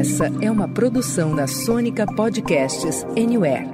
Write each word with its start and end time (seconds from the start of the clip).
Essa 0.00 0.26
é 0.42 0.50
uma 0.50 0.66
produção 0.66 1.36
da 1.36 1.46
Sônica 1.46 2.06
Podcasts 2.06 3.04
Anywhere. 3.16 3.68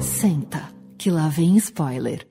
Senta, 0.00 0.70
que 0.98 1.10
lá 1.10 1.28
vem 1.28 1.56
spoiler. 1.56 2.26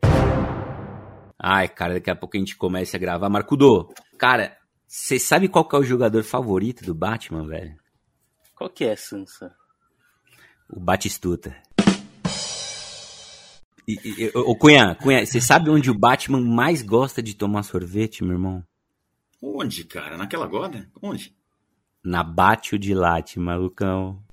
Ai, 1.40 1.68
cara, 1.70 1.94
daqui 1.94 2.10
a 2.10 2.16
pouco 2.16 2.36
a 2.36 2.40
gente 2.40 2.58
começa 2.58 2.98
a 2.98 3.00
gravar. 3.00 3.30
Marcudo, 3.30 3.90
cara, 4.18 4.58
você 4.88 5.20
sabe 5.20 5.48
qual 5.48 5.68
que 5.68 5.76
é 5.76 5.80
o 5.80 5.84
jogador 5.84 6.24
favorito 6.24 6.84
do 6.84 6.94
Batman, 6.94 7.48
velho? 7.48 7.76
Qual 8.56 8.70
que 8.70 8.86
é, 8.86 8.96
Sansa? 8.96 9.61
O 10.72 10.80
Batistuta. 10.80 11.56
E, 13.88 14.00
e, 14.06 14.32
ô, 14.34 14.56
Cunha, 14.56 14.96
Cunha, 14.96 15.26
você 15.26 15.42
sabe 15.42 15.70
onde 15.70 15.92
o 15.92 15.98
Batman 15.98 16.40
mais 16.40 16.82
gosta 16.82 17.22
de 17.22 17.36
tomar 17.36 17.64
sorvete, 17.64 18.24
meu 18.24 18.34
irmão? 18.34 18.64
Onde, 19.42 19.84
cara? 19.84 20.18
Naquela 20.18 20.48
goda? 20.48 20.88
Onde? 21.02 21.36
Na 22.04 22.24
Bátio 22.24 22.80
de 22.80 22.94
Latte, 22.94 23.40
malucão. 23.40 24.24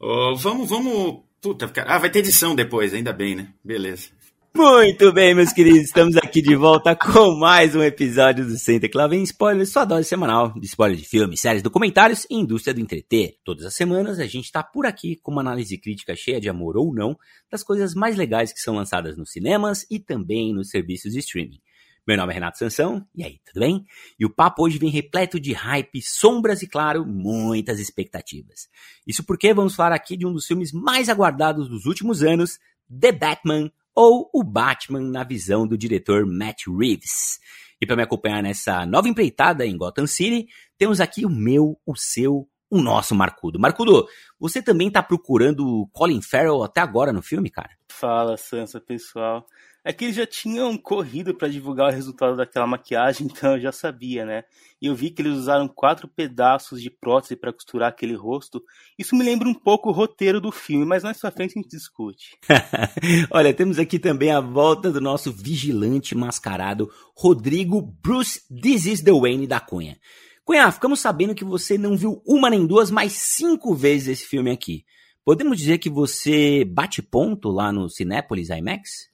Oh, 0.00 0.34
vamos, 0.36 0.68
vamos. 0.68 1.22
Puta, 1.40 1.70
ah, 1.86 1.98
vai 1.98 2.10
ter 2.10 2.20
edição 2.20 2.54
depois, 2.54 2.92
ainda 2.92 3.12
bem, 3.12 3.36
né? 3.36 3.52
Beleza. 3.62 4.08
Muito 4.56 5.12
bem, 5.12 5.34
meus 5.34 5.52
queridos, 5.52 5.80
estamos 5.80 6.16
aqui 6.16 6.40
de 6.40 6.54
volta 6.54 6.94
com 6.94 7.34
mais 7.34 7.74
um 7.74 7.82
episódio 7.82 8.46
do 8.46 8.56
Senta 8.56 8.88
que 8.88 8.96
lá 8.96 9.08
vem 9.08 9.24
spoiler, 9.24 9.66
sua 9.66 9.84
dose 9.84 10.08
semanal 10.08 10.52
de 10.52 10.64
spoiler 10.64 10.96
de 10.96 11.04
filmes, 11.04 11.40
séries, 11.40 11.60
documentários 11.60 12.24
e 12.30 12.36
indústria 12.36 12.72
do 12.72 12.80
entreter. 12.80 13.36
Todas 13.42 13.64
as 13.64 13.74
semanas 13.74 14.20
a 14.20 14.26
gente 14.26 14.44
está 14.44 14.62
por 14.62 14.86
aqui 14.86 15.16
com 15.16 15.32
uma 15.32 15.40
análise 15.40 15.76
crítica 15.76 16.14
cheia 16.14 16.40
de 16.40 16.48
amor 16.48 16.76
ou 16.76 16.94
não 16.94 17.18
das 17.50 17.64
coisas 17.64 17.96
mais 17.96 18.14
legais 18.14 18.52
que 18.52 18.60
são 18.60 18.76
lançadas 18.76 19.16
nos 19.16 19.32
cinemas 19.32 19.84
e 19.90 19.98
também 19.98 20.54
nos 20.54 20.70
serviços 20.70 21.14
de 21.14 21.18
streaming. 21.18 21.58
Meu 22.06 22.16
nome 22.16 22.30
é 22.32 22.34
Renato 22.34 22.58
Sansão, 22.58 23.04
e 23.12 23.24
aí, 23.24 23.40
tudo 23.44 23.58
bem? 23.58 23.84
E 24.20 24.24
o 24.24 24.30
papo 24.30 24.62
hoje 24.62 24.78
vem 24.78 24.88
repleto 24.88 25.40
de 25.40 25.52
hype, 25.52 26.00
sombras 26.00 26.62
e, 26.62 26.68
claro, 26.68 27.04
muitas 27.04 27.80
expectativas. 27.80 28.68
Isso 29.04 29.24
porque 29.24 29.52
vamos 29.52 29.74
falar 29.74 29.96
aqui 29.96 30.16
de 30.16 30.24
um 30.24 30.32
dos 30.32 30.46
filmes 30.46 30.70
mais 30.70 31.08
aguardados 31.08 31.68
dos 31.68 31.86
últimos 31.86 32.22
anos, 32.22 32.60
The 32.88 33.10
Batman 33.10 33.72
ou 33.94 34.30
o 34.32 34.42
Batman 34.42 35.00
na 35.00 35.24
visão 35.24 35.66
do 35.66 35.78
diretor 35.78 36.26
Matt 36.26 36.66
Reeves. 36.66 37.38
E 37.80 37.86
para 37.86 37.96
me 37.96 38.02
acompanhar 38.02 38.42
nessa 38.42 38.84
nova 38.86 39.08
empreitada 39.08 39.66
em 39.66 39.76
Gotham 39.76 40.06
City, 40.06 40.46
temos 40.78 41.00
aqui 41.00 41.24
o 41.24 41.30
meu, 41.30 41.78
o 41.86 41.96
seu, 41.96 42.48
o 42.70 42.80
nosso 42.80 43.14
Marcudo. 43.14 43.58
Marcudo, 43.58 44.06
você 44.38 44.62
também 44.62 44.90
tá 44.90 45.02
procurando 45.02 45.88
Colin 45.92 46.22
Farrell 46.22 46.62
até 46.62 46.80
agora 46.80 47.12
no 47.12 47.22
filme, 47.22 47.50
cara? 47.50 47.70
Fala, 47.88 48.36
Sansa, 48.36 48.80
pessoal 48.80 49.46
é 49.84 49.92
que 49.92 50.04
eles 50.04 50.16
já 50.16 50.26
tinham 50.26 50.76
corrido 50.78 51.34
para 51.34 51.46
divulgar 51.46 51.90
o 51.90 51.94
resultado 51.94 52.36
daquela 52.36 52.66
maquiagem, 52.66 53.26
então 53.30 53.52
eu 53.52 53.60
já 53.60 53.70
sabia, 53.70 54.24
né? 54.24 54.44
E 54.80 54.86
eu 54.86 54.94
vi 54.94 55.10
que 55.10 55.20
eles 55.20 55.34
usaram 55.34 55.68
quatro 55.68 56.08
pedaços 56.08 56.80
de 56.80 56.90
prótese 56.90 57.36
para 57.36 57.52
costurar 57.52 57.90
aquele 57.90 58.14
rosto. 58.14 58.62
Isso 58.98 59.14
me 59.14 59.22
lembra 59.22 59.48
um 59.48 59.54
pouco 59.54 59.90
o 59.90 59.92
roteiro 59.92 60.40
do 60.40 60.50
filme, 60.50 60.86
mas 60.86 61.02
mais 61.02 61.20
pra 61.20 61.30
frente 61.30 61.58
a 61.58 61.62
gente 61.62 61.70
discute. 61.70 62.38
Olha, 63.30 63.52
temos 63.52 63.78
aqui 63.78 63.98
também 63.98 64.30
a 64.30 64.40
volta 64.40 64.90
do 64.90 65.00
nosso 65.00 65.30
vigilante 65.30 66.14
mascarado, 66.14 66.90
Rodrigo 67.14 67.82
Bruce 67.82 68.40
This 68.48 68.86
is 68.86 69.02
the 69.02 69.12
Wayne 69.12 69.46
da 69.46 69.60
Cunha. 69.60 69.98
Cunha, 70.44 70.70
ficamos 70.72 71.00
sabendo 71.00 71.34
que 71.34 71.44
você 71.44 71.78
não 71.78 71.96
viu 71.96 72.22
uma 72.26 72.50
nem 72.50 72.66
duas, 72.66 72.90
mas 72.90 73.12
cinco 73.12 73.74
vezes 73.74 74.08
esse 74.08 74.26
filme 74.26 74.50
aqui. 74.50 74.84
Podemos 75.24 75.56
dizer 75.56 75.78
que 75.78 75.88
você 75.88 76.66
bate 76.66 77.00
ponto 77.00 77.48
lá 77.48 77.72
no 77.72 77.88
Cinépolis 77.88 78.50
IMAX? 78.50 79.08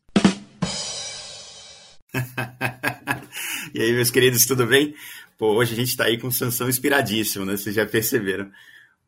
e 3.75 3.81
aí, 3.81 3.93
meus 3.93 4.11
queridos, 4.11 4.47
tudo 4.47 4.67
bem? 4.67 4.95
Pô, 5.39 5.55
hoje 5.55 5.73
a 5.73 5.77
gente 5.77 5.97
tá 5.97 6.05
aí 6.05 6.19
com 6.19 6.31
Sansão 6.31 6.69
inspiradíssimo, 6.69 7.45
né? 7.45 7.57
Vocês 7.57 7.75
já 7.75 7.87
perceberam. 7.87 8.51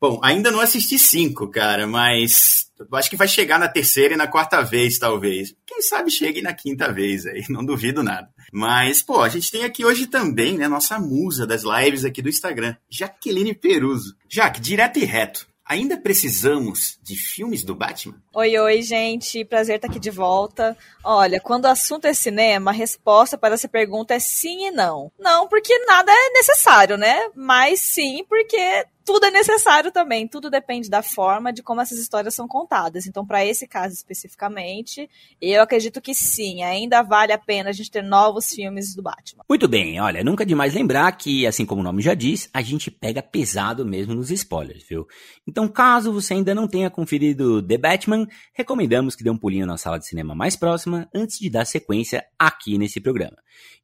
Bom, 0.01 0.19
ainda 0.23 0.51
não 0.51 0.61
assisti 0.61 0.99
cinco, 0.99 1.49
cara, 1.49 1.87
mas 1.87 2.71
acho 2.93 3.09
que 3.09 3.17
vai 3.17 3.29
chegar 3.29 3.59
na 3.59 3.69
terceira 3.69 4.15
e 4.15 4.17
na 4.17 4.27
quarta 4.27 4.61
vez, 4.61 4.99
talvez. 4.99 5.55
Quem 5.65 5.81
sabe 5.81 6.11
chegue 6.11 6.43
na 6.43 6.53
quinta 6.53 6.93
vez 6.93 7.27
aí, 7.27 7.45
não 7.51 7.65
duvido 7.65 8.03
nada. 8.03 8.29
Mas, 8.53 9.03
pô, 9.03 9.21
a 9.21 9.29
gente 9.29 9.51
tem 9.51 9.65
aqui 9.65 9.85
hoje 9.85 10.07
também, 10.07 10.59
né, 10.59 10.67
nossa 10.67 10.99
musa 10.99 11.47
das 11.47 11.63
lives 11.63 12.05
aqui 12.05 12.21
do 12.21 12.29
Instagram, 12.29 12.75
Jaqueline 12.91 13.55
Peruso. 13.55 14.17
Jaque, 14.29 14.61
direto 14.61 14.99
e 14.99 15.05
reto. 15.05 15.47
Ainda 15.65 15.97
precisamos 15.97 16.99
de 17.03 17.17
filmes 17.17 17.65
do 17.65 17.75
Batman? 17.75 18.21
Oi, 18.35 18.59
oi, 18.59 18.83
gente. 18.83 19.45
Prazer 19.45 19.77
estar 19.77 19.89
aqui 19.89 19.99
de 19.99 20.11
volta. 20.11 20.77
Olha, 21.05 21.41
quando 21.41 21.65
o 21.65 21.69
assunto 21.69 22.07
é 22.07 22.13
cinema, 22.13 22.71
a 22.71 22.75
resposta 22.75 23.39
para 23.39 23.55
essa 23.55 23.69
pergunta 23.69 24.13
é 24.15 24.19
sim 24.19 24.67
e 24.67 24.71
não. 24.71 25.11
Não, 25.19 25.49
porque 25.49 25.77
nada 25.87 26.11
é 26.13 26.31
necessário, 26.31 26.97
né? 26.97 27.31
Mas 27.35 27.81
sim, 27.81 28.25
porque 28.29 28.87
tudo 29.05 29.27
é 29.27 29.31
necessário 29.31 29.91
também, 29.91 30.27
tudo 30.29 30.51
depende 30.51 30.89
da 30.89 31.03
forma 31.03 31.53
de 31.53 31.63
como 31.63 31.81
essas 31.81 31.99
histórias 31.99 32.35
são 32.35 32.47
contadas. 32.47 33.07
Então, 33.07 33.27
para 33.27 33.45
esse 33.45 33.67
caso 33.67 33.95
especificamente, 33.95 35.09
eu 35.41 35.63
acredito 35.63 36.01
que 36.01 36.15
sim, 36.15 36.63
ainda 36.63 37.03
vale 37.03 37.33
a 37.33 37.39
pena 37.39 37.71
a 37.71 37.73
gente 37.73 37.91
ter 37.91 38.03
novos 38.03 38.51
filmes 38.51 38.95
do 38.95 39.03
Batman. 39.03 39.45
Muito 39.49 39.69
bem, 39.69 40.01
olha, 40.01 40.25
nunca 40.25 40.45
é 40.45 40.47
demais 40.47 40.75
lembrar 40.75 41.11
que, 41.13 41.47
assim 41.47 41.67
como 41.67 41.81
o 41.81 41.85
nome 41.85 42.03
já 42.03 42.15
diz, 42.15 42.49
a 42.53 42.63
gente 42.63 42.91
pega 42.91 43.23
pesado 43.23 43.85
mesmo 43.85 44.15
nos 44.15 44.31
spoilers, 44.31 44.85
viu? 44.89 45.07
Então, 45.47 45.69
caso 45.69 46.13
você 46.13 46.35
ainda 46.35 46.55
não 46.55 46.69
tenha 46.69 46.91
conferido 46.91 47.63
The 47.63 47.79
Batman, 47.79 48.27
recomendamos 48.55 49.17
que 49.17 49.25
dê 49.25 49.31
um 49.31 49.39
pulinho 49.39 49.67
na 49.67 49.77
sala 49.77 49.99
de 49.99 50.07
cinema 50.07 50.35
mais 50.35 50.57
próxima 50.57 51.09
antes 51.15 51.39
de 51.39 51.51
dar 51.51 51.65
sequência 51.65 52.25
aqui 52.39 52.79
nesse 52.79 53.01
programa. 53.01 53.37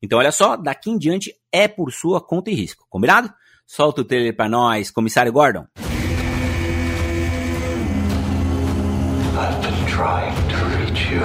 Então, 0.03 0.19
olha 0.19 0.33
só, 0.33 0.57
daqui 0.57 0.91
em 0.91 0.99
diante 0.99 1.35
é 1.53 1.67
por 1.67 1.93
sua 1.93 2.21
conta 2.21 2.51
e 2.51 2.55
risco, 2.55 2.87
combinado? 2.89 3.33
Solta 3.71 4.01
o 4.01 4.05
trailer 4.05 4.35
pra 4.35 4.49
nós, 4.49 4.91
comissário 4.91 5.31
Gordon. 5.31 5.67
I've 9.37 9.61
been 9.61 9.87
trying 9.87 10.35
to 10.49 10.57
reach 10.79 11.11
you. 11.11 11.21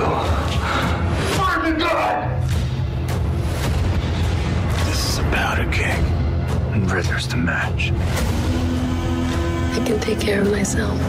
Fire 1.37 1.71
God! 1.79 2.27
This 4.85 5.07
is 5.07 5.19
about 5.19 5.61
a 5.61 5.65
king, 5.71 6.03
and 6.73 6.91
Ritter's 6.91 7.29
the 7.29 7.37
match. 7.37 7.93
I 9.73 9.79
can 9.85 9.97
take 10.01 10.19
care 10.19 10.41
of 10.41 10.51
myself. 10.51 10.99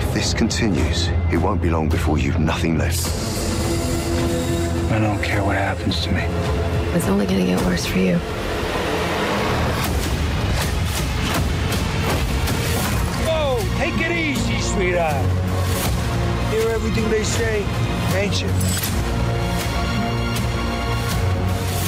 If 0.00 0.14
this 0.14 0.32
continues, 0.32 1.10
it 1.30 1.36
won't 1.36 1.60
be 1.60 1.68
long 1.68 1.90
before 1.90 2.16
you've 2.18 2.40
nothing 2.40 2.78
left. 2.78 3.06
I 4.90 4.98
don't 4.98 5.22
care 5.22 5.44
what 5.44 5.56
happens 5.56 6.00
to 6.04 6.10
me. 6.10 6.22
It's 6.96 7.06
only 7.06 7.26
gonna 7.26 7.44
get 7.44 7.60
worse 7.66 7.84
for 7.84 7.98
you. 7.98 8.18
Sweetheart. 15.06 16.52
Hear 16.52 16.68
everything 16.70 17.08
they 17.10 17.24
say, 17.24 17.64
ain't 18.14 18.40
you? 18.40 18.48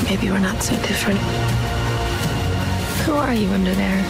Maybe 0.05 0.31
we're 0.31 0.39
not 0.39 0.63
so 0.63 0.75
different. 0.83 1.21
Who 3.05 3.15
are 3.15 3.35
you 3.35 3.49
under 3.51 3.75
there? 3.75 4.05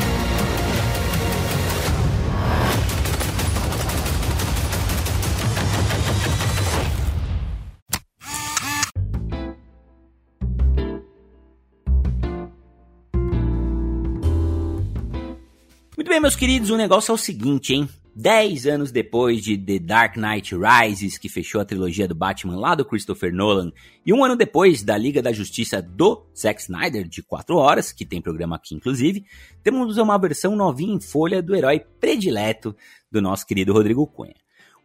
Muito 15.97 16.09
bem, 16.09 16.21
meus 16.21 16.37
queridos, 16.37 16.71
o 16.71 16.77
negócio 16.77 17.11
é 17.11 17.15
o 17.15 17.19
seguinte, 17.19 17.75
hein? 17.75 17.89
Dez 18.21 18.67
anos 18.67 18.91
depois 18.91 19.41
de 19.45 19.57
The 19.57 19.79
Dark 19.79 20.17
Knight 20.17 20.53
Rises, 20.53 21.17
que 21.17 21.29
fechou 21.29 21.61
a 21.61 21.65
trilogia 21.65 22.09
do 22.09 22.17
Batman 22.17 22.59
lá 22.59 22.75
do 22.75 22.85
Christopher 22.85 23.33
Nolan, 23.33 23.71
e 24.05 24.13
um 24.13 24.25
ano 24.25 24.35
depois 24.35 24.83
da 24.83 24.99
Liga 24.99 25.23
da 25.23 25.33
Justiça 25.33 25.81
do 25.81 26.27
Zack 26.37 26.61
Snyder, 26.63 27.07
de 27.07 27.23
4 27.23 27.55
horas, 27.55 27.93
que 27.93 28.05
tem 28.05 28.21
programa 28.21 28.57
aqui 28.57 28.75
inclusive, 28.75 29.25
temos 29.63 29.99
uma 29.99 30.19
versão 30.19 30.57
novinha 30.57 30.97
em 30.97 31.01
folha 31.01 31.41
do 31.41 31.55
herói 31.55 31.79
predileto 32.01 32.75
do 33.09 33.23
nosso 33.23 33.47
querido 33.47 33.73
Rodrigo 33.73 34.05
Cunha. 34.05 34.35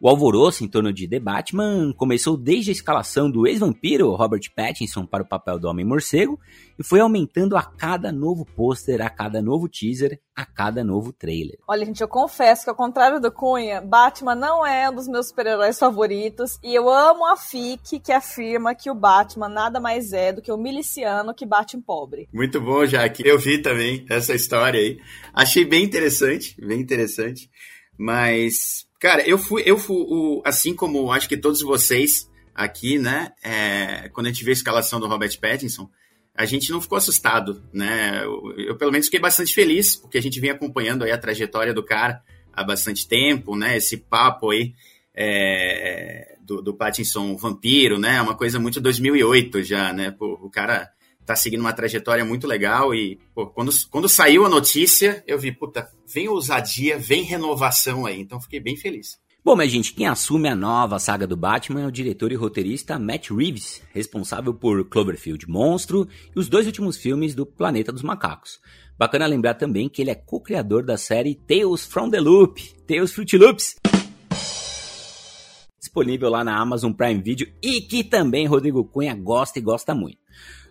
O 0.04 0.10
alvoroço 0.10 0.66
em 0.66 0.68
torno 0.68 0.92
de 0.92 1.08
The 1.08 1.18
Batman 1.18 1.94
começou 1.94 2.36
desde 2.36 2.72
a 2.72 2.74
escalação 2.74 3.32
do 3.32 3.48
ex-vampiro 3.48 4.14
Robert 4.14 4.42
Pattinson 4.54 5.06
para 5.06 5.24
o 5.24 5.26
papel 5.26 5.58
do 5.58 5.70
Homem-Morcego 5.70 6.38
e 6.78 6.84
foi 6.84 7.00
aumentando 7.00 7.56
a 7.56 7.64
cada 7.64 8.12
novo 8.12 8.44
pôster, 8.44 9.02
a 9.02 9.10
cada 9.10 9.42
novo 9.42 9.70
teaser, 9.70 10.20
a 10.36 10.46
cada 10.46 10.84
novo 10.84 11.14
trailer. 11.14 11.58
Olha, 11.66 11.86
gente, 11.86 12.02
eu 12.02 12.08
confesso 12.10 12.66
que 12.66 12.70
ao 12.70 12.76
contrário 12.76 13.22
do 13.22 13.32
Cunha, 13.32 13.80
Batman 13.80 14.36
não 14.36 14.66
é 14.68 14.90
um 14.90 14.94
dos 14.94 15.08
meus 15.08 15.30
super-heróis 15.30 15.80
favoritos 15.80 16.60
e 16.62 16.76
eu 16.76 16.90
amo 16.90 17.26
a 17.26 17.38
FIC 17.38 18.02
que 18.02 18.12
afirma 18.12 18.76
que 18.76 18.92
o 18.92 18.96
Batman 18.96 19.48
nada 19.48 19.80
mais 19.80 20.12
é 20.12 20.34
do 20.34 20.42
que 20.42 20.52
o 20.52 20.58
miliciano 20.58 21.34
que 21.34 21.46
bate 21.46 21.78
em 21.78 21.82
pobre. 21.82 22.28
Muito 22.34 22.60
bom, 22.60 22.86
Jaque. 22.86 23.26
Eu 23.26 23.40
vi 23.40 23.62
também 23.62 24.06
essa 24.10 24.34
história 24.34 24.82
aí. 24.82 25.00
Achei 25.34 25.64
bem 25.64 25.82
interessante, 25.82 26.60
bem 26.60 26.82
interessante. 26.82 27.50
Mas 27.98 28.86
Cara, 29.04 29.22
eu 29.28 29.38
fui, 29.38 29.64
eu 29.66 29.78
fui, 29.78 29.98
o, 29.98 30.42
assim 30.46 30.74
como 30.74 31.12
acho 31.12 31.28
que 31.28 31.36
todos 31.36 31.60
vocês 31.60 32.32
aqui, 32.56 32.98
né? 32.98 33.34
É, 33.44 34.08
quando 34.14 34.28
a 34.28 34.30
gente 34.30 34.46
vê 34.46 34.52
a 34.52 34.54
escalação 34.54 34.98
do 34.98 35.08
Robert 35.08 35.38
Pattinson, 35.42 35.90
a 36.34 36.46
gente 36.46 36.72
não 36.72 36.80
ficou 36.80 36.98
assustado, 36.98 37.62
né? 37.74 38.22
Eu, 38.24 38.54
eu, 38.58 38.78
pelo 38.78 38.94
menos 38.94 39.08
fiquei 39.08 39.20
bastante 39.20 39.54
feliz, 39.54 39.98
porque 39.98 40.18
a 40.18 40.22
gente 40.22 40.40
vem 40.40 40.52
acompanhando 40.52 41.04
aí 41.04 41.12
a 41.12 41.18
trajetória 41.18 41.74
do 41.74 41.84
cara 41.84 42.24
há 42.54 42.64
bastante 42.64 43.06
tempo, 43.06 43.58
né? 43.58 43.76
Esse 43.76 43.98
papo 43.98 44.52
aí 44.52 44.74
é, 45.14 46.38
do, 46.40 46.62
do 46.62 46.74
Pattinson 46.74 47.36
vampiro, 47.36 48.00
né? 48.00 48.16
É 48.16 48.22
uma 48.22 48.38
coisa 48.38 48.58
muito 48.58 48.80
2008 48.80 49.64
já, 49.64 49.92
né? 49.92 50.12
Pô, 50.12 50.40
o 50.42 50.50
cara 50.50 50.93
tá 51.26 51.36
seguindo 51.36 51.62
uma 51.62 51.74
trajetória 51.74 52.26
muito 52.26 52.48
legal 52.48 52.94
e 52.94 53.20
pô, 53.34 53.48
quando, 53.48 53.72
quando 53.90 54.10
saiu 54.10 54.46
a 54.46 54.50
notícia, 54.50 55.24
eu 55.26 55.40
vi, 55.40 55.52
puta, 55.52 55.88
vem 56.14 56.28
ousadia, 56.28 56.98
vem 56.98 57.24
renovação 57.24 58.06
aí, 58.06 58.20
então 58.20 58.42
fiquei 58.42 58.60
bem 58.60 58.76
feliz. 58.76 59.22
Bom, 59.46 59.58
mas 59.58 59.70
gente, 59.70 59.94
quem 59.94 60.08
assume 60.08 60.48
a 60.48 60.56
nova 60.56 60.98
saga 61.00 61.28
do 61.28 61.36
Batman 61.36 61.82
é 61.82 61.86
o 61.86 61.92
diretor 61.92 62.32
e 62.32 62.36
roteirista 62.36 62.98
Matt 62.98 63.30
Reeves, 63.30 63.82
responsável 63.94 64.54
por 64.54 64.88
Cloverfield 64.88 65.50
Monstro 65.50 66.08
e 66.34 66.40
os 66.40 66.48
dois 66.48 66.66
últimos 66.66 66.96
filmes 66.96 67.36
do 67.36 67.46
Planeta 67.46 67.92
dos 67.92 68.04
Macacos. 68.04 68.62
Bacana 68.98 69.26
lembrar 69.26 69.56
também 69.56 69.90
que 69.90 70.02
ele 70.02 70.12
é 70.12 70.16
co-criador 70.16 70.86
da 70.86 70.96
série 70.96 71.36
Tales 71.36 71.86
from 71.86 72.10
the 72.10 72.22
Loop, 72.22 72.62
Tales 72.88 73.12
Fruit 73.12 73.38
Loops, 73.38 73.76
disponível 75.78 76.30
lá 76.30 76.44
na 76.44 76.58
Amazon 76.58 76.94
Prime 76.94 77.22
Video 77.22 77.46
e 77.62 77.82
que 77.82 78.04
também 78.04 78.48
Rodrigo 78.48 78.86
Cunha 78.86 79.14
gosta 79.14 79.60
e 79.60 79.62
gosta 79.62 79.94
muito. 79.94 80.23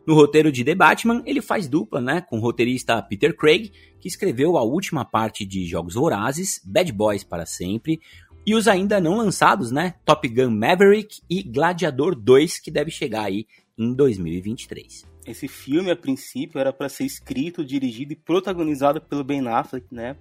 No 0.06 0.14
roteiro 0.14 0.50
de 0.50 0.64
The 0.64 0.74
Batman, 0.74 1.22
ele 1.24 1.40
faz 1.40 1.68
dupla 1.68 2.00
né, 2.00 2.20
com 2.20 2.38
o 2.38 2.40
roteirista 2.40 3.00
Peter 3.02 3.36
Craig, 3.36 3.70
que 4.00 4.08
escreveu 4.08 4.56
a 4.56 4.62
última 4.62 5.04
parte 5.04 5.46
de 5.46 5.64
Jogos 5.64 5.94
Vorazes, 5.94 6.60
Bad 6.64 6.92
Boys 6.92 7.22
para 7.22 7.46
Sempre, 7.46 8.00
e 8.44 8.54
os 8.56 8.66
ainda 8.66 9.00
não 9.00 9.16
lançados, 9.16 9.70
né, 9.70 9.94
Top 10.04 10.26
Gun 10.28 10.50
Maverick 10.50 11.20
e 11.30 11.42
Gladiador 11.44 12.16
2, 12.16 12.58
que 12.58 12.70
deve 12.70 12.90
chegar 12.90 13.24
aí 13.24 13.46
em 13.78 13.94
2023. 13.94 15.06
Esse 15.24 15.46
filme, 15.46 15.92
a 15.92 15.96
princípio, 15.96 16.58
era 16.58 16.72
para 16.72 16.88
ser 16.88 17.04
escrito, 17.04 17.64
dirigido 17.64 18.12
e 18.12 18.16
protagonizado 18.16 19.00
pelo 19.00 19.22
Ben 19.22 19.46
Affleck, 19.46 19.86
né? 19.92 20.16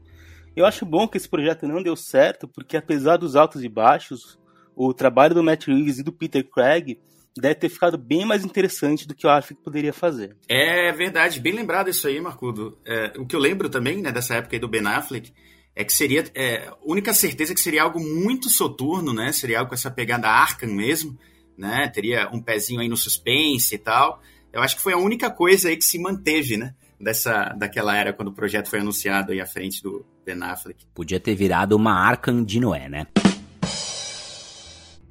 Eu 0.55 0.65
acho 0.65 0.85
bom 0.85 1.07
que 1.07 1.17
esse 1.17 1.27
projeto 1.27 1.67
não 1.67 1.81
deu 1.81 1.95
certo, 1.95 2.47
porque 2.47 2.77
apesar 2.77 3.17
dos 3.17 3.35
altos 3.35 3.63
e 3.63 3.69
baixos, 3.69 4.37
o 4.75 4.93
trabalho 4.93 5.33
do 5.33 5.43
Matt 5.43 5.65
Reeves 5.65 5.97
e 5.97 6.03
do 6.03 6.11
Peter 6.11 6.47
Craig 6.47 6.99
deve 7.37 7.55
ter 7.55 7.69
ficado 7.69 7.97
bem 7.97 8.25
mais 8.25 8.43
interessante 8.43 9.07
do 9.07 9.15
que 9.15 9.25
o 9.25 9.29
Affleck 9.29 9.61
poderia 9.63 9.93
fazer. 9.93 10.35
É 10.47 10.91
verdade, 10.91 11.39
bem 11.39 11.53
lembrado 11.53 11.89
isso 11.89 12.07
aí, 12.07 12.19
Marcudo. 12.19 12.77
É, 12.85 13.13
o 13.17 13.25
que 13.25 13.35
eu 13.35 13.39
lembro 13.39 13.69
também, 13.69 14.01
né, 14.01 14.11
dessa 14.11 14.35
época 14.35 14.55
aí 14.55 14.59
do 14.59 14.67
Ben 14.67 14.85
Affleck, 14.85 15.33
é 15.75 15.83
que 15.83 15.93
seria, 15.93 16.25
é, 16.35 16.69
única 16.85 17.13
certeza 17.13 17.53
que 17.53 17.61
seria 17.61 17.83
algo 17.83 17.99
muito 17.99 18.49
soturno, 18.49 19.13
né, 19.13 19.31
seria 19.31 19.59
algo 19.59 19.69
com 19.69 19.75
essa 19.75 19.89
pegada 19.89 20.27
Arkham 20.27 20.73
mesmo, 20.73 21.17
né, 21.57 21.87
teria 21.93 22.29
um 22.31 22.41
pezinho 22.41 22.81
aí 22.81 22.89
no 22.89 22.97
suspense 22.97 23.75
e 23.75 23.77
tal. 23.77 24.21
Eu 24.51 24.61
acho 24.61 24.75
que 24.75 24.81
foi 24.81 24.93
a 24.93 24.97
única 24.97 25.29
coisa 25.29 25.69
aí 25.69 25.77
que 25.77 25.85
se 25.85 25.97
manteve, 25.97 26.57
né, 26.57 26.73
dessa, 26.99 27.49
daquela 27.57 27.95
era 27.95 28.11
quando 28.11 28.27
o 28.27 28.33
projeto 28.33 28.69
foi 28.69 28.79
anunciado 28.79 29.31
aí 29.31 29.39
à 29.39 29.45
frente 29.45 29.81
do 29.81 30.05
Ben 30.25 30.41
Affleck. 30.43 30.85
Podia 30.93 31.19
ter 31.19 31.35
virado 31.35 31.75
uma 31.75 31.93
Arkham 31.93 32.43
de 32.43 32.59
Noé, 32.59 32.89
né? 32.89 33.07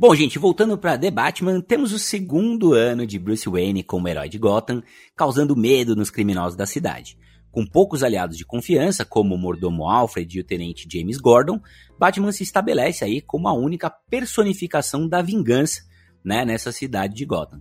Bom, 0.00 0.14
gente, 0.14 0.38
voltando 0.38 0.79
para 0.79 0.97
The 0.97 1.11
Batman, 1.11 1.61
temos 1.61 1.93
o 1.93 1.99
segundo 1.99 2.73
ano 2.73 3.06
de 3.06 3.19
Bruce 3.19 3.47
Wayne 3.47 3.82
como 3.82 4.08
herói 4.08 4.31
de 4.31 4.38
Gotham, 4.38 4.82
causando 5.14 5.55
medo 5.55 5.94
nos 5.94 6.08
criminosos 6.08 6.56
da 6.56 6.64
cidade. 6.64 7.19
Com 7.50 7.67
poucos 7.67 8.02
aliados 8.02 8.38
de 8.38 8.47
confiança, 8.47 9.05
como 9.05 9.35
o 9.35 9.38
mordomo 9.38 9.87
Alfred 9.91 10.38
e 10.38 10.41
o 10.41 10.44
tenente 10.44 10.88
James 10.91 11.19
Gordon, 11.19 11.61
Batman 11.99 12.32
se 12.32 12.43
estabelece 12.43 13.05
aí 13.05 13.20
como 13.20 13.47
a 13.47 13.52
única 13.52 13.91
personificação 13.91 15.06
da 15.06 15.20
vingança 15.20 15.82
né, 16.25 16.46
nessa 16.46 16.73
cidade 16.73 17.14
de 17.14 17.26
Gotham. 17.26 17.61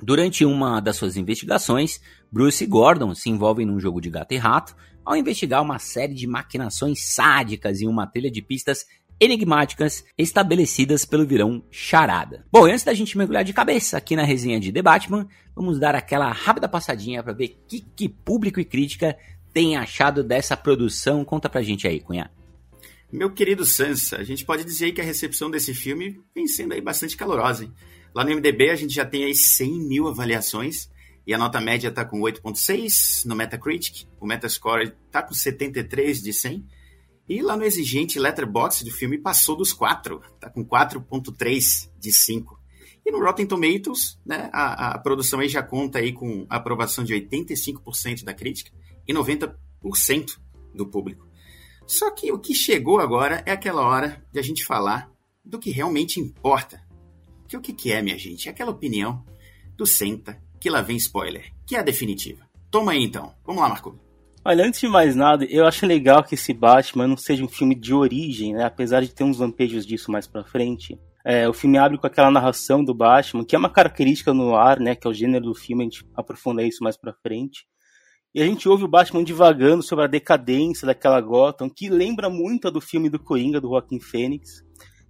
Durante 0.00 0.44
uma 0.44 0.78
das 0.78 0.94
suas 0.94 1.16
investigações, 1.16 2.00
Bruce 2.30 2.62
e 2.62 2.68
Gordon 2.68 3.16
se 3.16 3.30
envolvem 3.30 3.66
num 3.66 3.80
jogo 3.80 4.00
de 4.00 4.10
gato 4.10 4.30
e 4.30 4.36
rato 4.36 4.76
ao 5.04 5.16
investigar 5.16 5.60
uma 5.60 5.80
série 5.80 6.14
de 6.14 6.28
maquinações 6.28 7.04
sádicas 7.04 7.80
em 7.80 7.88
uma 7.88 8.06
trilha 8.06 8.30
de 8.30 8.40
pistas 8.40 8.86
enigmáticas 9.20 10.04
estabelecidas 10.16 11.04
pelo 11.04 11.26
virão 11.26 11.64
Charada. 11.70 12.44
Bom, 12.50 12.64
antes 12.64 12.84
da 12.84 12.94
gente 12.94 13.16
mergulhar 13.16 13.44
de 13.44 13.52
cabeça 13.52 13.96
aqui 13.96 14.16
na 14.16 14.24
resenha 14.24 14.60
de 14.60 14.72
The 14.72 14.82
Batman, 14.82 15.26
vamos 15.54 15.78
dar 15.78 15.94
aquela 15.94 16.30
rápida 16.30 16.68
passadinha 16.68 17.22
para 17.22 17.32
ver 17.32 17.46
o 17.46 17.68
que, 17.68 17.80
que 17.80 18.08
público 18.08 18.60
e 18.60 18.64
crítica 18.64 19.16
tem 19.52 19.76
achado 19.76 20.24
dessa 20.24 20.56
produção. 20.56 21.24
Conta 21.24 21.48
pra 21.48 21.62
gente 21.62 21.86
aí, 21.86 22.00
Cunha. 22.00 22.30
Meu 23.12 23.30
querido 23.30 23.64
Sansa, 23.64 24.16
a 24.16 24.24
gente 24.24 24.44
pode 24.44 24.64
dizer 24.64 24.92
que 24.92 25.00
a 25.00 25.04
recepção 25.04 25.48
desse 25.48 25.72
filme 25.72 26.20
vem 26.34 26.48
sendo 26.48 26.74
aí 26.74 26.80
bastante 26.80 27.16
calorosa. 27.16 27.64
Hein? 27.64 27.72
Lá 28.12 28.24
no 28.24 28.30
MDB 28.34 28.70
a 28.70 28.76
gente 28.76 28.92
já 28.92 29.04
tem 29.04 29.24
aí 29.24 29.34
100 29.34 29.86
mil 29.86 30.08
avaliações 30.08 30.90
e 31.26 31.32
a 31.32 31.38
nota 31.38 31.60
média 31.60 31.88
está 31.88 32.04
com 32.04 32.20
8.6 32.20 33.24
no 33.24 33.36
Metacritic, 33.36 34.06
o 34.20 34.26
Metascore 34.26 34.92
está 35.06 35.22
com 35.22 35.32
73 35.32 36.22
de 36.22 36.32
100 36.32 36.66
e 37.28 37.40
lá 37.40 37.56
no 37.56 37.64
exigente 37.64 38.18
Letterboxd 38.18 38.84
do 38.84 38.90
filme 38.90 39.18
passou 39.18 39.56
dos 39.56 39.72
4, 39.72 40.20
tá 40.38 40.50
com 40.50 40.64
4.3 40.64 41.90
de 41.98 42.12
5. 42.12 42.60
E 43.04 43.10
no 43.10 43.18
Rotten 43.18 43.46
Tomatoes, 43.46 44.18
né, 44.24 44.48
a, 44.52 44.92
a, 44.92 44.98
produção 44.98 45.40
aí 45.40 45.48
já 45.48 45.62
conta 45.62 45.98
aí 45.98 46.12
com 46.12 46.46
aprovação 46.48 47.04
de 47.04 47.14
85% 47.14 48.24
da 48.24 48.32
crítica 48.32 48.70
e 49.06 49.12
90% 49.12 50.38
do 50.74 50.86
público. 50.86 51.26
Só 51.86 52.10
que 52.10 52.32
o 52.32 52.38
que 52.38 52.54
chegou 52.54 52.98
agora 52.98 53.42
é 53.44 53.52
aquela 53.52 53.82
hora 53.82 54.24
de 54.32 54.38
a 54.38 54.42
gente 54.42 54.64
falar 54.64 55.10
do 55.44 55.58
que 55.58 55.70
realmente 55.70 56.18
importa. 56.18 56.82
Que 57.46 57.56
o 57.56 57.60
que, 57.60 57.74
que 57.74 57.92
é, 57.92 58.00
minha 58.00 58.18
gente? 58.18 58.48
É 58.48 58.50
aquela 58.50 58.70
opinião 58.70 59.22
do 59.76 59.86
Senta, 59.86 60.42
que 60.58 60.70
lá 60.70 60.80
vem 60.80 60.96
spoiler, 60.96 61.52
que 61.66 61.76
é 61.76 61.80
a 61.80 61.82
definitiva. 61.82 62.48
Toma 62.70 62.92
aí 62.92 63.04
então. 63.04 63.34
Vamos 63.44 63.62
lá, 63.62 63.68
Marco. 63.68 64.03
Olha, 64.46 64.62
antes 64.62 64.78
de 64.78 64.88
mais 64.88 65.16
nada, 65.16 65.46
eu 65.46 65.66
acho 65.66 65.86
legal 65.86 66.22
que 66.22 66.34
esse 66.34 66.52
Batman 66.52 67.08
não 67.08 67.16
seja 67.16 67.42
um 67.42 67.48
filme 67.48 67.74
de 67.74 67.94
origem, 67.94 68.52
né? 68.52 68.64
Apesar 68.64 69.00
de 69.00 69.08
ter 69.08 69.24
uns 69.24 69.38
lampejos 69.38 69.86
disso 69.86 70.12
mais 70.12 70.26
pra 70.26 70.44
frente. 70.44 71.00
É, 71.24 71.48
o 71.48 71.54
filme 71.54 71.78
abre 71.78 71.96
com 71.96 72.06
aquela 72.06 72.30
narração 72.30 72.84
do 72.84 72.92
Batman, 72.92 73.42
que 73.42 73.56
é 73.56 73.58
uma 73.58 73.70
característica 73.70 74.34
no 74.34 74.54
ar, 74.54 74.78
né? 74.78 74.94
Que 74.94 75.06
é 75.06 75.10
o 75.10 75.14
gênero 75.14 75.46
do 75.46 75.54
filme, 75.54 75.84
a 75.84 75.86
gente 75.86 76.04
aprofunda 76.14 76.62
isso 76.62 76.84
mais 76.84 76.94
pra 76.94 77.14
frente. 77.22 77.64
E 78.34 78.42
a 78.42 78.44
gente 78.44 78.68
ouve 78.68 78.84
o 78.84 78.88
Batman 78.88 79.24
divagando 79.24 79.82
sobre 79.82 80.04
a 80.04 80.08
decadência 80.08 80.84
daquela 80.84 81.22
Gotham, 81.22 81.70
que 81.70 81.88
lembra 81.88 82.28
muito 82.28 82.70
do 82.70 82.82
filme 82.82 83.08
do 83.08 83.18
Coringa, 83.18 83.62
do 83.62 83.68
Joaquin 83.68 83.98
Phoenix, 83.98 84.62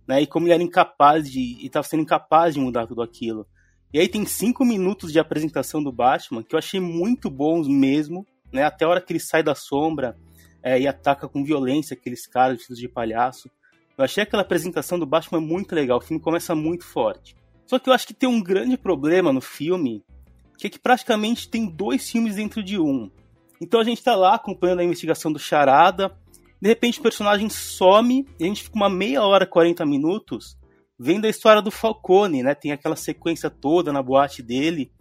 né? 0.07 0.23
E 0.23 0.29
como 0.29 0.47
ele 0.47 0.55
era 0.55 0.63
incapaz 0.63 1.29
de. 1.29 1.41
e 1.41 1.67
estava 1.67 1.85
sendo 1.85 2.05
incapaz 2.05 2.55
de 2.55 2.61
mudar 2.61 2.87
tudo 2.87 3.03
aquilo. 3.03 3.45
E 3.93 3.99
aí 3.99 4.07
tem 4.07 4.25
cinco 4.25 4.65
minutos 4.65 5.11
de 5.11 5.19
apresentação 5.19 5.83
do 5.83 5.91
Batman 5.91 6.45
que 6.45 6.55
eu 6.55 6.59
achei 6.59 6.79
muito 6.79 7.29
bons 7.29 7.67
mesmo 7.67 8.25
né? 8.55 8.65
Até 8.65 8.85
a 8.85 8.89
hora 8.89 9.01
que 9.01 9.13
ele 9.13 9.21
sai 9.21 9.43
da 9.43 9.55
sombra 9.55 10.17
é, 10.63 10.81
e 10.81 10.87
ataca 10.87 11.29
com 11.29 11.45
violência 11.45 11.95
aqueles 11.95 12.27
caras 12.27 12.57
vestidos 12.57 12.79
de 12.79 12.89
palhaço. 12.89 13.51
Eu 13.99 14.05
achei 14.05 14.23
aquela 14.23 14.43
apresentação 14.43 14.99
do 14.99 15.07
Batman 15.07 15.41
muito 15.41 15.75
legal. 15.75 15.99
O 15.99 16.01
filme 16.01 16.23
começa 16.23 16.55
muito 16.55 16.85
forte. 16.85 17.37
Só 17.67 17.79
que 17.79 17.89
eu 17.89 17.93
acho 17.93 18.07
que 18.07 18.15
tem 18.15 18.29
um 18.29 18.43
grande 18.43 18.77
problema 18.77 19.33
no 19.33 19.41
filme, 19.41 20.05
que 20.57 20.67
é 20.67 20.71
que 20.71 20.79
praticamente 20.79 21.49
tem 21.49 21.67
dois 21.67 22.09
filmes 22.09 22.37
dentro 22.37 22.63
de 22.63 22.79
um. 22.79 23.11
Então 23.61 23.81
a 23.81 23.85
gente 23.85 24.03
tá 24.03 24.15
lá 24.15 24.35
acompanhando 24.35 24.81
a 24.81 24.85
investigação 24.85 25.33
do 25.33 25.39
Charada, 25.39 26.17
de 26.61 26.69
repente 26.69 26.99
o 26.99 27.03
personagem 27.03 27.49
some 27.49 28.27
e 28.39 28.45
a 28.45 28.47
gente 28.47 28.65
fica 28.65 28.77
uma 28.77 28.91
meia 28.91 29.23
hora, 29.23 29.47
40 29.47 29.85
minutos 29.87 30.57
vendo 30.99 31.25
a 31.25 31.29
história 31.29 31.61
do 31.61 31.71
Falcone, 31.71 32.43
né? 32.43 32.55
Tem 32.55 32.73
aquela 32.73 32.97
sequência 32.97 33.51
toda 33.51 33.93
na 33.93 34.03
boate 34.03 34.43
dele. 34.43 34.93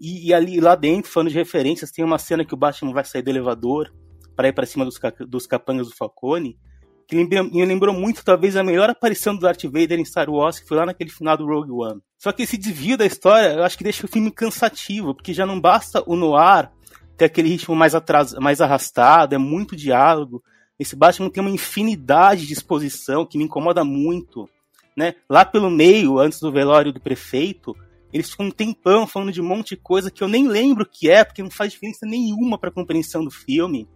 E, 0.00 0.28
e, 0.28 0.34
ali 0.34 0.58
lá 0.60 0.74
dentro, 0.74 1.10
falando 1.10 1.28
de 1.28 1.34
referências, 1.34 1.90
tem 1.90 2.02
uma 2.02 2.18
cena 2.18 2.44
que 2.44 2.54
o 2.54 2.56
Batman 2.56 2.92
vai 2.92 3.04
sair 3.04 3.20
do 3.20 3.28
elevador 3.28 3.92
para 4.34 4.48
ir 4.48 4.52
para 4.54 4.64
cima 4.64 4.86
dos, 4.86 4.98
dos 5.28 5.46
capangas 5.46 5.88
do 5.88 5.94
Falcone, 5.94 6.58
que 7.06 7.14
me 7.14 7.64
lembrou 7.66 7.92
muito, 7.92 8.24
talvez, 8.24 8.56
a 8.56 8.62
melhor 8.64 8.88
aparição 8.88 9.34
do 9.34 9.40
Darth 9.40 9.64
Vader 9.64 9.98
em 9.98 10.04
Star 10.04 10.30
Wars, 10.30 10.58
que 10.58 10.66
foi 10.66 10.76
lá 10.78 10.86
naquele 10.86 11.10
final 11.10 11.36
do 11.36 11.44
Rogue 11.44 11.72
One. 11.72 12.00
Só 12.16 12.32
que 12.32 12.44
esse 12.44 12.56
desvio 12.56 12.96
da 12.96 13.04
história, 13.04 13.54
eu 13.54 13.64
acho 13.64 13.76
que 13.76 13.84
deixa 13.84 14.06
o 14.06 14.08
filme 14.08 14.30
cansativo, 14.30 15.14
porque 15.14 15.34
já 15.34 15.44
não 15.44 15.60
basta 15.60 16.02
o 16.06 16.16
noir 16.16 16.70
ter 17.18 17.26
aquele 17.26 17.50
ritmo 17.50 17.74
mais, 17.74 17.94
atras, 17.94 18.32
mais 18.34 18.62
arrastado, 18.62 19.34
é 19.34 19.38
muito 19.38 19.76
diálogo. 19.76 20.42
Esse 20.78 20.96
Batman 20.96 21.28
tem 21.28 21.42
uma 21.42 21.50
infinidade 21.50 22.46
de 22.46 22.52
exposição 22.54 23.26
que 23.26 23.36
me 23.36 23.44
incomoda 23.44 23.84
muito. 23.84 24.48
né? 24.96 25.14
Lá 25.28 25.44
pelo 25.44 25.68
meio, 25.68 26.18
antes 26.18 26.40
do 26.40 26.50
velório 26.50 26.92
do 26.92 27.00
prefeito, 27.00 27.76
eles 28.12 28.30
ficam 28.30 28.46
um 28.46 28.50
tempão 28.50 29.06
falando 29.06 29.32
de 29.32 29.40
um 29.40 29.46
monte 29.46 29.70
de 29.70 29.76
coisa 29.76 30.10
que 30.10 30.22
eu 30.22 30.28
nem 30.28 30.48
lembro 30.48 30.84
o 30.84 30.88
que 30.88 31.10
é, 31.10 31.24
porque 31.24 31.42
não 31.42 31.50
faz 31.50 31.72
diferença 31.72 32.06
nenhuma 32.06 32.58
para 32.58 32.70
a 32.70 32.72
compreensão 32.72 33.24
do 33.24 33.30
filme. 33.30 33.88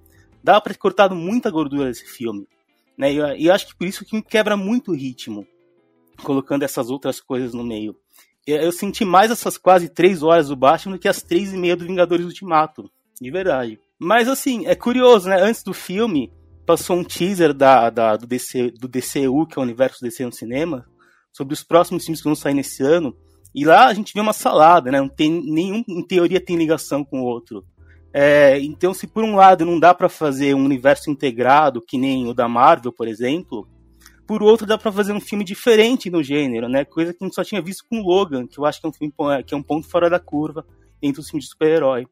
Dá 0.43 0.61
para 0.61 0.73
ter 0.73 0.79
cortado 0.79 1.15
muita 1.15 1.51
gordura 1.51 1.89
desse 1.89 2.05
filme. 2.05 2.47
Né? 2.97 3.13
E 3.13 3.47
eu, 3.47 3.53
acho 3.53 3.67
que 3.67 3.77
por 3.77 3.87
isso 3.87 4.05
que 4.05 4.23
quebra 4.23 4.57
muito 4.57 4.93
o 4.93 4.95
ritmo, 4.95 5.47
colocando 6.23 6.63
essas 6.63 6.91
outras 6.91 7.21
coisas 7.21 7.53
no 7.55 7.65
meio. 7.65 7.97
Eu, 8.47 8.59
eu 8.59 8.73
senti 8.73 9.05
mais 9.05 9.31
essas 9.31 9.59
quase 9.59 9.89
três 9.89 10.23
horas 10.23 10.49
do 10.49 10.57
Batman 10.57 10.95
do 10.95 10.99
que 10.99 11.09
as 11.09 11.23
três 11.23 11.53
e 11.53 11.57
meia 11.57 11.77
do 11.77 11.87
Vingadores 11.87 12.25
Ultimato. 12.25 12.91
De 13.21 13.31
verdade. 13.31 13.81
Mas 13.99 14.29
assim, 14.29 14.67
é 14.67 14.75
curioso, 14.75 15.29
né? 15.29 15.41
Antes 15.41 15.63
do 15.63 15.73
filme, 15.73 16.33
passou 16.67 16.97
um 16.97 17.05
teaser 17.05 17.53
da, 17.53 17.91
da, 17.91 18.17
do, 18.17 18.27
DC, 18.27 18.73
do 18.73 18.89
DCU, 18.89 19.47
que 19.47 19.59
é 19.59 19.61
o 19.61 19.63
universo 19.63 20.03
DC 20.03 20.25
no 20.25 20.33
cinema, 20.33 20.87
sobre 21.33 21.55
os 21.55 21.63
próximos 21.63 22.05
filmes 22.05 22.21
que 22.21 22.29
vão 22.29 22.35
sair 22.35 22.55
nesse 22.55 22.83
ano. 22.83 23.17
E 23.55 23.65
lá 23.65 23.87
a 23.87 23.95
gente 23.95 24.13
vê 24.13 24.21
uma 24.21 24.33
salada, 24.33 24.91
né? 24.91 25.01
Não 25.01 25.09
tem 25.09 25.31
nenhum, 25.31 25.85
em 25.87 26.03
teoria, 26.03 26.41
tem 26.41 26.57
ligação 26.57 27.05
com 27.05 27.21
o 27.21 27.25
outro. 27.25 27.65
É, 28.13 28.59
então, 28.61 28.95
se 28.95 29.07
por 29.07 29.25
um 29.25 29.37
lado 29.37 29.65
não 29.65 29.79
dá 29.79 29.93
para 29.93 30.09
fazer 30.09 30.55
um 30.55 30.65
universo 30.65 31.11
integrado, 31.11 31.81
que 31.81 31.99
nem 31.99 32.27
o 32.27 32.35
da 32.35 32.49
Marvel, 32.49 32.93
por 32.93 33.09
exemplo, 33.09 33.69
por 34.27 34.43
outro 34.43 34.67
dá 34.67 34.79
para 34.79 34.93
fazer 34.93 35.13
um 35.13 35.21
filme 35.21 35.45
diferente 35.45 36.11
no 36.11 36.23
gênero, 36.23 36.69
né? 36.69 36.85
Coisa 36.85 37.13
que 37.13 37.23
a 37.23 37.27
gente 37.27 37.35
só 37.35 37.45
tinha 37.45 37.61
visto 37.61 37.85
com 37.89 38.01
Logan, 38.01 38.47
que 38.47 38.59
eu 38.59 38.65
acho 38.65 38.81
que 38.81 38.87
é 38.87 38.89
um 38.89 38.93
filme 38.93 39.13
que 39.47 39.55
é 39.55 39.57
um 39.57 39.63
ponto 39.63 39.89
fora 39.89 40.09
da 40.09 40.19
curva 40.19 40.65
entre 41.03 41.21
os 41.21 41.29
filmes 41.29 41.45
de 41.45 41.51
super-herói. 41.51 42.07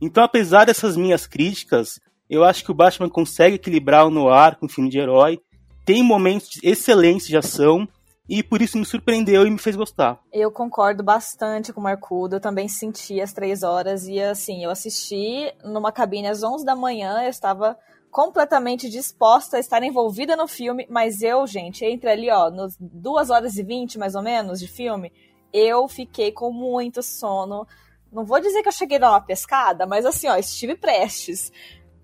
Então, 0.00 0.24
apesar 0.24 0.64
dessas 0.64 0.96
minhas 0.96 1.26
críticas, 1.26 2.00
eu 2.28 2.44
acho 2.44 2.64
que 2.64 2.70
o 2.70 2.74
Batman 2.74 3.08
consegue 3.08 3.56
equilibrar 3.56 4.06
o 4.06 4.10
noir 4.10 4.56
com 4.58 4.66
o 4.66 4.68
filme 4.68 4.90
de 4.90 4.98
herói, 4.98 5.38
tem 5.84 6.02
momentos 6.02 6.58
excelentes 6.62 7.26
de 7.26 7.36
ação 7.36 7.86
e 8.32 8.42
por 8.42 8.62
isso 8.62 8.78
me 8.78 8.86
surpreendeu 8.86 9.46
e 9.46 9.50
me 9.50 9.58
fez 9.58 9.76
gostar. 9.76 10.18
Eu 10.32 10.50
concordo 10.50 11.02
bastante 11.02 11.70
com 11.70 11.80
o 11.80 11.82
Marcudo, 11.82 12.36
eu 12.36 12.40
também 12.40 12.66
senti 12.66 13.20
as 13.20 13.30
três 13.30 13.62
horas 13.62 14.08
e 14.08 14.18
assim, 14.18 14.64
eu 14.64 14.70
assisti 14.70 15.52
numa 15.62 15.92
cabine 15.92 16.28
às 16.28 16.42
11 16.42 16.64
da 16.64 16.74
manhã, 16.74 17.22
eu 17.22 17.28
estava 17.28 17.76
completamente 18.10 18.88
disposta 18.88 19.58
a 19.58 19.60
estar 19.60 19.82
envolvida 19.82 20.34
no 20.34 20.48
filme, 20.48 20.86
mas 20.88 21.20
eu, 21.20 21.46
gente, 21.46 21.84
entre 21.84 22.08
ali, 22.08 22.30
ó, 22.30 22.50
nos 22.50 22.74
2 22.80 23.28
horas 23.28 23.56
e 23.56 23.62
20 23.62 23.98
mais 23.98 24.14
ou 24.14 24.22
menos 24.22 24.58
de 24.58 24.66
filme, 24.66 25.12
eu 25.52 25.86
fiquei 25.86 26.32
com 26.32 26.50
muito 26.50 27.02
sono. 27.02 27.66
Não 28.10 28.24
vou 28.24 28.40
dizer 28.40 28.62
que 28.62 28.68
eu 28.68 28.72
cheguei 28.72 28.98
numa 28.98 29.20
pescada, 29.20 29.84
mas 29.84 30.06
assim, 30.06 30.28
ó, 30.28 30.36
estive 30.36 30.74
prestes. 30.74 31.52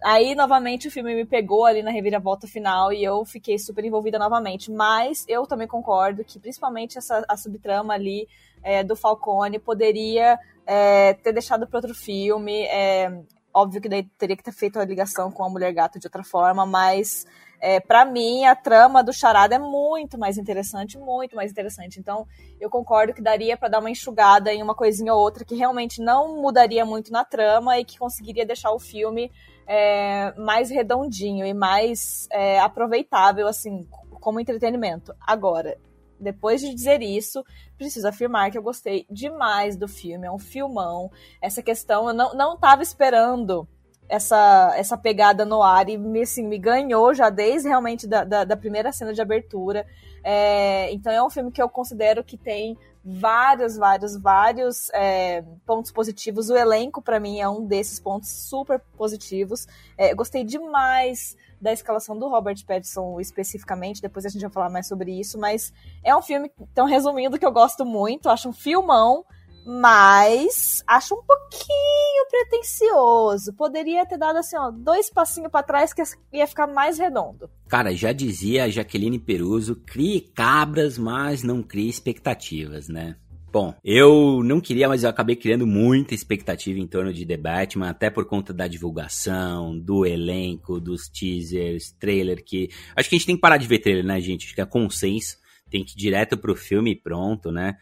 Aí, 0.02 0.34
novamente, 0.34 0.86
o 0.86 0.90
filme 0.90 1.14
me 1.14 1.24
pegou 1.24 1.64
ali 1.64 1.82
na 1.82 1.90
reviravolta 1.90 2.46
final 2.46 2.92
e 2.92 3.02
eu 3.02 3.24
fiquei 3.24 3.58
super 3.58 3.84
envolvida 3.84 4.18
novamente. 4.18 4.70
Mas 4.70 5.24
eu 5.28 5.46
também 5.46 5.66
concordo 5.66 6.24
que, 6.24 6.38
principalmente, 6.38 6.98
essa, 6.98 7.24
a 7.28 7.36
subtrama 7.36 7.94
ali 7.94 8.28
é, 8.62 8.84
do 8.84 8.94
Falcone 8.94 9.58
poderia 9.58 10.38
é, 10.66 11.14
ter 11.14 11.32
deixado 11.32 11.66
para 11.66 11.78
outro 11.78 11.94
filme. 11.94 12.62
É, 12.66 13.10
óbvio 13.52 13.80
que 13.80 13.88
daí 13.88 14.04
teria 14.16 14.36
que 14.36 14.42
ter 14.42 14.52
feito 14.52 14.78
a 14.78 14.84
ligação 14.84 15.32
com 15.32 15.42
a 15.44 15.48
Mulher 15.48 15.72
Gato 15.72 15.98
de 15.98 16.06
outra 16.06 16.22
forma, 16.22 16.64
mas 16.64 17.26
é, 17.60 17.80
para 17.80 18.04
mim 18.04 18.44
a 18.44 18.54
trama 18.54 19.02
do 19.02 19.12
Charada 19.12 19.56
é 19.56 19.58
muito 19.58 20.16
mais 20.16 20.38
interessante, 20.38 20.96
muito 20.96 21.34
mais 21.34 21.50
interessante. 21.50 21.98
Então 21.98 22.26
eu 22.60 22.70
concordo 22.70 23.12
que 23.12 23.22
daria 23.22 23.56
para 23.56 23.68
dar 23.68 23.80
uma 23.80 23.90
enxugada 23.90 24.52
em 24.52 24.62
uma 24.62 24.74
coisinha 24.74 25.12
ou 25.12 25.20
outra 25.20 25.44
que 25.44 25.56
realmente 25.56 26.00
não 26.00 26.40
mudaria 26.40 26.84
muito 26.84 27.10
na 27.10 27.24
trama 27.24 27.78
e 27.78 27.84
que 27.84 27.98
conseguiria 27.98 28.46
deixar 28.46 28.70
o 28.70 28.78
filme 28.78 29.30
é, 29.68 30.32
mais 30.38 30.70
redondinho 30.70 31.44
e 31.44 31.52
mais 31.52 32.26
é, 32.32 32.58
aproveitável, 32.58 33.46
assim, 33.46 33.86
como 34.18 34.40
entretenimento. 34.40 35.14
Agora, 35.20 35.76
depois 36.18 36.60
de 36.62 36.74
dizer 36.74 37.02
isso, 37.02 37.44
preciso 37.76 38.08
afirmar 38.08 38.50
que 38.50 38.56
eu 38.56 38.62
gostei 38.62 39.06
demais 39.10 39.76
do 39.76 39.86
filme. 39.86 40.26
É 40.26 40.32
um 40.32 40.38
filmão. 40.38 41.10
Essa 41.40 41.62
questão, 41.62 42.08
eu 42.08 42.14
não, 42.14 42.34
não 42.34 42.58
esperando 42.80 43.68
essa, 44.08 44.72
essa 44.74 44.96
pegada 44.96 45.44
no 45.44 45.62
ar 45.62 45.88
e 45.88 45.98
me, 45.98 46.22
assim, 46.22 46.46
me 46.46 46.58
ganhou 46.58 47.12
já 47.12 47.28
desde 47.28 47.68
realmente 47.68 48.06
da, 48.06 48.24
da, 48.24 48.44
da 48.44 48.56
primeira 48.56 48.90
cena 48.90 49.12
de 49.12 49.20
abertura. 49.20 49.86
É, 50.24 50.90
então 50.92 51.12
é 51.12 51.22
um 51.22 51.30
filme 51.30 51.52
que 51.52 51.62
eu 51.62 51.68
considero 51.68 52.24
que 52.24 52.38
tem 52.38 52.76
vários, 53.10 53.78
vários, 53.78 54.16
vários 54.16 54.90
é, 54.90 55.42
pontos 55.64 55.90
positivos. 55.90 56.50
O 56.50 56.56
elenco, 56.56 57.00
para 57.00 57.18
mim, 57.18 57.40
é 57.40 57.48
um 57.48 57.64
desses 57.64 57.98
pontos 57.98 58.28
super 58.28 58.78
positivos. 58.98 59.66
É, 59.96 60.14
gostei 60.14 60.44
demais 60.44 61.34
da 61.60 61.72
escalação 61.72 62.18
do 62.18 62.28
Robert 62.28 62.62
Pattinson 62.66 63.18
especificamente, 63.18 64.02
depois 64.02 64.26
a 64.26 64.28
gente 64.28 64.42
vai 64.42 64.50
falar 64.50 64.70
mais 64.70 64.86
sobre 64.86 65.18
isso, 65.18 65.38
mas 65.38 65.72
é 66.04 66.14
um 66.14 66.22
filme, 66.22 66.52
então 66.60 66.86
resumindo, 66.86 67.36
que 67.36 67.44
eu 67.44 67.50
gosto 67.50 67.84
muito, 67.84 68.28
acho 68.28 68.50
um 68.50 68.52
filmão, 68.52 69.24
mas 69.70 70.82
acho 70.86 71.14
um 71.14 71.22
pouquinho 71.22 72.26
pretencioso. 72.30 73.52
Poderia 73.52 74.06
ter 74.06 74.16
dado 74.16 74.38
assim, 74.38 74.56
ó, 74.56 74.70
dois 74.70 75.10
passinhos 75.10 75.50
para 75.50 75.62
trás 75.62 75.92
que 75.92 76.02
ia 76.32 76.46
ficar 76.46 76.66
mais 76.66 76.98
redondo. 76.98 77.50
Cara, 77.68 77.94
já 77.94 78.10
dizia 78.10 78.64
a 78.64 78.70
Jaqueline 78.70 79.18
Peruso, 79.18 79.76
crie 79.76 80.22
cabras, 80.22 80.96
mas 80.96 81.42
não 81.42 81.62
crie 81.62 81.86
expectativas, 81.86 82.88
né? 82.88 83.16
Bom, 83.52 83.74
eu 83.84 84.42
não 84.42 84.58
queria, 84.58 84.88
mas 84.88 85.04
eu 85.04 85.10
acabei 85.10 85.36
criando 85.36 85.66
muita 85.66 86.14
expectativa 86.14 86.78
em 86.78 86.86
torno 86.86 87.12
de 87.12 87.26
The 87.26 87.36
Batman, 87.36 87.90
até 87.90 88.08
por 88.08 88.24
conta 88.24 88.54
da 88.54 88.66
divulgação, 88.66 89.78
do 89.78 90.06
elenco, 90.06 90.80
dos 90.80 91.10
teasers, 91.10 91.92
trailer, 91.92 92.42
que... 92.42 92.70
Acho 92.96 93.10
que 93.10 93.16
a 93.16 93.18
gente 93.18 93.26
tem 93.26 93.36
que 93.36 93.40
parar 93.42 93.58
de 93.58 93.66
ver 93.66 93.80
trailer, 93.80 94.04
né, 94.04 94.18
gente? 94.18 94.46
Acho 94.46 94.54
que 94.54 94.62
é 94.62 94.66
consenso, 94.66 95.36
tem 95.70 95.84
que 95.84 95.92
ir 95.92 95.96
direto 95.96 96.38
pro 96.38 96.56
filme 96.56 96.96
pronto, 96.96 97.52
né? 97.52 97.76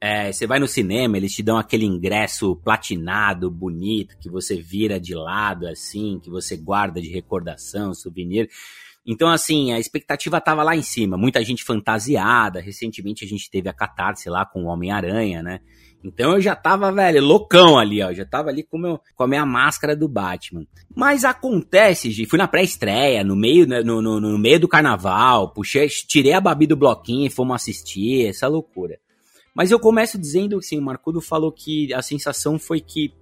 É, 0.00 0.30
você 0.30 0.46
vai 0.46 0.60
no 0.60 0.68
cinema, 0.68 1.16
eles 1.16 1.34
te 1.34 1.42
dão 1.42 1.58
aquele 1.58 1.84
ingresso 1.84 2.54
platinado, 2.56 3.50
bonito, 3.50 4.16
que 4.18 4.30
você 4.30 4.56
vira 4.56 5.00
de 5.00 5.14
lado, 5.14 5.66
assim, 5.66 6.20
que 6.22 6.30
você 6.30 6.56
guarda 6.56 7.00
de 7.00 7.08
recordação, 7.08 7.92
souvenir. 7.92 8.48
Então, 9.04 9.28
assim, 9.28 9.72
a 9.72 9.78
expectativa 9.78 10.40
tava 10.40 10.62
lá 10.62 10.76
em 10.76 10.82
cima. 10.82 11.16
Muita 11.16 11.42
gente 11.42 11.64
fantasiada. 11.64 12.60
Recentemente 12.60 13.24
a 13.24 13.28
gente 13.28 13.50
teve 13.50 13.66
a 13.68 13.72
catarse 13.72 14.28
lá 14.28 14.44
com 14.44 14.64
o 14.64 14.66
Homem-Aranha, 14.66 15.42
né? 15.42 15.60
Então 16.04 16.34
eu 16.34 16.40
já 16.40 16.54
tava, 16.54 16.92
velho, 16.92 17.24
loucão 17.24 17.78
ali, 17.78 18.02
ó. 18.02 18.12
Já 18.12 18.26
tava 18.26 18.50
ali 18.50 18.62
com, 18.62 18.78
meu, 18.78 19.00
com 19.16 19.24
a 19.24 19.26
minha 19.26 19.46
máscara 19.46 19.96
do 19.96 20.06
Batman. 20.06 20.66
Mas 20.94 21.24
acontece, 21.24 22.10
gente. 22.10 22.28
Fui 22.28 22.38
na 22.38 22.46
pré-estreia, 22.46 23.24
no 23.24 23.34
meio, 23.34 23.66
né, 23.66 23.80
no, 23.80 24.02
no, 24.02 24.20
no, 24.20 24.38
meio 24.38 24.60
do 24.60 24.68
carnaval. 24.68 25.52
Puxei, 25.54 25.88
tirei 25.88 26.34
a 26.34 26.40
Babi 26.40 26.66
do 26.66 26.76
bloquinho 26.76 27.26
e 27.26 27.30
fomos 27.30 27.56
assistir. 27.56 28.26
Essa 28.26 28.46
loucura. 28.46 28.98
Mas 29.58 29.72
eu 29.72 29.80
começo 29.80 30.16
dizendo, 30.16 30.58
assim, 30.58 30.78
o 30.78 30.82
Marcudo 30.82 31.20
falou 31.20 31.50
que 31.50 31.92
a 31.92 32.00
sensação 32.00 32.60
foi 32.60 32.80
que 32.80 33.12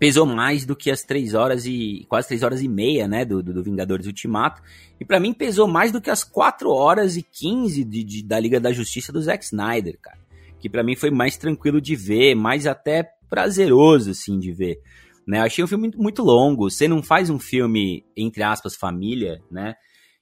pesou 0.00 0.26
mais 0.26 0.66
do 0.66 0.74
que 0.74 0.90
as 0.90 1.04
três 1.04 1.32
horas 1.32 1.64
e 1.64 2.04
quase 2.08 2.26
três 2.26 2.42
horas 2.42 2.60
e 2.60 2.66
meia, 2.66 3.06
né, 3.06 3.24
do, 3.24 3.40
do, 3.40 3.54
do 3.54 3.62
Vingadores 3.62 4.04
Ultimato. 4.04 4.60
E 4.98 5.04
para 5.04 5.20
mim 5.20 5.32
pesou 5.32 5.68
mais 5.68 5.92
do 5.92 6.00
que 6.00 6.10
as 6.10 6.24
quatro 6.24 6.72
horas 6.72 7.16
e 7.16 7.22
quinze 7.22 7.84
de, 7.84 8.02
de, 8.02 8.24
da 8.24 8.40
Liga 8.40 8.58
da 8.58 8.72
Justiça 8.72 9.12
do 9.12 9.22
Zack 9.22 9.44
Snyder, 9.44 9.96
cara. 10.02 10.18
Que 10.58 10.68
para 10.68 10.82
mim 10.82 10.96
foi 10.96 11.12
mais 11.12 11.36
tranquilo 11.36 11.80
de 11.80 11.94
ver, 11.94 12.34
mais 12.34 12.66
até 12.66 13.08
prazeroso, 13.28 14.10
assim, 14.10 14.40
de 14.40 14.50
ver. 14.50 14.80
Né, 15.24 15.38
achei 15.38 15.62
um 15.62 15.68
filme 15.68 15.92
muito 15.94 16.20
longo. 16.24 16.68
Você 16.68 16.88
não 16.88 17.00
faz 17.00 17.30
um 17.30 17.38
filme, 17.38 18.04
entre 18.16 18.42
aspas, 18.42 18.74
família, 18.74 19.40
né? 19.48 19.76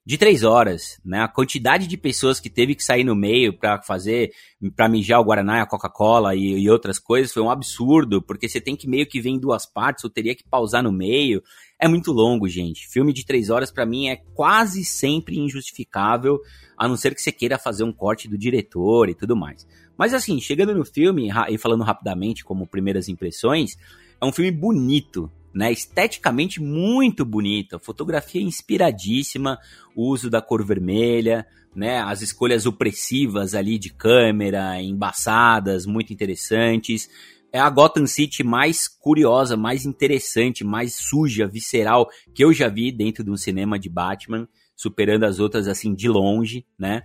De 0.09 0.17
três 0.17 0.43
horas, 0.43 0.99
né? 1.05 1.21
A 1.21 1.29
quantidade 1.29 1.87
de 1.87 1.95
pessoas 1.95 2.41
que 2.41 2.49
teve 2.49 2.75
que 2.75 2.83
sair 2.83 3.05
no 3.05 3.15
meio 3.15 3.53
para 3.53 3.83
fazer, 3.83 4.33
para 4.75 4.88
mijar 4.88 5.21
o 5.21 5.23
Guaraná, 5.23 5.61
a 5.61 5.67
Coca-Cola 5.67 6.35
e, 6.35 6.62
e, 6.62 6.71
outras 6.71 6.99
coisas 6.99 7.31
foi 7.31 7.43
um 7.43 7.50
absurdo, 7.50 8.23
porque 8.23 8.49
você 8.49 8.59
tem 8.59 8.75
que 8.75 8.88
meio 8.88 9.07
que 9.07 9.21
ver 9.21 9.29
em 9.29 9.38
duas 9.38 9.67
partes, 9.67 10.03
ou 10.05 10.09
teria 10.09 10.35
que 10.35 10.43
pausar 10.43 10.83
no 10.83 10.91
meio. 10.91 11.43
É 11.79 11.87
muito 11.87 12.11
longo, 12.11 12.49
gente. 12.49 12.88
Filme 12.88 13.12
de 13.12 13.27
três 13.27 13.50
horas 13.50 13.71
para 13.71 13.85
mim 13.85 14.09
é 14.09 14.17
quase 14.33 14.83
sempre 14.83 15.38
injustificável, 15.38 16.41
a 16.75 16.88
não 16.88 16.97
ser 16.97 17.15
que 17.15 17.21
você 17.21 17.31
queira 17.31 17.59
fazer 17.59 17.85
um 17.85 17.93
corte 17.93 18.29
do 18.29 18.38
diretor 18.38 19.11
e 19.11 19.15
tudo 19.15 19.37
mais. 19.37 19.69
Mas 19.95 20.15
assim, 20.15 20.41
chegando 20.41 20.75
no 20.75 20.87
filme 20.87 21.29
e 21.50 21.59
falando 21.59 21.85
rapidamente 21.85 22.43
como 22.43 22.67
primeiras 22.67 23.11
impressões, 23.11 23.77
é 24.19 24.25
um 24.25 24.33
filme 24.33 24.50
bonito, 24.50 25.31
né? 25.59 25.73
Esteticamente 25.73 26.62
muito 26.62 27.25
bonita, 27.25 27.81
fotografia 27.81 28.41
inspiradíssima, 28.41 29.59
o 29.93 30.09
uso 30.09 30.31
da 30.31 30.41
cor 30.41 30.65
vermelha, 30.65 31.45
né? 31.75 31.99
As 31.99 32.23
escolhas 32.23 32.65
opressivas 32.65 33.57
ali 33.57 33.77
de 33.77 33.93
câmera, 33.93 34.81
embaçadas, 34.81 35.85
muito 35.85 36.12
interessantes. 36.12 37.11
É 37.53 37.59
a 37.59 37.69
Gotham 37.69 38.07
City 38.07 38.45
mais 38.45 38.87
curiosa, 38.87 39.57
mais 39.57 39.85
interessante, 39.85 40.62
mais 40.62 40.95
suja, 40.95 41.49
visceral 41.49 42.09
que 42.33 42.45
eu 42.45 42.53
já 42.53 42.69
vi 42.69 42.93
dentro 42.93 43.25
de 43.25 43.31
um 43.33 43.37
cinema 43.37 43.81
de 43.81 43.88
Batman, 43.88 44.49
superando 44.77 45.25
as 45.25 45.41
outras 45.41 45.67
assim 45.67 45.93
de 45.93 46.09
longe, 46.09 46.65
né? 46.79 47.03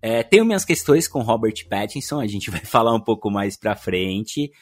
É, 0.00 0.22
tenho 0.22 0.44
minhas 0.44 0.64
questões 0.64 1.08
com 1.08 1.22
Robert 1.22 1.66
Pattinson, 1.68 2.20
a 2.20 2.26
gente 2.28 2.50
vai 2.52 2.64
falar 2.64 2.94
um 2.94 3.02
pouco 3.02 3.32
mais 3.32 3.56
pra 3.56 3.74
frente. 3.74 4.52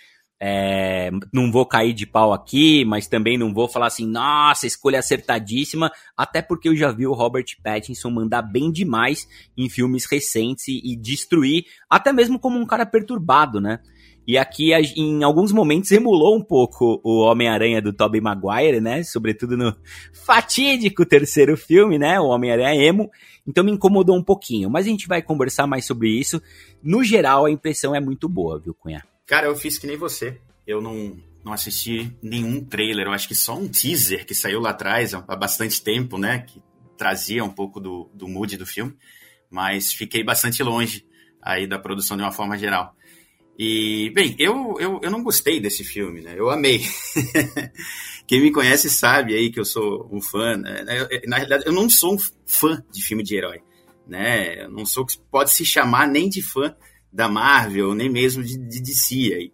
É, 0.46 1.10
não 1.32 1.50
vou 1.50 1.64
cair 1.64 1.94
de 1.94 2.04
pau 2.04 2.30
aqui, 2.30 2.84
mas 2.84 3.06
também 3.06 3.38
não 3.38 3.54
vou 3.54 3.66
falar 3.66 3.86
assim, 3.86 4.06
nossa, 4.06 4.66
escolha 4.66 4.98
acertadíssima, 4.98 5.90
até 6.14 6.42
porque 6.42 6.68
eu 6.68 6.76
já 6.76 6.92
vi 6.92 7.06
o 7.06 7.14
Robert 7.14 7.46
Pattinson 7.62 8.10
mandar 8.10 8.42
bem 8.42 8.70
demais 8.70 9.26
em 9.56 9.70
filmes 9.70 10.04
recentes 10.04 10.68
e, 10.68 10.82
e 10.84 10.96
destruir, 10.96 11.64
até 11.88 12.12
mesmo 12.12 12.38
como 12.38 12.58
um 12.58 12.66
cara 12.66 12.84
perturbado, 12.84 13.58
né? 13.58 13.78
E 14.28 14.36
aqui, 14.36 14.74
em 14.74 15.22
alguns 15.22 15.50
momentos, 15.50 15.90
emulou 15.90 16.36
um 16.36 16.42
pouco 16.42 17.00
o 17.02 17.20
Homem-Aranha 17.22 17.80
do 17.80 17.94
Tobey 17.94 18.20
Maguire, 18.20 18.82
né? 18.82 19.02
Sobretudo 19.02 19.56
no 19.56 19.74
fatídico 20.12 21.06
terceiro 21.06 21.56
filme, 21.56 21.98
né? 21.98 22.20
O 22.20 22.26
Homem-Aranha 22.26 22.74
emo. 22.74 23.10
Então 23.46 23.64
me 23.64 23.72
incomodou 23.72 24.16
um 24.16 24.22
pouquinho. 24.22 24.68
Mas 24.68 24.86
a 24.86 24.90
gente 24.90 25.06
vai 25.06 25.22
conversar 25.22 25.66
mais 25.66 25.86
sobre 25.86 26.08
isso. 26.08 26.40
No 26.82 27.02
geral, 27.04 27.44
a 27.46 27.50
impressão 27.50 27.94
é 27.94 28.00
muito 28.00 28.26
boa, 28.26 28.58
viu, 28.58 28.74
Cunha? 28.74 29.04
Cara, 29.26 29.46
eu 29.46 29.56
fiz 29.56 29.78
que 29.78 29.86
nem 29.86 29.96
você. 29.96 30.38
Eu 30.66 30.80
não, 30.80 31.16
não 31.44 31.52
assisti 31.52 32.14
nenhum 32.22 32.64
trailer. 32.64 33.06
Eu 33.06 33.12
acho 33.12 33.28
que 33.28 33.34
só 33.34 33.56
um 33.56 33.68
teaser 33.68 34.26
que 34.26 34.34
saiu 34.34 34.60
lá 34.60 34.70
atrás, 34.70 35.14
há 35.14 35.36
bastante 35.36 35.82
tempo, 35.82 36.18
né? 36.18 36.40
Que 36.40 36.62
trazia 36.96 37.42
um 37.42 37.50
pouco 37.50 37.80
do, 37.80 38.10
do 38.14 38.28
mood 38.28 38.56
do 38.56 38.66
filme. 38.66 38.94
Mas 39.50 39.92
fiquei 39.92 40.22
bastante 40.22 40.62
longe 40.62 41.06
aí 41.42 41.66
da 41.66 41.78
produção 41.78 42.16
de 42.16 42.22
uma 42.22 42.32
forma 42.32 42.58
geral. 42.58 42.94
E, 43.58 44.10
bem, 44.14 44.34
eu, 44.38 44.74
eu, 44.80 45.00
eu 45.02 45.10
não 45.10 45.22
gostei 45.22 45.60
desse 45.60 45.84
filme, 45.84 46.20
né? 46.20 46.34
Eu 46.36 46.50
amei. 46.50 46.82
Quem 48.26 48.40
me 48.40 48.50
conhece 48.52 48.90
sabe 48.90 49.34
aí 49.34 49.50
que 49.50 49.60
eu 49.60 49.64
sou 49.64 50.08
um 50.12 50.20
fã. 50.20 50.56
Né? 50.56 50.84
Na 51.26 51.36
realidade, 51.36 51.64
eu 51.66 51.72
não 51.72 51.88
sou 51.88 52.14
um 52.14 52.18
fã 52.46 52.82
de 52.90 53.02
filme 53.02 53.22
de 53.22 53.36
herói, 53.36 53.62
né? 54.06 54.64
Eu 54.64 54.70
não 54.70 54.84
sou 54.84 55.06
que 55.06 55.18
pode 55.30 55.52
se 55.52 55.64
chamar 55.64 56.08
nem 56.08 56.28
de 56.28 56.42
fã 56.42 56.74
da 57.14 57.28
Marvel, 57.28 57.94
nem 57.94 58.10
mesmo 58.10 58.42
de, 58.42 58.58
de 58.58 58.82
DC 58.82 59.14
aí. 59.32 59.52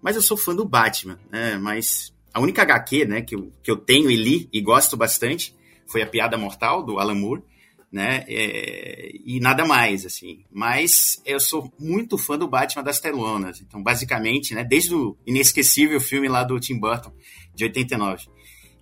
Mas 0.00 0.16
eu 0.16 0.22
sou 0.22 0.36
fã 0.36 0.54
do 0.54 0.64
Batman, 0.64 1.18
né? 1.30 1.58
Mas 1.58 2.14
a 2.32 2.40
única 2.40 2.62
HQ, 2.62 3.04
né, 3.04 3.20
que 3.20 3.34
eu, 3.34 3.52
que 3.62 3.70
eu 3.70 3.76
tenho 3.76 4.10
e 4.10 4.16
li 4.16 4.48
e 4.52 4.60
gosto 4.60 4.96
bastante 4.96 5.54
foi 5.86 6.00
a 6.00 6.06
Piada 6.06 6.38
Mortal, 6.38 6.82
do 6.82 6.98
Alan 6.98 7.16
Moore 7.16 7.42
né? 7.90 8.24
É, 8.28 9.10
e 9.24 9.40
nada 9.40 9.64
mais, 9.64 10.06
assim. 10.06 10.44
Mas 10.50 11.20
eu 11.26 11.40
sou 11.40 11.72
muito 11.78 12.16
fã 12.16 12.38
do 12.38 12.46
Batman 12.46 12.84
das 12.84 13.00
telonas. 13.00 13.60
Então, 13.60 13.82
basicamente, 13.82 14.54
né, 14.54 14.62
desde 14.62 14.94
o 14.94 15.16
inesquecível 15.26 16.00
filme 16.00 16.28
lá 16.28 16.44
do 16.44 16.60
Tim 16.60 16.78
Burton, 16.78 17.12
de 17.54 17.64
89. 17.64 18.28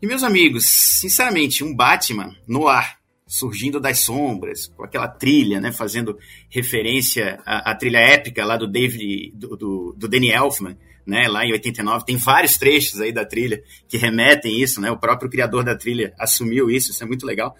E, 0.01 0.07
meus 0.07 0.23
amigos, 0.23 0.67
sinceramente, 0.67 1.65
um 1.65 1.75
Batman 1.75 2.37
no 2.47 2.69
ar, 2.69 2.98
surgindo 3.29 3.79
das 3.79 3.99
sombras, 4.01 4.73
com 4.75 4.83
aquela 4.83 5.07
trilha, 5.07 5.61
né, 5.61 5.71
fazendo 5.71 6.19
referência 6.49 7.39
à, 7.45 7.73
à 7.73 7.75
trilha 7.75 7.99
épica 7.99 8.43
lá 8.43 8.57
do 8.57 8.67
David, 8.67 9.33
do, 9.35 9.55
do, 9.55 9.95
do 9.97 10.09
Danny 10.09 10.31
Elfman, 10.31 10.79
né, 11.07 11.29
lá 11.29 11.45
em 11.45 11.53
89, 11.53 12.07
tem 12.07 12.17
vários 12.17 12.57
trechos 12.57 13.01
aí 13.03 13.13
da 13.13 13.27
trilha 13.27 13.63
que 13.87 13.99
remetem 13.99 14.61
isso, 14.61 14.81
né, 14.81 14.91
o 14.91 14.97
próprio 14.97 15.31
criador 15.31 15.63
da 15.63 15.77
trilha 15.77 16.15
assumiu 16.19 16.71
isso, 16.71 16.91
isso 16.91 17.05
é 17.05 17.07
muito 17.07 17.27
legal. 17.27 17.55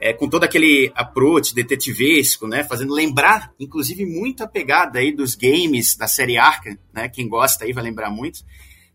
É, 0.00 0.12
com 0.12 0.28
todo 0.28 0.42
aquele 0.42 0.90
approach 0.96 1.54
detetivesco, 1.54 2.48
né, 2.48 2.64
fazendo 2.64 2.92
lembrar, 2.92 3.52
inclusive, 3.58 4.04
muita 4.04 4.48
pegada 4.48 4.98
aí 4.98 5.14
dos 5.14 5.36
games 5.36 5.96
da 5.96 6.08
série 6.08 6.36
Arkham, 6.36 6.76
né, 6.92 7.08
quem 7.08 7.28
gosta 7.28 7.64
aí 7.64 7.72
vai 7.72 7.84
lembrar 7.84 8.10
muito, 8.10 8.40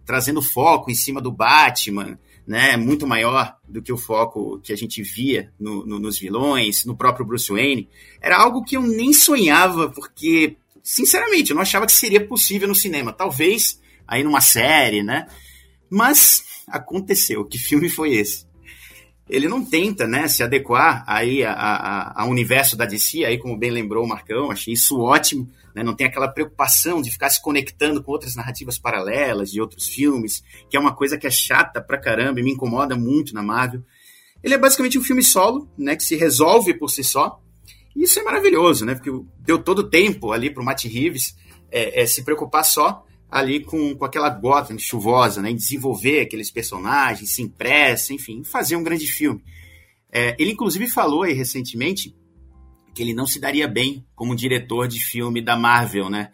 trazendo 0.06 0.42
foco 0.42 0.92
em 0.92 0.96
cima 0.96 1.22
do 1.22 1.32
Batman, 1.32 2.20
né, 2.50 2.76
muito 2.76 3.06
maior 3.06 3.56
do 3.68 3.80
que 3.80 3.94
o 3.94 3.98
foco 3.98 4.60
que 4.64 4.74
a 4.74 4.76
gente 4.76 5.04
via 5.04 5.54
no, 5.60 5.86
no, 5.86 6.00
nos 6.00 6.18
vilões, 6.18 6.84
no 6.84 6.98
próprio 6.98 7.24
Bruce 7.24 7.52
Wayne. 7.52 7.88
Era 8.20 8.38
algo 8.42 8.64
que 8.64 8.76
eu 8.76 8.82
nem 8.82 9.14
sonhava, 9.14 9.90
porque, 9.90 10.58
sinceramente, 10.82 11.52
eu 11.52 11.56
não 11.56 11.62
achava 11.62 11.86
que 11.86 11.92
seria 11.92 12.26
possível 12.26 12.68
no 12.68 12.74
cinema. 12.74 13.14
Talvez 13.14 13.80
aí 14.08 14.24
numa 14.24 14.42
série, 14.42 15.04
né? 15.04 15.28
Mas 15.92 16.44
aconteceu. 16.66 17.46
Que 17.46 17.60
filme 17.60 17.88
foi 17.88 18.16
esse? 18.16 18.48
Ele 19.30 19.48
não 19.48 19.64
tenta 19.64 20.08
né, 20.08 20.28
se 20.28 20.42
adequar 20.42 21.04
aí 21.06 21.44
a, 21.44 21.54
a, 21.54 22.24
a, 22.24 22.26
universo 22.26 22.76
da 22.76 22.86
DC, 22.86 23.24
aí 23.24 23.38
como 23.38 23.56
bem 23.56 23.70
lembrou 23.70 24.04
o 24.04 24.08
Marcão, 24.08 24.50
achei 24.50 24.74
isso 24.74 25.00
ótimo, 25.00 25.48
né, 25.76 25.84
não 25.84 25.94
tem 25.94 26.08
aquela 26.08 26.28
preocupação 26.28 27.00
de 27.00 27.12
ficar 27.12 27.30
se 27.30 27.40
conectando 27.40 28.04
com 28.04 28.12
outras 28.12 28.36
narrativas 28.36 28.80
paralelas 28.80 29.52
de 29.52 29.62
outros 29.62 29.88
filmes, 29.88 30.44
que 30.68 30.76
é 30.76 30.80
uma 30.80 30.96
coisa 30.96 31.16
que 31.16 31.28
é 31.28 31.30
chata 31.30 31.80
pra 31.80 32.00
caramba 32.00 32.40
e 32.40 32.44
me 32.44 32.52
incomoda 32.52 32.96
muito 32.96 33.34
na 33.36 33.44
Marvel. 33.44 33.84
Ele 34.44 34.56
é 34.56 34.58
basicamente 34.58 34.98
um 34.98 35.04
filme 35.04 35.22
solo, 35.22 35.70
né, 35.78 35.96
que 35.96 36.04
se 36.04 36.16
resolve 36.16 36.74
por 36.74 36.90
si 36.90 37.04
só, 37.04 37.40
e 37.96 38.04
isso 38.04 38.20
é 38.20 38.24
maravilhoso, 38.24 38.84
né, 38.84 38.96
porque 38.96 39.12
deu 39.42 39.60
todo 39.60 39.80
o 39.80 39.90
tempo 39.90 40.32
ali 40.32 40.50
pro 40.50 40.64
Matt 40.64 40.86
Reeves 40.86 41.38
é, 41.72 42.02
é, 42.02 42.06
se 42.08 42.24
preocupar 42.24 42.66
só 42.66 43.06
ali 43.30 43.60
com, 43.64 43.96
com 43.96 44.06
aquela 44.06 44.30
gota 44.30 44.76
chuvosa, 44.78 45.42
né, 45.42 45.52
em 45.52 45.56
desenvolver 45.56 46.22
aqueles 46.22 46.50
personagens, 46.50 47.30
se 47.30 47.42
impressa, 47.42 48.14
enfim, 48.14 48.44
fazer 48.44 48.76
um 48.76 48.84
grande 48.84 49.06
filme. 49.06 49.44
É, 50.12 50.36
ele 50.40 50.52
inclusive 50.52 50.88
falou 50.88 51.24
aí 51.24 51.34
recentemente 51.34 52.16
que 52.96 53.04
ele 53.04 53.14
não 53.14 53.28
se 53.28 53.40
daria 53.40 53.68
bem 53.68 54.06
como 54.16 54.36
diretor 54.36 54.88
de 54.88 55.00
filme 55.00 55.42
da 55.42 55.56
Marvel, 55.56 56.10
né? 56.10 56.32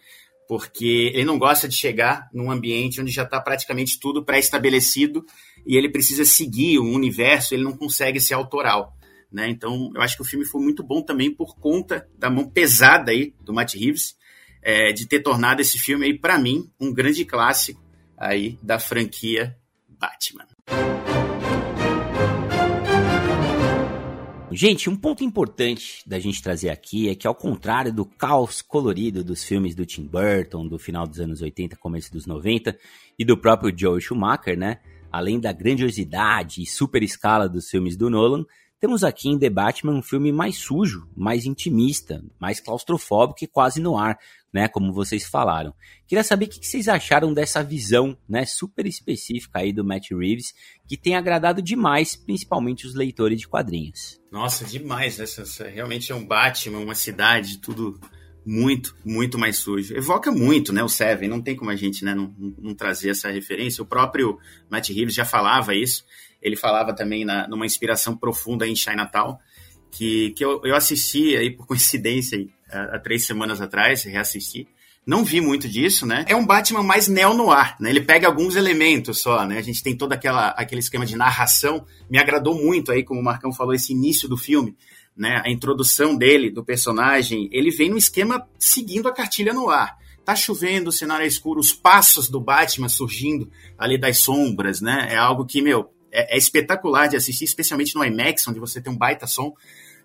Porque 0.48 1.12
ele 1.14 1.26
não 1.26 1.38
gosta 1.38 1.68
de 1.68 1.76
chegar 1.76 2.30
num 2.34 2.50
ambiente 2.50 3.02
onde 3.02 3.12
já 3.12 3.24
está 3.24 3.42
praticamente 3.42 4.00
tudo 4.00 4.24
pré-estabelecido 4.24 5.26
e 5.66 5.76
ele 5.76 5.90
precisa 5.90 6.24
seguir 6.24 6.80
um 6.80 6.94
universo, 6.94 7.54
ele 7.54 7.64
não 7.64 7.76
consegue 7.76 8.20
ser 8.20 8.36
autoral. 8.36 8.96
Né? 9.32 9.50
Então, 9.50 9.92
eu 9.94 10.02
acho 10.02 10.16
que 10.16 10.22
o 10.22 10.26
filme 10.26 10.46
foi 10.46 10.62
muito 10.62 10.84
bom 10.84 11.02
também 11.02 11.30
por 11.30 11.56
conta 11.58 12.08
da 12.18 12.30
mão 12.30 12.48
pesada 12.48 13.12
aí 13.12 13.34
do 13.44 13.54
Matt 13.54 13.74
Reeves, 13.74 14.16
é, 14.66 14.92
de 14.92 15.06
ter 15.06 15.20
tornado 15.20 15.62
esse 15.62 15.78
filme 15.78 16.08
aí, 16.08 16.18
para 16.18 16.40
mim, 16.40 16.68
um 16.80 16.92
grande 16.92 17.24
clássico 17.24 17.80
aí 18.18 18.58
da 18.64 18.80
franquia 18.80 19.56
Batman. 19.88 20.48
Gente, 24.52 24.90
um 24.90 24.96
ponto 24.96 25.24
importante 25.24 26.02
da 26.08 26.18
gente 26.18 26.42
trazer 26.42 26.70
aqui 26.70 27.10
é 27.10 27.14
que, 27.14 27.28
ao 27.28 27.36
contrário 27.36 27.94
do 27.94 28.06
caos 28.06 28.62
colorido 28.62 29.24
dos 29.24 29.44
filmes 29.44 29.76
do 29.76 29.86
Tim 29.86 30.08
Burton, 30.08 30.68
do 30.68 30.80
final 30.80 31.06
dos 31.06 31.20
anos 31.20 31.42
80, 31.42 31.76
começo 31.76 32.12
dos 32.12 32.26
90, 32.26 32.76
e 33.20 33.26
do 33.26 33.38
próprio 33.38 33.74
Joe 33.78 34.02
Schumacher, 34.02 34.58
né? 34.58 34.80
Além 35.12 35.40
da 35.40 35.52
grandiosidade 35.52 36.64
e 36.64 36.66
super 36.66 37.04
escala 37.04 37.48
dos 37.48 37.70
filmes 37.70 37.96
do 37.96 38.10
Nolan, 38.10 38.46
temos 38.80 39.04
aqui 39.04 39.30
em 39.30 39.40
The 39.40 39.50
Batman 39.50 39.94
um 39.94 40.02
filme 40.02 40.32
mais 40.32 40.58
sujo, 40.58 41.08
mais 41.16 41.46
intimista, 41.46 42.24
mais 42.40 42.60
claustrofóbico 42.60 43.44
e 43.44 43.48
quase 43.48 43.82
no 43.82 43.98
ar, 43.98 44.18
né? 44.56 44.70
Como 44.70 44.94
vocês 44.94 45.26
falaram. 45.26 45.74
Queria 46.08 46.24
saber 46.24 46.46
o 46.46 46.48
que 46.48 46.66
vocês 46.66 46.88
acharam 46.88 47.34
dessa 47.34 47.62
visão, 47.62 48.18
né? 48.28 48.46
Super 48.46 48.88
específica 48.88 49.60
aí 49.60 49.74
do 49.74 49.84
Matt 49.84 50.12
Reeves, 50.12 50.54
que 50.88 50.96
tem 50.96 51.18
agradado 51.18 51.62
demais, 51.62 52.16
principalmente 52.16 52.88
os 52.88 52.96
leitores 52.96 53.42
de 53.42 53.50
quadrinhos. 53.50 54.18
Nossa, 54.32 54.64
demais, 54.64 55.18
né? 55.18 55.26
Realmente 55.74 56.10
é 56.10 56.16
um 56.16 56.26
Batman, 56.26 56.80
uma 56.80 56.96
cidade, 56.96 57.58
tudo 57.58 58.00
muito, 58.46 58.96
muito 59.04 59.38
mais 59.38 59.58
sujo. 59.58 59.94
Evoca 59.94 60.32
muito, 60.32 60.72
né, 60.72 60.82
o 60.82 60.88
Seven, 60.88 61.28
não 61.28 61.42
tem 61.42 61.54
como 61.54 61.72
a 61.72 61.76
gente, 61.76 62.06
né, 62.06 62.16
não, 62.16 62.34
não, 62.58 62.74
trazer 62.74 63.10
essa 63.10 63.30
referência. 63.30 63.84
O 63.84 63.86
próprio 63.86 64.38
Matt 64.70 64.90
Reeves 64.90 65.16
já 65.16 65.26
falava 65.26 65.76
isso, 65.76 66.06
ele 66.42 66.56
falava 66.56 66.96
também 66.96 67.26
na, 67.26 67.46
numa 67.46 67.66
inspiração 67.66 68.16
profunda 68.16 68.66
em 68.66 68.76
Chinatown, 68.76 69.38
que, 69.92 70.32
que 70.32 70.46
eu, 70.46 70.62
eu 70.64 70.76
assisti 70.76 71.36
aí 71.36 71.50
por 71.50 71.68
coincidência 71.68 72.38
aí, 72.38 72.50
há, 72.76 73.00
três 73.00 73.26
semanas 73.26 73.62
atrás, 73.62 74.04
reassisti. 74.04 74.68
Não 75.06 75.24
vi 75.24 75.40
muito 75.40 75.70
disso, 75.70 76.06
né? 76.06 76.26
É 76.28 76.36
um 76.36 76.46
Batman 76.46 76.82
mais 76.82 77.08
neo-noir, 77.08 77.76
né? 77.80 77.92
Ele 77.92 78.02
pega 78.02 78.26
alguns 78.26 78.56
elementos 78.56 79.20
só, 79.20 79.46
né? 79.46 79.60
A 79.60 79.62
gente 79.62 79.84
tem 79.84 79.96
todo 79.96 80.14
aquela, 80.14 80.50
aquele 80.50 80.80
esquema 80.80 81.06
de 81.06 81.16
narração. 81.16 81.86
Me 82.10 82.18
agradou 82.18 82.56
muito 82.56 82.92
aí, 82.92 83.04
como 83.04 83.20
o 83.20 83.24
Marcão 83.24 83.54
falou, 83.54 83.74
esse 83.74 83.94
início 83.94 84.28
do 84.28 84.36
filme, 84.36 84.76
né? 85.16 85.44
A 85.46 85.50
introdução 85.50 86.18
dele, 86.18 86.50
do 86.50 86.66
personagem, 86.66 87.48
ele 87.52 87.70
vem 87.70 87.90
no 87.90 87.98
esquema 87.98 88.48
seguindo 88.58 89.08
a 89.08 89.14
cartilha 89.14 89.54
no 89.54 89.70
ar. 89.70 89.96
Tá 90.26 90.36
chovendo, 90.36 90.90
o 90.90 90.92
cenário 90.92 91.24
é 91.24 91.28
escuro, 91.28 91.60
os 91.60 91.72
passos 91.72 92.28
do 92.28 92.42
Batman 92.42 92.90
surgindo 92.90 93.52
ali 93.78 94.00
das 94.00 94.18
sombras, 94.18 94.82
né? 94.82 95.10
É 95.12 95.18
algo 95.18 95.46
que, 95.46 95.62
meu, 95.62 95.94
é, 96.12 96.36
é 96.36 96.38
espetacular 96.38 97.08
de 97.08 97.18
assistir, 97.18 97.44
especialmente 97.44 97.94
no 97.94 98.04
IMAX, 98.04 98.48
onde 98.48 98.60
você 98.60 98.82
tem 98.82 98.92
um 98.92 98.98
baita 98.98 99.28
som. 99.28 99.54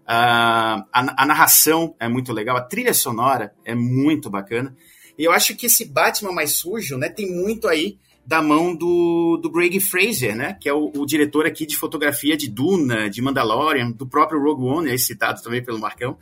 A, 0.07 0.85
a, 0.93 1.27
narração 1.27 1.95
é 2.01 2.09
muito 2.09 2.33
legal, 2.33 2.57
a 2.57 2.63
trilha 2.63 2.93
sonora 2.93 3.55
é 3.65 3.75
muito 3.75 4.29
bacana. 4.29 4.75
E 5.17 5.25
eu 5.25 5.33
acho 5.33 5.55
que 5.55 5.67
esse 5.67 5.85
Batman 5.85 6.33
mais 6.33 6.53
sujo, 6.53 6.97
né, 6.97 7.09
tem 7.09 7.31
muito 7.31 7.69
aí 7.69 7.99
da 8.27 8.43
mão 8.43 8.75
do, 8.75 9.39
do 9.43 9.51
Greg 9.51 9.79
Fraser, 9.81 10.37
né, 10.37 10.57
que 10.61 10.69
é 10.69 10.73
o, 10.73 10.91
o, 10.97 11.07
diretor 11.07 11.47
aqui 11.47 11.67
de 11.67 11.77
fotografia 11.77 12.37
de 12.37 12.49
Duna, 12.49 13.09
de 13.09 13.23
Mandalorian, 13.23 13.91
do 13.91 14.07
próprio 14.07 14.43
Rogue 14.43 14.65
One, 14.65 14.91
é 14.91 14.99
citado 14.99 15.43
também 15.43 15.63
pelo 15.63 15.79
Marcão. 15.79 16.17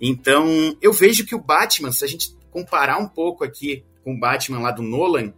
Então, 0.00 0.76
eu 0.82 0.92
vejo 0.92 1.24
que 1.24 1.34
o 1.34 1.40
Batman, 1.40 1.92
se 1.92 2.04
a 2.04 2.08
gente 2.08 2.36
comparar 2.50 2.98
um 2.98 3.08
pouco 3.08 3.44
aqui 3.44 3.84
com 4.02 4.14
o 4.14 4.18
Batman 4.18 4.60
lá 4.60 4.70
do 4.70 4.82
Nolan, 4.82 5.32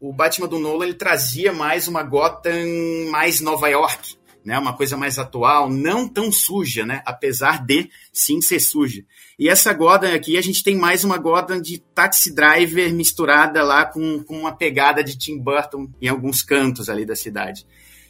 o 0.00 0.12
Batman 0.12 0.48
do 0.48 0.58
Nolan 0.58 0.86
ele 0.86 0.94
trazia 0.94 1.52
mais 1.52 1.88
uma 1.88 2.02
Gotham 2.02 3.10
mais 3.10 3.40
Nova 3.40 3.68
York, 3.68 4.16
né? 4.46 4.56
Uma 4.56 4.72
coisa 4.72 4.96
mais 4.96 5.18
atual, 5.18 5.68
não 5.68 6.06
tão 6.08 6.30
suja, 6.30 6.86
né? 6.86 7.02
Apesar 7.04 7.66
de 7.66 7.90
sim 8.12 8.40
ser 8.40 8.60
suja. 8.60 9.04
E 9.36 9.48
essa 9.48 9.72
Gordon 9.72 10.14
aqui, 10.14 10.38
a 10.38 10.40
gente 10.40 10.62
tem 10.62 10.76
mais 10.76 11.02
uma 11.02 11.18
Gordon 11.18 11.60
de 11.60 11.78
Taxi 11.78 12.32
Driver 12.32 12.94
misturada 12.94 13.64
lá 13.64 13.84
com, 13.84 14.22
com 14.22 14.38
uma 14.38 14.56
pegada 14.56 15.02
de 15.02 15.18
Tim 15.18 15.36
Burton 15.36 15.90
em 16.00 16.06
alguns 16.06 16.42
cantos 16.42 16.88
ali 16.88 17.04
da 17.04 17.16
cidade. 17.16 17.66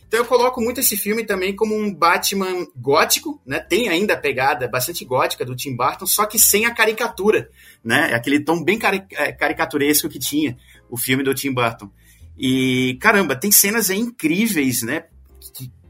Então 0.06 0.20
eu 0.20 0.26
coloco 0.26 0.60
muito 0.60 0.78
esse 0.78 0.94
filme 0.94 1.24
também 1.24 1.56
como 1.56 1.74
um 1.74 1.92
Batman 1.92 2.66
gótico, 2.76 3.40
né? 3.44 3.58
Tem 3.58 3.88
ainda 3.88 4.12
a 4.12 4.18
pegada 4.18 4.68
bastante 4.68 5.06
gótica 5.06 5.42
do 5.42 5.56
Tim 5.56 5.74
Burton, 5.74 6.06
só 6.06 6.26
que 6.26 6.38
sem 6.38 6.66
a 6.66 6.74
caricatura, 6.74 7.48
né? 7.82 8.12
Aquele 8.12 8.40
tom 8.40 8.62
bem 8.62 8.78
cari 8.78 9.02
é, 9.12 9.32
caricaturesco 9.32 10.08
que 10.10 10.18
tinha 10.18 10.54
o 10.90 10.98
filme 10.98 11.24
do 11.24 11.34
Tim 11.34 11.52
Burton. 11.52 11.90
E 12.38 12.98
caramba, 13.00 13.34
tem 13.34 13.50
cenas 13.50 13.88
incríveis, 13.88 14.82
né? 14.82 15.04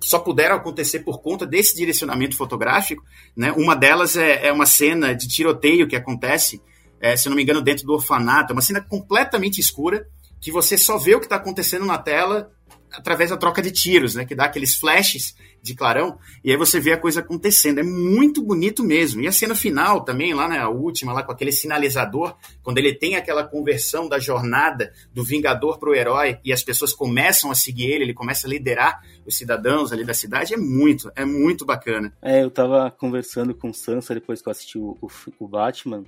Só 0.06 0.20
puderam 0.20 0.54
acontecer 0.54 1.00
por 1.00 1.20
conta 1.20 1.44
desse 1.44 1.74
direcionamento 1.74 2.36
fotográfico, 2.36 3.04
né? 3.36 3.50
Uma 3.50 3.74
delas 3.74 4.16
é, 4.16 4.46
é 4.46 4.52
uma 4.52 4.64
cena 4.64 5.12
de 5.12 5.26
tiroteio 5.26 5.88
que 5.88 5.96
acontece, 5.96 6.62
é, 7.00 7.16
se 7.16 7.28
não 7.28 7.34
me 7.34 7.42
engano, 7.42 7.60
dentro 7.60 7.84
do 7.84 7.92
orfanato. 7.92 8.52
É 8.52 8.54
uma 8.54 8.62
cena 8.62 8.80
completamente 8.80 9.60
escura 9.60 10.06
que 10.40 10.52
você 10.52 10.78
só 10.78 10.96
vê 10.96 11.16
o 11.16 11.18
que 11.18 11.26
está 11.26 11.34
acontecendo 11.34 11.84
na 11.84 11.98
tela 11.98 12.52
através 12.92 13.30
da 13.30 13.36
troca 13.36 13.60
de 13.60 13.72
tiros, 13.72 14.14
né? 14.14 14.24
Que 14.24 14.36
dá 14.36 14.44
aqueles 14.44 14.76
flashes 14.76 15.34
de 15.60 15.74
clarão, 15.74 16.16
e 16.44 16.52
aí 16.52 16.56
você 16.56 16.78
vê 16.78 16.92
a 16.92 16.96
coisa 16.96 17.20
acontecendo. 17.20 17.80
É 17.80 17.82
muito 17.82 18.40
bonito 18.40 18.84
mesmo. 18.84 19.20
E 19.20 19.26
a 19.26 19.32
cena 19.32 19.54
final 19.54 20.04
também, 20.04 20.32
lá 20.32 20.48
né, 20.48 20.64
última, 20.66 21.12
lá 21.12 21.24
com 21.24 21.32
aquele 21.32 21.50
sinalizador, 21.50 22.36
quando 22.62 22.78
ele 22.78 22.94
tem 22.94 23.16
aquela 23.16 23.42
conversão 23.42 24.08
da 24.08 24.20
jornada 24.20 24.92
do 25.12 25.24
Vingador 25.24 25.78
para 25.78 25.90
o 25.90 25.94
herói 25.94 26.38
e 26.44 26.52
as 26.52 26.62
pessoas 26.62 26.92
começam 26.92 27.50
a 27.50 27.54
seguir 27.56 27.86
ele, 27.86 28.04
ele 28.04 28.14
começa 28.14 28.46
a 28.46 28.50
liderar 28.50 29.00
os 29.26 29.36
cidadãos 29.36 29.92
ali 29.92 30.04
da 30.04 30.14
cidade, 30.14 30.54
é 30.54 30.56
muito, 30.56 31.10
é 31.16 31.24
muito 31.24 31.64
bacana. 31.64 32.12
É, 32.22 32.42
eu 32.42 32.50
tava 32.50 32.90
conversando 32.90 33.54
com 33.54 33.70
o 33.70 33.74
Sansa 33.74 34.14
depois 34.14 34.40
que 34.40 34.48
eu 34.48 34.52
assisti 34.52 34.78
o, 34.78 34.96
o, 35.00 35.08
o 35.38 35.48
Batman. 35.48 36.04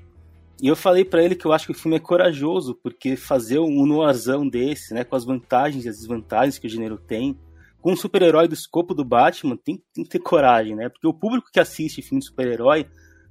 E 0.60 0.66
eu 0.66 0.74
falei 0.74 1.04
para 1.04 1.22
ele 1.22 1.34
que 1.34 1.46
eu 1.46 1.52
acho 1.52 1.66
que 1.66 1.72
o 1.72 1.74
filme 1.74 1.96
é 1.96 2.00
corajoso, 2.00 2.74
porque 2.82 3.16
fazer 3.16 3.58
um 3.58 3.86
noirzão 3.86 4.48
desse, 4.48 4.92
né, 4.92 5.04
com 5.04 5.14
as 5.14 5.24
vantagens 5.24 5.84
e 5.84 5.88
as 5.88 5.98
desvantagens 5.98 6.58
que 6.58 6.66
o 6.66 6.70
gênero 6.70 6.98
tem, 6.98 7.38
com 7.80 7.92
um 7.92 7.96
super-herói 7.96 8.48
do 8.48 8.54
escopo 8.54 8.92
do 8.92 9.04
Batman, 9.04 9.56
tem, 9.56 9.82
tem, 9.94 10.04
que 10.04 10.10
ter 10.10 10.18
coragem, 10.18 10.74
né? 10.74 10.88
Porque 10.88 11.06
o 11.06 11.14
público 11.14 11.48
que 11.52 11.60
assiste 11.60 12.02
filme 12.02 12.20
de 12.20 12.26
super-herói 12.26 12.86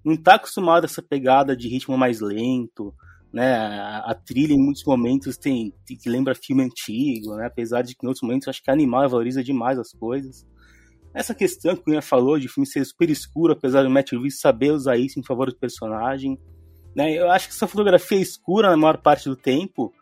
não 0.05 0.15
tá 0.15 0.35
acostumado 0.35 0.83
a 0.83 0.85
essa 0.85 1.01
pegada 1.01 1.55
de 1.55 1.67
ritmo 1.67 1.97
mais 1.97 2.21
lento, 2.21 2.93
né? 3.37 3.55
A, 3.55 3.99
a 3.99 4.15
trilha 4.15 4.53
em 4.53 4.57
muitos 4.57 4.83
momentos 4.83 5.37
tem, 5.37 5.71
tem, 5.85 5.95
que 5.95 6.09
lembra 6.09 6.33
filme 6.33 6.63
antigo, 6.63 7.35
né? 7.35 7.45
Apesar 7.45 7.83
de 7.83 7.93
que 7.95 8.03
em 8.03 8.07
outros 8.07 8.23
momentos 8.23 8.47
acho 8.47 8.63
que 8.63 8.71
animal 8.71 9.07
valoriza 9.07 9.43
demais 9.43 9.77
as 9.77 9.91
coisas. 9.91 10.43
Essa 11.13 11.35
questão 11.35 11.75
que 11.75 11.87
o 11.87 11.93
Ian 11.93 12.01
falou 12.01 12.39
de 12.39 12.47
filme 12.47 12.65
ser 12.65 12.83
super 12.83 13.11
escuro, 13.11 13.53
apesar 13.53 13.83
do 13.83 13.91
Matt 13.91 14.11
Reeves 14.11 14.39
saber 14.39 14.71
usar 14.71 14.97
isso 14.97 15.19
em 15.19 15.23
favor 15.23 15.51
do 15.51 15.55
personagem, 15.55 16.35
né? 16.95 17.13
Eu 17.13 17.29
acho 17.29 17.47
que 17.47 17.53
essa 17.53 17.67
fotografia 17.67 18.17
é 18.17 18.21
escura 18.21 18.71
na 18.71 18.77
maior 18.77 18.97
parte 18.97 19.29
do 19.29 19.35
tempo, 19.35 19.93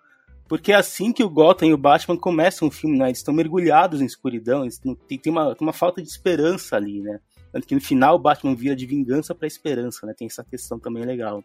porque 0.48 0.72
é 0.72 0.76
assim 0.76 1.12
que 1.12 1.24
o 1.24 1.30
Gotham 1.30 1.68
e 1.68 1.74
o 1.74 1.78
Batman 1.78 2.16
começam 2.16 2.70
o 2.70 2.72
filme, 2.72 2.98
né? 2.98 3.08
Eles 3.08 3.18
estão 3.18 3.34
mergulhados 3.34 4.00
em 4.00 4.06
escuridão, 4.06 4.62
eles 4.62 4.80
tem, 4.80 4.96
tem, 4.96 5.32
uma, 5.34 5.54
tem 5.54 5.68
uma 5.68 5.74
falta 5.74 6.02
de 6.02 6.08
esperança 6.08 6.78
ali, 6.78 7.02
né? 7.02 7.20
Tanto 7.52 7.68
que 7.68 7.76
no 7.76 7.82
final 7.82 8.16
o 8.16 8.20
Batman 8.20 8.56
vira 8.56 8.78
de 8.78 8.86
vingança 8.86 9.36
para 9.36 9.46
esperança, 9.46 10.06
né? 10.06 10.14
Tem 10.18 10.26
essa 10.26 10.44
questão 10.46 10.80
também 10.80 11.04
legal. 11.04 11.44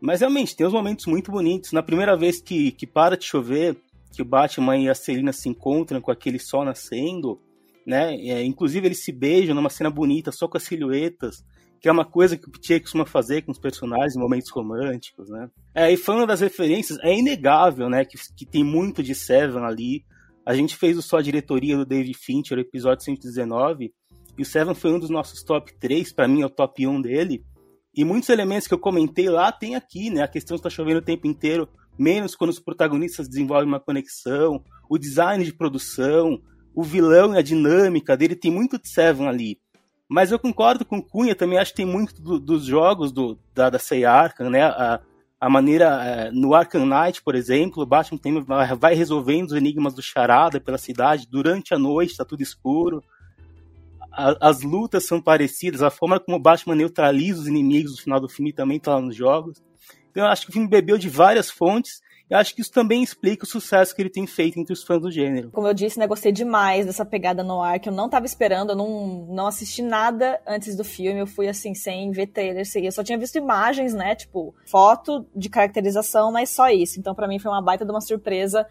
Mas 0.00 0.20
realmente, 0.20 0.56
tem 0.56 0.66
uns 0.66 0.72
momentos 0.72 1.06
muito 1.06 1.30
bonitos. 1.30 1.72
Na 1.72 1.82
primeira 1.82 2.16
vez 2.16 2.40
que, 2.40 2.72
que 2.72 2.86
para 2.86 3.16
de 3.16 3.24
chover, 3.24 3.76
que 4.12 4.22
o 4.22 4.24
Batman 4.24 4.76
e 4.76 4.88
a 4.88 4.94
Selina 4.94 5.32
se 5.32 5.48
encontram 5.48 6.00
com 6.00 6.10
aquele 6.10 6.38
sol 6.38 6.64
nascendo, 6.64 7.40
né? 7.86 8.14
É, 8.16 8.42
inclusive 8.44 8.86
eles 8.86 9.04
se 9.04 9.12
beijam 9.12 9.54
numa 9.54 9.70
cena 9.70 9.90
bonita, 9.90 10.32
só 10.32 10.48
com 10.48 10.56
as 10.56 10.62
silhuetas 10.62 11.44
que 11.80 11.88
é 11.88 11.92
uma 11.92 12.04
coisa 12.04 12.36
que 12.36 12.46
o 12.46 12.50
Pichê 12.50 12.78
costuma 12.78 13.06
fazer 13.06 13.42
com 13.42 13.50
os 13.50 13.58
personagens 13.58 14.14
em 14.14 14.20
momentos 14.20 14.50
românticos, 14.50 15.30
né? 15.30 15.48
É, 15.74 15.90
e 15.90 15.96
falando 15.96 16.26
das 16.26 16.40
referências, 16.40 16.98
é 17.02 17.16
inegável, 17.16 17.88
né, 17.88 18.04
que, 18.04 18.18
que 18.36 18.44
tem 18.44 18.62
muito 18.62 19.02
de 19.02 19.14
Seven 19.14 19.64
ali. 19.64 20.04
A 20.44 20.54
gente 20.54 20.76
fez 20.76 20.98
o 20.98 21.02
só 21.02 21.18
a 21.18 21.22
diretoria 21.22 21.76
do 21.76 21.86
David 21.86 22.16
Fincher, 22.18 22.58
o 22.58 22.60
episódio 22.60 23.04
119, 23.04 23.92
e 24.36 24.42
o 24.42 24.44
Seven 24.44 24.74
foi 24.74 24.92
um 24.92 24.98
dos 24.98 25.10
nossos 25.10 25.42
top 25.42 25.72
3, 25.78 26.12
para 26.12 26.28
mim 26.28 26.42
é 26.42 26.46
o 26.46 26.50
top 26.50 26.86
1 26.86 27.00
dele. 27.00 27.44
E 27.94 28.04
muitos 28.04 28.28
elementos 28.28 28.68
que 28.68 28.74
eu 28.74 28.78
comentei 28.78 29.28
lá 29.28 29.50
tem 29.50 29.74
aqui, 29.74 30.10
né? 30.10 30.22
A 30.22 30.28
questão 30.28 30.56
está 30.56 30.70
chovendo 30.70 30.98
o 30.98 31.04
tempo 31.04 31.26
inteiro, 31.26 31.68
menos 31.98 32.34
quando 32.36 32.50
os 32.50 32.60
protagonistas 32.60 33.28
desenvolvem 33.28 33.68
uma 33.68 33.80
conexão, 33.80 34.62
o 34.88 34.96
design 34.96 35.44
de 35.44 35.52
produção, 35.52 36.40
o 36.74 36.82
vilão 36.82 37.34
e 37.34 37.38
a 37.38 37.42
dinâmica 37.42 38.16
dele 38.16 38.36
tem 38.36 38.50
muito 38.50 38.78
de 38.78 38.88
Seven 38.88 39.28
ali. 39.28 39.58
Mas 40.08 40.32
eu 40.32 40.38
concordo 40.38 40.84
com 40.84 40.98
o 40.98 41.02
Cunha, 41.02 41.34
também 41.34 41.58
acho 41.58 41.70
que 41.70 41.76
tem 41.76 41.86
muito 41.86 42.20
do, 42.20 42.38
dos 42.40 42.64
jogos 42.64 43.12
do, 43.12 43.38
da, 43.54 43.70
da 43.70 43.78
Sei 43.78 44.04
Arkham, 44.04 44.50
né? 44.50 44.62
A, 44.64 45.00
a 45.40 45.48
maneira, 45.48 46.04
é, 46.04 46.30
no 46.30 46.54
Arkham 46.54 46.84
Knight, 46.84 47.22
por 47.22 47.34
exemplo, 47.34 47.82
o 47.82 47.86
Batman 47.86 48.18
tem, 48.18 48.40
vai 48.42 48.94
resolvendo 48.94 49.48
os 49.48 49.56
enigmas 49.56 49.94
do 49.94 50.02
Charada 50.02 50.60
pela 50.60 50.78
cidade 50.78 51.26
durante 51.30 51.72
a 51.72 51.78
noite, 51.78 52.10
está 52.10 52.24
tudo 52.24 52.42
escuro. 52.42 53.02
As 54.40 54.62
lutas 54.62 55.06
são 55.06 55.20
parecidas, 55.20 55.82
a 55.82 55.90
forma 55.90 56.20
como 56.20 56.36
o 56.36 56.40
Batman 56.40 56.74
neutraliza 56.74 57.40
os 57.40 57.48
inimigos 57.48 57.92
no 57.92 58.02
final 58.02 58.20
do 58.20 58.28
filme 58.28 58.52
também 58.52 58.76
está 58.76 58.94
lá 58.94 59.00
nos 59.00 59.16
jogos. 59.16 59.62
Então 60.10 60.24
eu 60.24 60.28
acho 60.30 60.44
que 60.44 60.50
o 60.50 60.52
filme 60.52 60.68
bebeu 60.68 60.98
de 60.98 61.08
várias 61.08 61.50
fontes 61.50 62.00
eu 62.30 62.38
acho 62.38 62.54
que 62.54 62.60
isso 62.60 62.70
também 62.70 63.02
explica 63.02 63.44
o 63.44 63.48
sucesso 63.48 63.92
que 63.92 64.00
ele 64.00 64.08
tem 64.08 64.24
feito 64.24 64.56
entre 64.60 64.72
os 64.72 64.84
fãs 64.84 65.02
do 65.02 65.10
gênero. 65.10 65.50
Como 65.50 65.66
eu 65.66 65.74
disse, 65.74 65.98
né, 65.98 66.06
gostei 66.06 66.30
demais 66.30 66.86
dessa 66.86 67.04
pegada 67.04 67.42
no 67.42 67.60
ar, 67.60 67.80
que 67.80 67.88
eu 67.88 67.92
não 67.92 68.08
tava 68.08 68.24
esperando, 68.24 68.70
eu 68.70 68.76
não, 68.76 69.26
não 69.28 69.48
assisti 69.48 69.82
nada 69.82 70.40
antes 70.46 70.76
do 70.76 70.84
filme, 70.84 71.18
eu 71.18 71.26
fui 71.26 71.48
assim, 71.48 71.74
sem 71.74 72.12
ver 72.12 72.28
trailer, 72.28 72.64
eu 72.76 72.92
só 72.92 73.02
tinha 73.02 73.18
visto 73.18 73.36
imagens, 73.36 73.92
né, 73.92 74.14
tipo, 74.14 74.54
foto 74.64 75.26
de 75.34 75.48
caracterização, 75.48 76.30
mas 76.30 76.50
só 76.50 76.70
isso. 76.70 77.00
Então, 77.00 77.16
para 77.16 77.26
mim, 77.26 77.40
foi 77.40 77.50
uma 77.50 77.60
baita 77.60 77.84
de 77.84 77.90
uma 77.90 78.00
surpresa. 78.00 78.64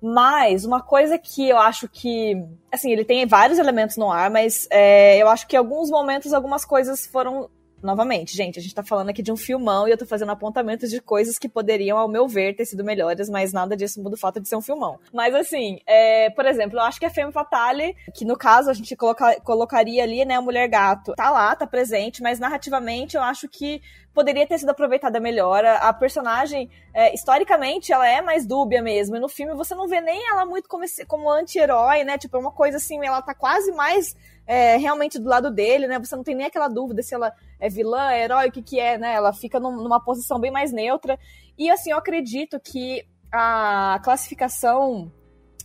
Mas 0.00 0.64
uma 0.64 0.82
coisa 0.82 1.18
que 1.18 1.48
eu 1.48 1.58
acho 1.58 1.88
que. 1.88 2.34
Assim, 2.70 2.92
ele 2.92 3.04
tem 3.04 3.26
vários 3.26 3.58
elementos 3.58 3.96
no 3.96 4.10
ar, 4.10 4.30
mas 4.30 4.68
é, 4.70 5.16
eu 5.18 5.28
acho 5.28 5.46
que 5.46 5.56
em 5.56 5.58
alguns 5.58 5.90
momentos 5.90 6.32
algumas 6.32 6.64
coisas 6.64 7.06
foram 7.06 7.48
novamente, 7.82 8.36
gente, 8.36 8.58
a 8.58 8.62
gente 8.62 8.74
tá 8.74 8.82
falando 8.82 9.10
aqui 9.10 9.22
de 9.22 9.32
um 9.32 9.36
filmão 9.36 9.86
e 9.86 9.90
eu 9.90 9.98
tô 9.98 10.06
fazendo 10.06 10.32
apontamentos 10.32 10.90
de 10.90 11.00
coisas 11.00 11.38
que 11.38 11.48
poderiam, 11.48 11.98
ao 11.98 12.08
meu 12.08 12.26
ver, 12.26 12.54
ter 12.54 12.64
sido 12.64 12.84
melhores, 12.84 13.28
mas 13.28 13.52
nada 13.52 13.76
disso 13.76 14.02
muda 14.02 14.14
o 14.14 14.18
fato 14.18 14.40
de 14.40 14.48
ser 14.48 14.56
um 14.56 14.62
filmão. 14.62 14.98
Mas 15.12 15.34
assim, 15.34 15.78
é, 15.86 16.30
por 16.30 16.46
exemplo, 16.46 16.78
eu 16.78 16.82
acho 16.82 16.98
que 16.98 17.06
a 17.06 17.10
Femme 17.10 17.32
Fatale, 17.32 17.94
que 18.14 18.24
no 18.24 18.36
caso 18.36 18.70
a 18.70 18.74
gente 18.74 18.94
coloca, 18.96 19.40
colocaria 19.40 20.02
ali, 20.02 20.24
né, 20.24 20.34
a 20.34 20.42
Mulher 20.42 20.68
Gato, 20.68 21.14
tá 21.14 21.30
lá, 21.30 21.54
tá 21.54 21.66
presente, 21.66 22.22
mas 22.22 22.38
narrativamente 22.38 23.16
eu 23.16 23.22
acho 23.22 23.48
que 23.48 23.80
poderia 24.16 24.46
ter 24.46 24.58
sido 24.58 24.70
aproveitada 24.70 25.20
melhor. 25.20 25.62
A, 25.62 25.92
personagem, 25.92 26.70
é, 26.94 27.14
historicamente, 27.14 27.92
ela 27.92 28.08
é 28.08 28.22
mais 28.22 28.46
dúbia 28.46 28.80
mesmo. 28.80 29.14
E 29.14 29.20
no 29.20 29.28
filme 29.28 29.54
você 29.54 29.74
não 29.74 29.86
vê 29.86 30.00
nem 30.00 30.26
ela 30.30 30.46
muito 30.46 30.70
como, 30.70 30.84
como 31.06 31.30
anti-herói, 31.30 32.02
né? 32.02 32.16
Tipo, 32.16 32.38
é 32.38 32.40
uma 32.40 32.50
coisa 32.50 32.78
assim, 32.78 32.98
ela 33.04 33.20
tá 33.20 33.34
quase 33.34 33.70
mais 33.72 34.16
é, 34.46 34.76
realmente 34.76 35.18
do 35.18 35.28
lado 35.28 35.50
dele, 35.50 35.86
né? 35.86 35.98
Você 35.98 36.14
não 36.14 36.22
tem 36.22 36.34
nem 36.34 36.46
aquela 36.46 36.68
dúvida 36.68 37.02
se 37.02 37.14
ela 37.14 37.32
é 37.58 37.68
vilã, 37.68 38.10
é 38.12 38.24
herói, 38.24 38.48
o 38.48 38.52
que 38.52 38.62
que 38.62 38.78
é, 38.78 38.96
né? 38.96 39.14
Ela 39.14 39.32
fica 39.32 39.58
num, 39.58 39.76
numa 39.76 40.00
posição 40.00 40.38
bem 40.38 40.50
mais 40.50 40.72
neutra. 40.72 41.18
E 41.58 41.68
assim, 41.70 41.90
eu 41.90 41.98
acredito 41.98 42.60
que 42.60 43.04
a 43.32 44.00
classificação 44.04 45.12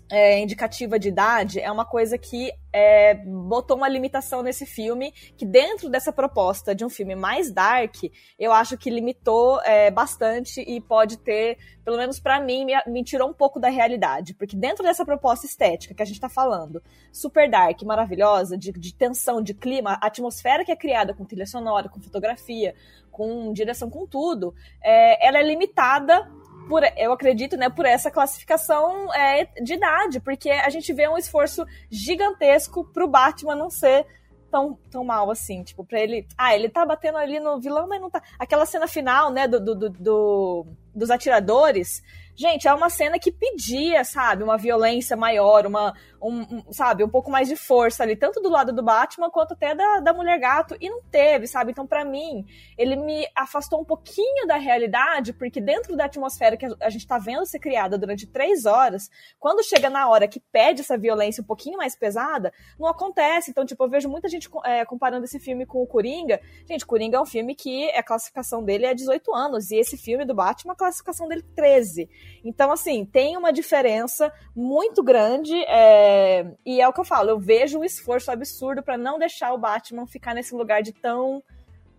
é, 0.10 0.40
indicativa 0.40 0.98
de 0.98 1.10
idade 1.10 1.60
é 1.60 1.72
uma 1.72 1.86
coisa 1.86 2.18
que 2.18 2.52
é, 2.74 3.16
botou 3.16 3.78
uma 3.78 3.88
limitação 3.88 4.42
nesse 4.42 4.66
filme, 4.66 5.12
que 5.38 5.46
dentro 5.46 5.90
dessa 5.90 6.12
proposta 6.12 6.74
de 6.74 6.86
um 6.86 6.90
filme 6.90 7.16
mais 7.16 7.52
dark, 7.52 7.96
eu 8.40 8.52
acho 8.52 8.78
que 8.78 8.90
limitou 8.90 9.62
é, 9.62 9.92
bastante 9.92 10.62
e 10.62 10.80
pode 10.80 11.18
ter, 11.18 11.58
pelo 11.84 11.98
menos 11.98 12.20
para 12.20 12.40
mim, 12.40 12.66
me, 12.66 12.74
me, 12.88 13.04
tirou 13.04 13.30
um 13.30 13.34
pouco 13.34 13.60
da 13.60 13.70
realidade. 13.70 14.34
Porque 14.34 14.56
dentro 14.56 14.84
dessa 14.84 15.06
proposta 15.06 15.46
estética 15.46 15.94
que 15.94 16.02
a 16.02 16.06
gente 16.06 16.20
tá 16.20 16.30
falando, 16.30 16.82
super 17.12 17.50
dark, 17.50 17.82
maravilhosa, 17.84 18.58
de, 18.58 18.72
de 18.72 18.94
tensão, 18.94 19.42
de 19.42 19.54
clima, 19.54 19.98
a 20.02 20.08
atmosfera 20.08 20.64
que 20.64 20.72
é 20.72 20.76
criada 20.76 21.14
com 21.14 21.26
trilha 21.26 21.46
sonora, 21.46 21.90
com 21.90 22.00
fotografia, 22.00 22.74
com 23.12 23.52
direção, 23.52 23.90
com 23.90 24.08
tudo, 24.08 24.56
é, 24.82 25.28
ela 25.28 25.38
é 25.38 25.44
limitada 25.44 26.30
por, 26.72 26.84
eu 26.96 27.12
acredito, 27.12 27.58
né, 27.58 27.70
por 27.70 27.86
essa 27.86 28.10
classificação 28.10 29.14
é, 29.14 29.44
de 29.62 29.74
idade, 29.74 30.22
porque 30.22 30.50
a 30.50 30.70
gente 30.70 30.94
vê 30.94 31.06
um 31.06 31.18
esforço 31.18 31.66
gigantesco 31.90 32.86
pro 32.94 33.10
Batman 33.10 33.56
não 33.56 33.70
ser 33.70 34.08
tão, 34.50 34.80
tão 34.90 35.04
mal 35.04 35.30
assim, 35.30 35.64
tipo, 35.64 35.84
pra 35.84 36.00
ele, 36.00 36.26
ah, 36.38 36.56
ele 36.56 36.70
tá 36.70 36.86
batendo 36.86 37.18
ali 37.18 37.42
no 37.42 37.60
vilão, 37.60 37.90
mas 37.90 38.00
não 38.00 38.10
tá, 38.10 38.24
aquela 38.40 38.66
cena 38.66 38.88
final, 38.88 39.30
né, 39.34 39.50
do, 39.50 39.60
do, 39.60 39.90
do 39.90 40.66
dos 40.96 41.10
atiradores, 41.10 42.02
Gente, 42.36 42.68
é 42.68 42.74
uma 42.74 42.90
cena 42.90 43.20
que 43.20 43.32
pedia, 43.32 44.04
sabe, 44.04 44.44
uma 44.44 44.58
violência 44.58 45.18
maior, 45.18 45.66
uma, 45.66 45.94
um, 46.22 46.42
um, 46.42 46.64
sabe, 46.72 47.04
um 47.04 47.10
pouco 47.10 47.30
mais 47.30 47.48
de 47.48 47.56
força 47.56 48.04
ali, 48.04 48.16
tanto 48.16 48.42
do 48.42 48.50
lado 48.50 48.72
do 48.72 48.82
Batman 48.82 49.30
quanto 49.30 49.54
até 49.54 49.76
da, 49.76 50.00
da 50.00 50.14
Mulher 50.14 50.40
Gato, 50.40 50.76
e 50.80 50.90
não 50.90 51.02
teve, 51.04 51.46
sabe? 51.48 51.72
Então, 51.72 51.86
para 51.86 52.06
mim, 52.06 52.46
ele 52.78 52.96
me 52.96 53.28
afastou 53.36 53.82
um 53.82 53.86
pouquinho 53.86 54.48
da 54.48 54.56
realidade, 54.56 55.34
porque 55.34 55.60
dentro 55.60 55.96
da 55.96 56.06
atmosfera 56.06 56.56
que 56.56 56.66
a 56.80 56.90
gente 56.90 57.06
tá 57.06 57.18
vendo 57.18 57.46
ser 57.46 57.60
criada 57.60 57.98
durante 57.98 58.26
três 58.26 58.66
horas, 58.66 59.10
quando 59.40 59.64
chega 59.64 59.90
na 59.90 60.08
hora 60.08 60.28
que 60.28 60.40
pede 60.40 60.82
essa 60.82 60.98
violência 60.98 61.42
um 61.42 61.46
pouquinho 61.46 61.78
mais 61.78 61.96
pesada, 61.96 62.54
não 62.80 62.88
acontece. 62.88 63.52
Então, 63.52 63.66
tipo, 63.66 63.84
eu 63.84 63.90
vejo 63.90 64.08
muita 64.08 64.30
gente 64.30 64.50
é, 64.64 64.86
comparando 64.86 65.26
esse 65.26 65.40
filme 65.40 65.66
com 65.66 65.82
o 65.82 65.88
Coringa. 65.88 66.40
Gente, 66.68 66.86
Coringa 66.86 67.18
é 67.18 67.22
um 67.22 67.26
filme 67.26 67.56
que 67.56 67.90
a 67.92 68.04
classificação 68.04 68.64
dele 68.64 68.86
é 68.86 68.94
18 68.94 69.34
anos, 69.34 69.72
e 69.72 69.76
esse 69.76 69.98
filme 69.98 70.26
do 70.26 70.34
Batman, 70.34 70.74
a 70.74 70.76
classificação 70.76 71.28
dele 71.28 71.44
é 71.52 71.56
13. 71.56 72.10
Então, 72.44 72.72
assim, 72.72 73.06
tem 73.06 73.38
uma 73.38 73.52
diferença 73.52 74.32
muito 74.56 75.04
grande. 75.04 75.56
É... 75.68 76.46
E 76.66 76.82
é 76.82 76.88
o 76.88 76.94
que 76.94 77.00
eu 77.00 77.06
falo, 77.06 77.30
eu 77.30 77.40
vejo 77.40 77.80
um 77.80 77.84
esforço 77.84 78.32
absurdo 78.32 78.82
para 78.82 78.98
não 78.98 79.20
deixar 79.20 79.54
o 79.54 79.58
Batman 79.58 80.08
ficar 80.08 80.34
nesse 80.34 80.56
lugar 80.56 80.82
de 80.82 80.92
tão 80.92 81.44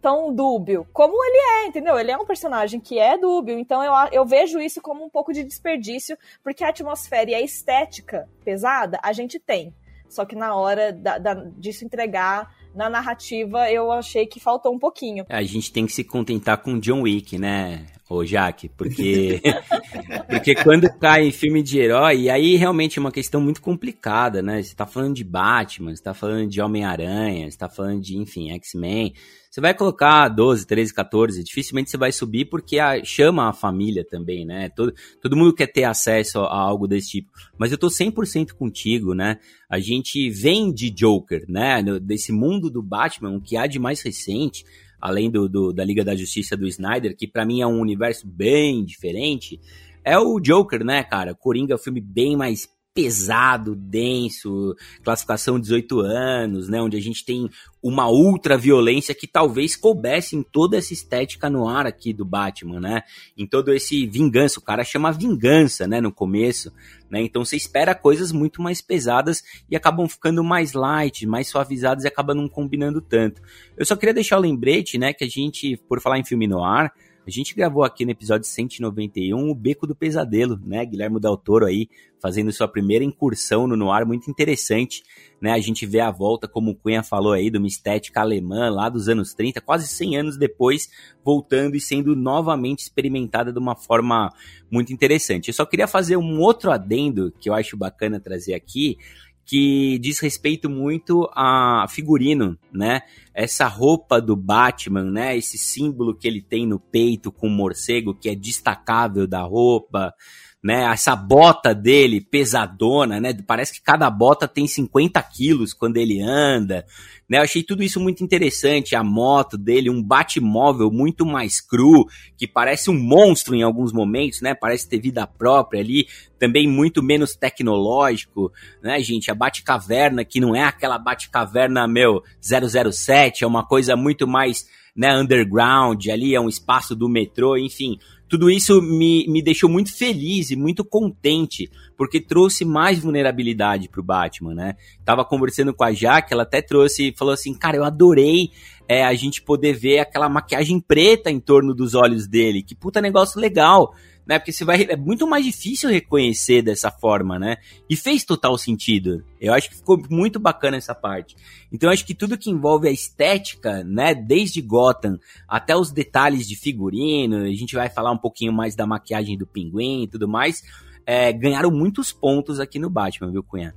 tão 0.00 0.35
dúbio 0.35 0.85
como 0.92 1.14
ele 1.24 1.37
é, 1.37 1.66
entendeu? 1.68 1.96
Ele 1.96 2.11
é 2.11 2.16
um 2.16 2.26
personagem 2.26 2.80
que 2.80 2.98
é 2.98 3.16
dúbio, 3.16 3.56
então 3.56 3.85
eu, 3.85 3.92
eu 4.11 4.26
vejo 4.26 4.58
isso 4.58 4.82
como 4.82 5.04
um 5.04 5.08
pouco 5.08 5.32
de 5.32 5.44
desperdício, 5.44 6.18
porque 6.42 6.64
a 6.64 6.70
atmosfera 6.70 7.30
e 7.30 7.35
a 7.37 7.40
estética 7.40 8.28
pesada 8.44 8.98
a 9.00 9.12
gente 9.12 9.38
tem. 9.38 9.72
Só 10.08 10.26
que 10.26 10.35
na 10.35 10.54
hora 10.54 10.92
da, 10.92 11.18
da, 11.18 11.35
disso 11.56 11.85
entregar 11.85 12.52
na 12.74 12.90
narrativa, 12.90 13.70
eu 13.70 13.90
achei 13.90 14.26
que 14.26 14.40
faltou 14.40 14.74
um 14.74 14.78
pouquinho. 14.78 15.24
A 15.28 15.42
gente 15.42 15.72
tem 15.72 15.87
que 15.87 15.92
se 15.92 16.04
contentar 16.04 16.58
com 16.58 16.78
John 16.78 17.02
Wick, 17.02 17.38
né? 17.38 17.87
Ô 18.12 18.25
Jaque, 18.25 18.68
porque 18.68 19.40
porque 20.29 20.55
quando 20.55 20.88
cai 20.98 21.27
em 21.27 21.33
filme 21.33 21.62
de 21.62 21.79
herói, 21.79 22.29
aí 22.29 22.57
realmente 22.57 22.98
é 22.98 23.01
uma 23.01 23.12
questão 23.12 23.40
muito 23.40 23.61
complicada, 23.61 24.42
né? 24.42 24.62
Você 24.62 24.75
tá 24.75 24.87
falando 24.87 25.14
de 25.14 25.25
Batman, 25.25 25.94
você 25.94 26.03
tá 26.03 26.14
falando 26.14 26.48
de 26.48 26.61
Homem-Aranha, 26.61 27.51
você 27.51 27.57
tá 27.57 27.68
falando 27.68 28.01
de, 28.01 28.16
enfim, 28.16 28.51
X-Men. 28.51 29.14
Você 29.51 29.61
vai 29.61 29.75
colocar 29.75 30.29
12, 30.31 30.66
13, 30.66 30.94
14, 30.94 31.44
dificilmente 31.44 31.90
você 31.90 31.98
vai 31.98 32.11
subir 32.11 32.46
porque 32.46 32.79
a, 32.79 33.05
chama 33.05 33.51
a 33.51 33.53
família 33.53 34.03
também, 34.03 34.46
né? 34.46 34.70
Todo, 34.70 34.94
todo 35.20 35.37
mundo 35.37 35.55
quer 35.55 35.66
ter 35.66 35.85
acesso 35.85 36.38
a 36.38 36.59
algo 36.59 36.88
desse 36.88 37.11
tipo. 37.11 37.31
Mas 37.59 37.70
eu 37.70 37.77
tô 37.77 37.88
100% 37.88 38.53
contigo, 38.53 39.14
né? 39.14 39.38
A 39.68 39.79
gente 39.79 40.31
vem 40.31 40.72
de 40.72 40.90
Joker, 40.90 41.44
né? 41.48 41.83
Desse 42.01 42.33
mundo 42.33 42.70
do 42.70 42.83
Batman, 42.83 43.37
o 43.37 43.42
que 43.42 43.57
há 43.57 43.66
de 43.66 43.79
mais 43.79 44.01
recente, 44.01 44.64
além 45.03 45.29
do, 45.29 45.49
do, 45.49 45.73
da 45.73 45.85
Liga 45.85 46.05
da 46.05 46.15
Justiça 46.15 46.57
do 46.57 46.65
Snyder, 46.69 47.17
que 47.17 47.27
para 47.27 47.45
mim 47.45 47.61
é 47.61 47.67
um 47.67 47.81
universo 47.81 48.25
bem 48.25 48.85
diferente, 48.85 49.61
é 50.05 50.17
o 50.17 50.38
Joker, 50.38 50.85
né, 50.85 51.03
cara? 51.03 51.35
Coringa 51.35 51.73
é 51.73 51.75
um 51.75 51.79
filme 51.79 52.01
bem 52.01 52.37
mais 52.37 52.69
pesado, 52.94 53.74
denso, 53.74 54.76
classificação 55.02 55.59
18 55.59 56.00
anos, 56.00 56.68
né, 56.68 56.81
onde 56.81 56.96
a 56.96 57.00
gente 57.00 57.24
tem 57.24 57.48
uma 57.83 58.09
ultra 58.09 58.57
violência 58.57 59.14
que 59.14 59.26
talvez 59.26 59.74
coubesse 59.74 60.37
em 60.37 60.42
toda 60.42 60.76
essa 60.76 60.92
estética 60.92 61.48
no 61.48 61.68
ar 61.68 61.87
aqui 61.87 62.12
do 62.12 62.24
Batman, 62.24 62.78
né? 62.78 63.02
Em 63.37 63.46
todo 63.46 63.72
esse 63.72 64.07
vingança, 64.07 64.61
o 64.61 64.62
cara 64.62 64.85
chama 64.85 65.11
vingança, 65.11 65.87
né, 65.87 66.00
no 66.00 66.12
começo, 66.12 66.72
né? 67.11 67.20
Então 67.22 67.44
você 67.44 67.57
espera 67.57 67.94
coisas 67.94 68.31
muito 68.31 68.62
mais 68.62 68.81
pesadas 68.81 69.42
e 69.68 69.74
acabam 69.74 70.07
ficando 70.07 70.44
mais 70.44 70.74
light, 70.74 71.26
mais 71.26 71.48
suavizadas 71.48 72.05
e 72.05 72.09
acaba 72.09 72.35
não 72.35 72.48
combinando 72.48 73.00
tanto. 73.00 73.42
Eu 73.76 73.85
só 73.85 73.96
queria 73.96 74.14
deixar 74.14 74.38
o 74.38 74.42
lembrete, 74.42 74.98
né, 74.98 75.12
que 75.12 75.24
a 75.24 75.28
gente, 75.28 75.76
por 75.88 76.00
falar 76.00 76.18
em 76.18 76.24
filme 76.24 76.46
no 76.46 76.62
ar, 76.62 76.92
a 77.26 77.30
gente 77.30 77.54
gravou 77.54 77.85
aqui 77.85 78.04
no 78.04 78.11
episódio 78.11 78.46
191 78.46 79.48
o 79.48 79.54
Beco 79.54 79.87
do 79.87 79.94
Pesadelo, 79.94 80.61
né? 80.64 80.85
Guilherme 80.85 81.20
Del 81.20 81.37
Toro 81.37 81.66
aí 81.66 81.88
fazendo 82.20 82.52
sua 82.52 82.68
primeira 82.68 83.04
incursão 83.04 83.66
no 83.66 83.76
noir, 83.76 84.06
muito 84.06 84.30
interessante, 84.30 85.02
né? 85.40 85.52
A 85.52 85.58
gente 85.58 85.85
vê 85.87 86.00
a 86.00 86.11
volta, 86.11 86.46
como 86.46 86.70
o 86.70 86.74
Cunha 86.74 87.02
falou 87.02 87.32
aí, 87.32 87.50
de 87.50 87.58
uma 87.58 87.66
estética 87.66 88.20
alemã 88.20 88.70
lá 88.70 88.88
dos 88.88 89.08
anos 89.08 89.35
30, 89.35 89.61
quase 89.61 89.88
100 89.88 90.16
anos 90.16 90.37
depois, 90.37 90.88
voltando 91.24 91.76
e 91.76 91.80
sendo 91.80 92.14
novamente 92.14 92.80
experimentada 92.80 93.52
de 93.52 93.58
uma 93.58 93.76
forma 93.76 94.32
muito 94.70 94.92
interessante. 94.92 95.48
Eu 95.48 95.54
só 95.54 95.64
queria 95.64 95.88
fazer 95.88 96.16
um 96.16 96.40
outro 96.40 96.70
adendo 96.70 97.32
que 97.40 97.48
eu 97.48 97.54
acho 97.54 97.76
bacana 97.76 98.20
trazer 98.20 98.54
aqui, 98.54 98.98
que 99.44 99.98
diz 99.98 100.18
respeito 100.20 100.70
muito 100.70 101.28
a 101.35 101.87
figurino, 101.88 102.59
né? 102.72 103.02
Essa 103.35 103.66
roupa 103.66 104.20
do 104.20 104.37
Batman, 104.37 105.05
né? 105.05 105.37
Esse 105.37 105.59
símbolo 105.59 106.16
que 106.16 106.28
ele 106.28 106.40
tem 106.40 106.66
no 106.66 106.78
peito 106.78 107.33
com 107.33 107.48
o 107.48 107.50
morcego, 107.50 108.14
que 108.14 108.28
é 108.28 108.35
destacável 108.35 109.26
da 109.26 109.42
roupa, 109.42 110.14
né? 110.62 110.85
Essa 110.85 111.16
bota 111.16 111.75
dele 111.75 112.20
pesadona, 112.20 113.20
né? 113.20 113.35
Parece 113.44 113.72
que 113.72 113.83
cada 113.83 114.09
bota 114.09 114.46
tem 114.46 114.66
50 114.66 115.20
quilos 115.22 115.75
quando 115.75 115.96
ele 115.96 116.22
anda, 116.22 116.87
né? 117.29 117.38
Eu 117.38 117.42
achei 117.42 117.64
tudo 117.64 117.83
isso 117.83 117.98
muito 117.98 118.22
interessante. 118.22 118.94
A 118.94 119.03
moto 119.03 119.59
dele, 119.59 119.90
um 119.90 120.01
Batmóvel 120.01 120.88
muito 120.90 121.27
mais 121.27 121.61
cru, 121.61 122.07
que 122.37 122.46
parece 122.46 122.90
um 122.90 122.98
monstro 122.98 123.57
em 123.57 123.62
alguns 123.62 123.92
momentos, 123.92 124.40
né? 124.40 124.55
Parece 124.55 124.88
ter 124.88 125.01
vida 125.01 125.27
própria 125.27 125.81
ali, 125.81 126.07
também 126.38 126.68
muito 126.68 127.03
menos 127.03 127.35
tecnológico, 127.35 128.53
né, 128.81 129.01
gente? 129.01 129.33
A 129.33 129.35
Batcaverna, 129.35 130.25
que 130.25 130.40
não 130.40 130.55
é 130.55 130.62
aquela 130.62 130.96
Batcaverna, 130.96 131.88
meu, 131.88 132.22
007, 132.40 133.42
é 133.42 133.46
uma 133.46 133.66
coisa 133.66 133.96
muito 133.96 134.29
mais, 134.29 134.68
né, 134.94 135.16
underground, 135.16 136.07
ali 136.09 136.35
é 136.35 136.40
um 136.40 136.48
espaço 136.48 136.94
do 136.94 137.09
metrô, 137.09 137.57
enfim 137.57 137.98
tudo 138.33 138.49
isso 138.49 138.81
me, 138.81 139.27
me 139.29 139.42
deixou 139.42 139.68
muito 139.68 139.95
feliz 139.95 140.51
e 140.51 140.57
muito 140.57 140.83
contente, 140.83 141.71
porque 141.95 142.18
trouxe 142.18 142.64
mais 142.64 142.99
vulnerabilidade 142.99 143.90
pro 143.90 144.03
Batman, 144.03 144.55
né? 144.55 144.75
Tava 145.05 145.23
conversando 145.23 145.75
com 145.75 145.85
a 145.85 145.92
Jaque, 145.92 146.33
ela 146.33 146.45
até 146.45 146.62
trouxe, 146.62 147.12
falou 147.14 147.35
assim, 147.35 147.53
cara, 147.53 147.77
eu 147.77 147.85
adorei 147.85 148.49
é, 148.88 149.05
a 149.05 149.12
gente 149.12 149.42
poder 149.42 149.75
ver 149.75 149.99
aquela 149.99 150.31
maquiagem 150.31 150.81
preta 150.81 151.31
em 151.31 151.38
torno 151.38 151.75
dos 151.75 151.95
olhos 151.95 152.27
dele, 152.27 152.62
que 152.62 152.75
puta 152.75 153.03
negócio 153.03 153.38
legal 153.38 153.95
né? 154.26 154.38
Porque 154.38 154.52
você 154.52 154.64
vai 154.64 154.82
é 154.85 154.96
muito 154.96 155.26
mais 155.26 155.44
difícil 155.44 155.90
reconhecer 155.90 156.62
dessa 156.62 156.90
forma, 156.90 157.38
né? 157.38 157.56
E 157.88 157.96
fez 157.96 158.24
total 158.24 158.56
sentido. 158.56 159.24
Eu 159.40 159.52
acho 159.52 159.68
que 159.68 159.76
ficou 159.76 160.00
muito 160.08 160.38
bacana 160.38 160.76
essa 160.76 160.94
parte. 160.94 161.37
Então 161.72 161.88
eu 161.88 161.92
acho 161.92 162.06
que 162.06 162.14
tudo 162.14 162.38
que 162.38 162.50
envolve 162.50 162.88
a 162.88 162.92
estética, 162.92 163.82
né, 163.85 164.14
desde 164.14 164.61
Gotham 164.61 165.18
até 165.48 165.76
os 165.76 165.90
detalhes 165.90 166.46
de 166.46 166.56
figurino, 166.56 167.38
a 167.38 167.54
gente 167.54 167.74
vai 167.74 167.88
falar 167.88 168.12
um 168.12 168.18
pouquinho 168.18 168.52
mais 168.52 168.74
da 168.74 168.87
maquiagem 168.87 169.37
do 169.37 169.46
pinguim 169.46 170.04
e 170.04 170.08
tudo 170.08 170.28
mais, 170.28 170.62
é, 171.06 171.32
ganharam 171.32 171.70
muitos 171.70 172.12
pontos 172.12 172.61
aqui 172.61 172.78
no 172.78 172.90
Batman, 172.90 173.30
viu, 173.30 173.42
Cunha? 173.42 173.74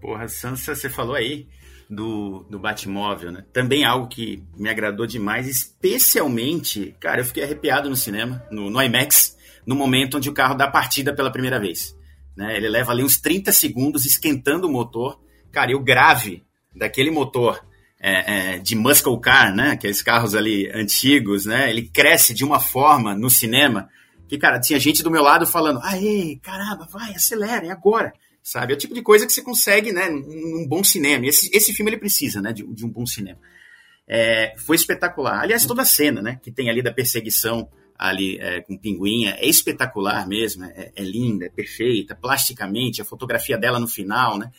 Porra, 0.00 0.26
Sansa, 0.26 0.74
você 0.74 0.88
falou 0.88 1.14
aí 1.14 1.46
do, 1.92 2.46
do 2.48 2.58
Batmóvel, 2.58 3.30
né? 3.30 3.44
Também 3.52 3.84
algo 3.84 4.08
que 4.08 4.42
me 4.56 4.70
agradou 4.70 5.06
demais, 5.06 5.46
especialmente, 5.46 6.96
cara, 6.98 7.20
eu 7.20 7.24
fiquei 7.24 7.44
arrepiado 7.44 7.90
no 7.90 7.96
cinema, 7.96 8.42
no, 8.50 8.70
no 8.70 8.82
IMAX, 8.82 9.36
no 9.66 9.74
momento 9.74 10.16
onde 10.16 10.30
o 10.30 10.32
carro 10.32 10.54
dá 10.54 10.66
partida 10.66 11.14
pela 11.14 11.30
primeira 11.30 11.60
vez. 11.60 11.94
Né? 12.34 12.56
Ele 12.56 12.68
leva 12.68 12.92
ali 12.92 13.04
uns 13.04 13.20
30 13.20 13.52
segundos 13.52 14.06
esquentando 14.06 14.66
o 14.66 14.72
motor. 14.72 15.20
Cara, 15.52 15.72
e 15.72 15.74
o 15.74 15.84
grave 15.84 16.42
daquele 16.74 17.10
motor 17.10 17.62
é, 18.00 18.54
é, 18.54 18.58
de 18.58 18.74
muscle 18.74 19.20
car, 19.20 19.54
né? 19.54 19.72
Aqueles 19.72 20.00
carros 20.00 20.34
ali 20.34 20.70
antigos, 20.74 21.44
né? 21.44 21.68
Ele 21.68 21.82
cresce 21.82 22.32
de 22.32 22.42
uma 22.42 22.58
forma 22.58 23.14
no 23.14 23.28
cinema 23.28 23.90
que, 24.26 24.38
cara, 24.38 24.58
tinha 24.58 24.80
gente 24.80 25.02
do 25.02 25.10
meu 25.10 25.22
lado 25.22 25.46
falando: 25.46 25.78
aê, 25.82 26.38
caramba, 26.42 26.88
vai, 26.90 27.10
acelera, 27.10 27.66
é 27.66 27.70
agora 27.70 28.14
sabe? 28.42 28.72
É 28.72 28.76
o 28.76 28.78
tipo 28.78 28.94
de 28.94 29.02
coisa 29.02 29.26
que 29.26 29.32
você 29.32 29.42
consegue, 29.42 29.92
né, 29.92 30.08
num 30.10 30.66
bom 30.66 30.82
cinema. 30.82 31.26
Esse, 31.26 31.50
esse 31.52 31.72
filme 31.72 31.90
ele 31.90 31.98
precisa, 31.98 32.40
né, 32.40 32.52
de, 32.52 32.66
de 32.66 32.84
um 32.84 32.88
bom 32.88 33.06
cinema. 33.06 33.38
É, 34.06 34.54
foi 34.58 34.76
espetacular. 34.76 35.40
Aliás, 35.40 35.64
toda 35.64 35.82
a 35.82 35.86
cena, 35.86 36.20
né, 36.20 36.40
que 36.42 36.50
tem 36.50 36.68
ali 36.68 36.82
da 36.82 36.92
perseguição 36.92 37.68
ali 37.96 38.38
é, 38.40 38.60
com 38.62 38.76
pinguinha 38.76 39.36
é 39.38 39.46
espetacular 39.46 40.26
mesmo, 40.26 40.64
é, 40.64 40.90
é, 40.94 41.02
linda, 41.02 41.46
é 41.46 41.48
perfeita, 41.48 42.16
plasticamente, 42.16 43.00
a 43.00 43.04
fotografia 43.04 43.56
dela 43.56 43.78
no 43.78 43.86
final, 43.86 44.38
né? 44.38 44.50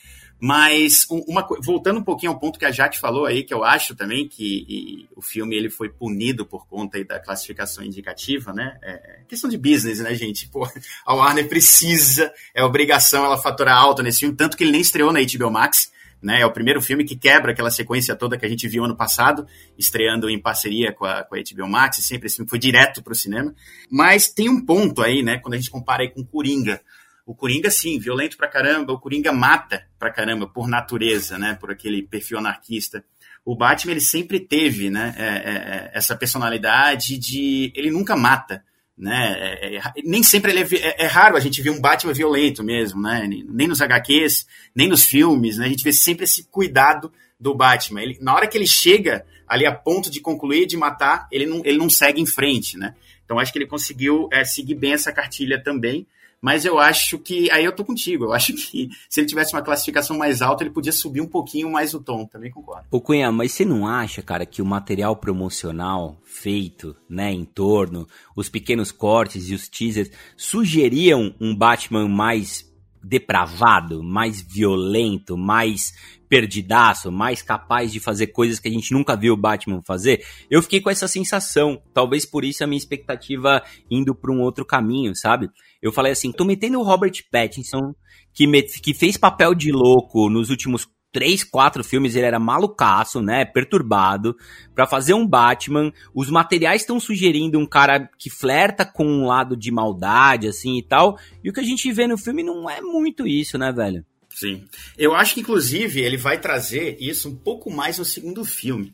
Mas 0.46 1.08
uma, 1.10 1.48
voltando 1.62 2.02
um 2.02 2.04
pouquinho 2.04 2.34
ao 2.34 2.38
ponto 2.38 2.60
que 2.60 2.66
a 2.66 2.72
Jaque 2.72 3.00
falou 3.00 3.26
aí, 3.26 3.46
que 3.46 3.54
eu 3.54 3.64
acho 3.64 3.96
também 3.96 4.28
que 4.28 5.08
o 5.16 5.22
filme 5.22 5.56
ele 5.56 5.70
foi 5.70 5.88
punido 5.88 6.46
por 6.46 6.68
conta 6.68 7.02
da 7.06 7.18
classificação 7.18 7.82
indicativa, 7.82 8.52
né? 8.52 8.78
É, 8.82 8.92
é 8.92 9.20
questão 9.26 9.50
de 9.50 9.58
business, 9.58 10.00
né, 10.00 10.14
gente? 10.14 10.50
Pô, 10.50 10.68
a 11.08 11.14
Warner 11.14 11.48
precisa, 11.48 12.30
é 12.54 12.62
obrigação 12.62 13.24
ela 13.24 13.38
faturar 13.38 13.78
alto 13.78 14.04
nesse 14.04 14.20
filme, 14.20 14.36
tanto 14.36 14.58
que 14.58 14.66
ele 14.66 14.74
nem 14.74 14.82
estreou 14.82 15.14
na 15.14 15.22
HBO 15.22 15.50
Max, 15.50 15.90
né? 16.22 16.42
É 16.42 16.46
o 16.46 16.52
primeiro 16.52 16.82
filme 16.82 17.06
que 17.06 17.16
quebra 17.16 17.54
aquela 17.54 17.72
sequência 17.72 18.14
toda 18.14 18.38
que 18.38 18.46
a 18.46 18.50
gente 18.50 18.68
viu 18.68 18.84
ano 18.84 18.98
passado, 18.98 19.48
estreando 19.78 20.30
em 20.30 20.38
parceria 20.38 20.92
com 20.92 21.06
a, 21.06 21.24
com 21.24 21.36
a 21.36 21.38
HBO 21.38 21.70
Max, 21.70 22.00
sempre 22.02 22.28
esse 22.28 22.36
filme 22.36 22.50
foi 22.50 22.60
direto 22.60 23.02
para 23.02 23.14
o 23.14 23.16
cinema. 23.16 23.56
Mas 23.90 24.28
tem 24.28 24.50
um 24.50 24.60
ponto 24.60 25.02
aí, 25.02 25.24
né, 25.24 25.38
quando 25.38 25.54
a 25.54 25.58
gente 25.58 25.72
compara 25.72 26.04
aí 26.04 26.10
com 26.10 26.22
Coringa, 26.22 26.82
o 27.26 27.34
Coringa, 27.34 27.70
sim, 27.70 28.00
violento 28.00 28.36
pra 28.36 28.48
caramba, 28.48 28.92
o 28.94 29.00
Coringa 29.00 29.32
mata 29.32 29.86
pra 29.98 30.12
caramba, 30.12 30.48
por 30.48 30.68
natureza, 30.68 31.38
né? 31.38 31.58
Por 31.60 31.72
aquele 31.72 32.04
perfil 32.04 32.38
anarquista. 32.38 33.04
O 33.46 33.56
Batman, 33.56 33.94
ele 33.94 34.02
sempre 34.02 34.40
teve, 34.40 34.90
né? 34.90 35.16
É, 35.18 35.26
é, 35.26 35.32
é 35.32 35.92
essa 35.94 36.16
personalidade 36.16 37.18
de. 37.18 37.72
Ele 37.76 37.92
nunca 37.92 38.16
mata, 38.16 38.64
né? 38.98 39.36
É, 39.38 39.76
é, 39.78 39.82
nem 40.04 40.22
sempre 40.22 40.52
ele 40.52 40.62
é, 40.62 40.78
é, 40.80 41.04
é, 41.04 41.08
raro 41.08 41.38
a 41.38 41.40
gente 41.40 41.62
ver 41.62 41.70
um 41.70 41.80
Batman 41.80 42.14
violento 42.14 42.64
mesmo, 42.64 43.02
né? 43.02 43.26
Nem 43.48 43.68
nos 43.68 43.82
HQs, 43.82 44.46
nem 44.76 44.88
nos 44.88 45.06
filmes, 45.06 45.58
né? 45.58 45.66
A 45.66 45.70
gente 45.70 45.84
vê 45.84 45.94
sempre 45.94 46.26
esse 46.26 46.46
cuidado 46.46 47.12
do 47.40 47.56
Batman. 47.56 48.02
Ele, 48.02 48.18
na 48.22 48.36
hora 48.36 48.48
que 48.48 48.58
ele 48.58 48.68
chega 48.68 49.26
ali 49.48 49.66
a 49.66 49.74
ponto 49.74 50.10
de 50.10 50.20
concluir, 50.20 50.66
de 50.66 50.76
matar, 50.76 51.28
ele 51.32 51.46
não, 51.46 51.62
ele 51.64 51.78
não 51.78 51.90
segue 51.90 52.22
em 52.22 52.26
frente, 52.26 52.78
né? 52.78 52.96
Então 53.24 53.40
acho 53.40 53.52
que 53.52 53.58
ele 53.58 53.68
conseguiu 53.68 54.28
é, 54.32 54.44
seguir 54.44 54.76
bem 54.76 54.94
essa 54.94 55.12
cartilha 55.12 55.62
também. 55.62 56.06
Mas 56.44 56.66
eu 56.66 56.78
acho 56.78 57.18
que. 57.18 57.50
Aí 57.52 57.64
eu 57.64 57.72
tô 57.72 57.86
contigo. 57.86 58.26
Eu 58.26 58.34
acho 58.34 58.54
que 58.54 58.90
se 59.08 59.22
ele 59.22 59.28
tivesse 59.28 59.54
uma 59.54 59.62
classificação 59.62 60.18
mais 60.18 60.42
alta, 60.42 60.62
ele 60.62 60.74
podia 60.74 60.92
subir 60.92 61.22
um 61.22 61.28
pouquinho 61.28 61.72
mais 61.72 61.94
o 61.94 62.02
tom. 62.02 62.26
Também 62.26 62.52
concordo. 62.52 62.86
Ô 62.92 63.00
Cunha, 63.00 63.32
mas 63.32 63.54
você 63.54 63.64
não 63.64 63.88
acha, 63.88 64.22
cara, 64.22 64.46
que 64.46 64.62
o 64.62 64.66
material 64.66 65.16
promocional 65.16 66.18
feito, 66.26 66.98
né, 67.10 67.32
em 67.32 67.46
torno, 67.46 68.06
os 68.36 68.50
pequenos 68.50 68.92
cortes 68.92 69.50
e 69.50 69.56
os 69.56 69.70
teasers 69.70 70.12
sugeriam 70.36 71.34
um 71.40 71.56
Batman 71.56 72.10
mais 72.10 72.70
depravado, 73.02 74.04
mais 74.04 74.42
violento, 74.42 75.38
mais 75.38 75.94
perdidaço, 76.28 77.12
mais 77.12 77.42
capaz 77.42 77.92
de 77.92 78.00
fazer 78.00 78.28
coisas 78.28 78.60
que 78.60 78.68
a 78.68 78.72
gente 78.72 78.92
nunca 78.92 79.16
viu 79.16 79.34
o 79.34 79.38
Batman 79.38 79.82
fazer. 79.86 80.26
Eu 80.50 80.62
fiquei 80.62 80.82
com 80.82 80.90
essa 80.90 81.08
sensação. 81.08 81.82
Talvez 81.94 82.26
por 82.26 82.44
isso 82.44 82.64
a 82.64 82.68
minha 82.68 82.78
expectativa 82.78 83.62
indo 83.90 84.16
para 84.16 84.32
um 84.32 84.42
outro 84.42 84.66
caminho, 84.66 85.16
sabe? 85.16 85.50
Eu 85.84 85.92
falei 85.92 86.14
assim, 86.14 86.32
tô 86.32 86.46
metendo 86.46 86.80
o 86.80 86.84
Robert 86.84 87.12
Pattinson, 87.30 87.94
que, 88.34 88.48
me, 88.48 88.64
que 88.64 88.94
fez 88.94 89.18
papel 89.18 89.54
de 89.54 89.70
louco 89.70 90.30
nos 90.30 90.50
últimos 90.50 90.88
três, 91.12 91.44
quatro 91.44 91.84
filmes, 91.84 92.16
ele 92.16 92.26
era 92.26 92.40
malucaço, 92.40 93.22
né? 93.22 93.44
Perturbado, 93.44 94.34
para 94.74 94.88
fazer 94.88 95.14
um 95.14 95.28
Batman. 95.28 95.92
Os 96.16 96.30
materiais 96.30 96.82
estão 96.84 97.02
sugerindo 97.02 97.60
um 97.60 97.66
cara 97.66 98.10
que 98.18 98.30
flerta 98.30 98.86
com 98.86 99.06
um 99.06 99.26
lado 99.26 99.58
de 99.58 99.72
maldade, 99.72 100.48
assim 100.48 100.78
e 100.78 100.82
tal. 100.82 101.20
E 101.44 101.50
o 101.50 101.54
que 101.54 101.60
a 101.60 101.64
gente 101.64 101.92
vê 101.92 102.08
no 102.08 102.18
filme 102.18 102.44
não 102.44 102.70
é 102.70 102.80
muito 102.80 103.28
isso, 103.28 103.58
né, 103.58 103.70
velho? 103.74 104.06
Sim. 104.30 104.64
Eu 104.98 105.14
acho 105.14 105.34
que, 105.34 105.42
inclusive, 105.42 106.00
ele 106.00 106.16
vai 106.16 106.40
trazer 106.40 106.96
isso 106.98 107.28
um 107.28 107.36
pouco 107.36 107.70
mais 107.70 108.00
no 108.00 108.06
segundo 108.06 108.46
filme 108.46 108.94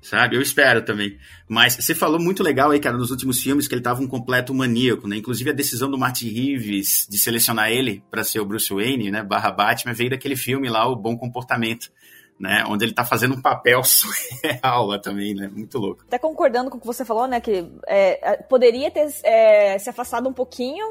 sabe? 0.00 0.36
Eu 0.36 0.42
espero 0.42 0.84
também. 0.84 1.18
Mas 1.48 1.76
você 1.76 1.94
falou 1.94 2.20
muito 2.20 2.42
legal 2.42 2.70
aí, 2.70 2.80
cara, 2.80 2.96
nos 2.96 3.10
últimos 3.10 3.42
filmes 3.42 3.66
que 3.66 3.74
ele 3.74 3.82
tava 3.82 4.02
um 4.02 4.08
completo 4.08 4.54
maníaco, 4.54 5.08
né? 5.08 5.16
Inclusive 5.16 5.50
a 5.50 5.52
decisão 5.52 5.90
do 5.90 5.98
Martin 5.98 6.28
Reeves 6.28 7.06
de 7.08 7.18
selecionar 7.18 7.70
ele 7.70 8.02
para 8.10 8.24
ser 8.24 8.40
o 8.40 8.44
Bruce 8.44 8.72
Wayne, 8.72 9.10
né? 9.10 9.22
Barra 9.22 9.50
Batman, 9.50 9.92
veio 9.92 10.10
daquele 10.10 10.36
filme 10.36 10.68
lá, 10.68 10.86
O 10.86 10.96
Bom 10.96 11.16
Comportamento. 11.16 11.90
Né, 12.38 12.62
onde 12.68 12.84
ele 12.84 12.92
tá 12.92 13.02
fazendo 13.02 13.34
um 13.34 13.40
papel 13.40 13.80
surreal 13.82 14.84
lá 14.84 14.98
também, 14.98 15.34
né? 15.34 15.48
Muito 15.48 15.78
louco. 15.78 16.04
Até 16.06 16.18
concordando 16.18 16.68
com 16.68 16.76
o 16.76 16.80
que 16.80 16.86
você 16.86 17.02
falou, 17.02 17.26
né? 17.26 17.40
Que 17.40 17.66
é, 17.88 18.42
poderia 18.42 18.90
ter 18.90 19.10
é, 19.24 19.78
se 19.78 19.88
afastado 19.88 20.28
um 20.28 20.34
pouquinho 20.34 20.84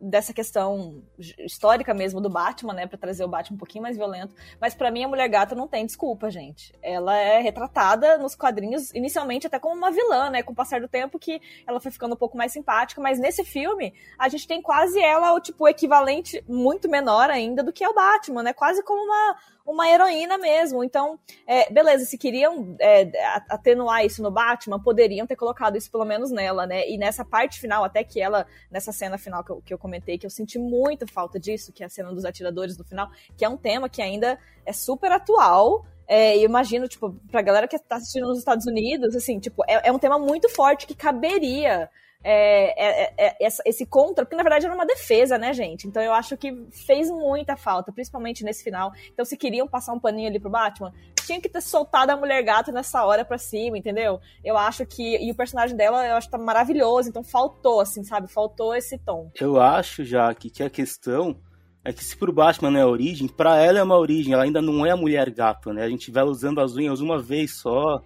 dessa 0.00 0.32
questão 0.32 1.02
histórica 1.18 1.92
mesmo 1.92 2.20
do 2.20 2.30
Batman, 2.30 2.72
né, 2.72 2.86
para 2.86 2.96
trazer 2.96 3.24
o 3.24 3.28
Batman 3.28 3.56
um 3.56 3.58
pouquinho 3.58 3.82
mais 3.82 3.96
violento. 3.96 4.34
Mas 4.60 4.74
para 4.74 4.90
mim 4.90 5.04
a 5.04 5.08
Mulher 5.08 5.28
Gata 5.28 5.54
não 5.54 5.68
tem 5.68 5.84
desculpa, 5.84 6.30
gente. 6.30 6.72
Ela 6.82 7.16
é 7.16 7.40
retratada 7.40 8.16
nos 8.16 8.34
quadrinhos 8.34 8.92
inicialmente 8.94 9.46
até 9.46 9.58
como 9.58 9.74
uma 9.74 9.90
vilã, 9.90 10.30
né, 10.30 10.42
com 10.42 10.52
o 10.52 10.56
passar 10.56 10.80
do 10.80 10.88
tempo 10.88 11.18
que 11.18 11.40
ela 11.66 11.80
foi 11.80 11.90
ficando 11.90 12.14
um 12.14 12.18
pouco 12.18 12.36
mais 12.36 12.52
simpática, 12.52 13.00
mas 13.00 13.18
nesse 13.18 13.44
filme 13.44 13.92
a 14.18 14.28
gente 14.28 14.46
tem 14.46 14.62
quase 14.62 15.00
ela 15.00 15.34
o 15.34 15.40
tipo 15.40 15.68
equivalente 15.68 16.42
muito 16.48 16.88
menor 16.88 17.30
ainda 17.30 17.62
do 17.62 17.72
que 17.72 17.84
é 17.84 17.88
o 17.88 17.94
Batman, 17.94 18.42
né? 18.42 18.52
Quase 18.52 18.82
como 18.82 19.02
uma 19.02 19.36
uma 19.70 19.88
heroína 19.88 20.36
mesmo. 20.38 20.82
Então, 20.82 21.18
é, 21.46 21.70
beleza, 21.72 22.04
se 22.04 22.18
queriam 22.18 22.76
é, 22.80 23.10
atenuar 23.48 24.04
isso 24.04 24.22
no 24.22 24.30
Batman, 24.30 24.80
poderiam 24.80 25.26
ter 25.26 25.36
colocado 25.36 25.76
isso 25.76 25.90
pelo 25.90 26.04
menos 26.04 26.30
nela, 26.30 26.66
né? 26.66 26.88
E 26.88 26.98
nessa 26.98 27.24
parte 27.24 27.60
final, 27.60 27.84
até 27.84 28.02
que 28.02 28.20
ela, 28.20 28.46
nessa 28.70 28.92
cena 28.92 29.16
final 29.16 29.44
que 29.44 29.50
eu, 29.50 29.62
que 29.62 29.74
eu 29.74 29.78
comentei, 29.78 30.18
que 30.18 30.26
eu 30.26 30.30
senti 30.30 30.58
muita 30.58 31.06
falta 31.06 31.38
disso, 31.38 31.72
que 31.72 31.82
é 31.82 31.86
a 31.86 31.90
cena 31.90 32.12
dos 32.12 32.24
atiradores 32.24 32.76
no 32.76 32.84
final, 32.84 33.10
que 33.36 33.44
é 33.44 33.48
um 33.48 33.56
tema 33.56 33.88
que 33.88 34.02
ainda 34.02 34.38
é 34.64 34.72
super 34.72 35.12
atual. 35.12 35.84
É, 36.06 36.36
imagino, 36.38 36.88
tipo, 36.88 37.12
pra 37.30 37.40
galera 37.40 37.68
que 37.68 37.78
tá 37.78 37.96
assistindo 37.96 38.26
nos 38.26 38.38
Estados 38.38 38.66
Unidos, 38.66 39.14
assim, 39.14 39.38
tipo, 39.38 39.62
é, 39.68 39.88
é 39.88 39.92
um 39.92 39.98
tema 39.98 40.18
muito 40.18 40.48
forte 40.48 40.86
que 40.86 40.94
caberia 40.94 41.88
é, 42.22 43.06
é, 43.26 43.36
é, 43.40 43.48
esse 43.64 43.86
contra, 43.86 44.24
porque 44.24 44.36
na 44.36 44.42
verdade 44.42 44.66
era 44.66 44.74
uma 44.74 44.84
defesa, 44.84 45.38
né, 45.38 45.52
gente? 45.54 45.86
Então 45.86 46.02
eu 46.02 46.12
acho 46.12 46.36
que 46.36 46.66
fez 46.70 47.10
muita 47.10 47.56
falta, 47.56 47.92
principalmente 47.92 48.44
nesse 48.44 48.62
final. 48.62 48.92
Então, 49.12 49.24
se 49.24 49.36
queriam 49.36 49.66
passar 49.66 49.92
um 49.92 50.00
paninho 50.00 50.28
ali 50.28 50.38
pro 50.38 50.50
Batman, 50.50 50.92
tinha 51.24 51.40
que 51.40 51.48
ter 51.48 51.62
soltado 51.62 52.10
a 52.10 52.16
mulher 52.16 52.42
gato 52.42 52.72
nessa 52.72 53.04
hora 53.04 53.24
pra 53.24 53.38
cima, 53.38 53.78
entendeu? 53.78 54.20
Eu 54.44 54.56
acho 54.56 54.84
que. 54.84 55.16
E 55.16 55.30
o 55.30 55.34
personagem 55.34 55.76
dela, 55.76 56.06
eu 56.06 56.16
acho 56.16 56.26
que 56.26 56.32
tá 56.32 56.38
maravilhoso, 56.38 57.08
então 57.08 57.24
faltou, 57.24 57.80
assim, 57.80 58.04
sabe? 58.04 58.30
Faltou 58.30 58.74
esse 58.74 58.98
tom. 58.98 59.30
Eu 59.40 59.60
acho, 59.60 60.04
já 60.04 60.32
que, 60.34 60.62
a 60.62 60.68
questão 60.68 61.40
é 61.82 61.92
que 61.92 62.04
se 62.04 62.16
pro 62.16 62.32
Batman 62.32 62.70
não 62.70 62.80
é 62.80 62.84
origem, 62.84 63.28
pra 63.28 63.56
ela 63.56 63.78
é 63.78 63.82
uma 63.82 63.96
origem, 63.96 64.34
ela 64.34 64.42
ainda 64.42 64.60
não 64.60 64.84
é 64.84 64.90
a 64.90 64.96
mulher 64.96 65.30
gato, 65.30 65.72
né? 65.72 65.84
A 65.84 65.88
gente 65.88 66.10
vai 66.10 66.24
usando 66.24 66.60
as 66.60 66.76
unhas 66.76 67.00
uma 67.00 67.18
vez 67.18 67.58
só, 67.58 68.02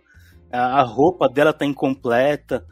a 0.52 0.82
roupa 0.82 1.28
dela 1.28 1.52
tá 1.52 1.64
incompleta. 1.64 2.64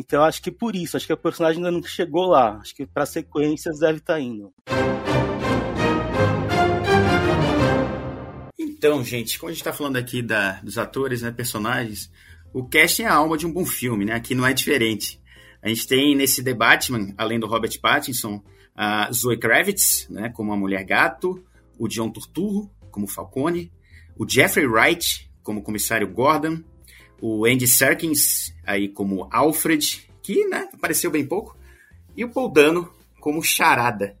Então 0.00 0.24
acho 0.24 0.40
que 0.40 0.50
por 0.50 0.74
isso, 0.74 0.96
acho 0.96 1.06
que 1.06 1.12
a 1.12 1.16
personagem 1.16 1.58
ainda 1.58 1.70
não 1.70 1.82
chegou 1.82 2.24
lá. 2.24 2.56
Acho 2.56 2.74
que 2.74 2.86
para 2.86 3.04
sequências 3.04 3.80
deve 3.80 3.98
estar 3.98 4.14
tá 4.14 4.20
indo. 4.20 4.50
Então, 8.58 9.04
gente, 9.04 9.38
como 9.38 9.50
a 9.50 9.52
gente 9.52 9.60
está 9.60 9.74
falando 9.74 9.96
aqui 9.96 10.22
da, 10.22 10.52
dos 10.62 10.78
atores, 10.78 11.20
né, 11.20 11.30
personagens, 11.30 12.10
o 12.50 12.66
casting 12.66 13.02
é 13.02 13.08
a 13.08 13.14
alma 13.14 13.36
de 13.36 13.46
um 13.46 13.52
bom 13.52 13.66
filme, 13.66 14.06
né? 14.06 14.14
Aqui 14.14 14.34
não 14.34 14.46
é 14.46 14.54
diferente. 14.54 15.20
A 15.62 15.68
gente 15.68 15.86
tem 15.86 16.16
nesse 16.16 16.42
The 16.42 16.54
Batman, 16.54 17.12
além 17.18 17.38
do 17.38 17.46
Robert 17.46 17.78
Pattinson, 17.78 18.42
a 18.74 19.12
Zoe 19.12 19.38
Kravitz, 19.38 20.08
né, 20.08 20.30
como 20.30 20.50
a 20.50 20.56
Mulher 20.56 20.82
Gato, 20.82 21.44
o 21.78 21.86
John 21.86 22.10
Turturro, 22.10 22.70
como 22.90 23.06
Falcone, 23.06 23.70
o 24.16 24.26
Jeffrey 24.26 24.66
Wright, 24.66 25.30
como 25.42 25.62
Comissário 25.62 26.08
Gordon, 26.08 26.62
o 27.20 27.44
Andy 27.44 27.66
Serkins 27.66 28.54
aí 28.64 28.88
como 28.88 29.28
Alfred, 29.30 30.08
que 30.22 30.46
né, 30.46 30.68
apareceu 30.72 31.10
bem 31.10 31.26
pouco, 31.26 31.56
e 32.16 32.24
o 32.24 32.30
Paul 32.30 32.50
Dano 32.50 32.92
como 33.20 33.42
Charada. 33.42 34.16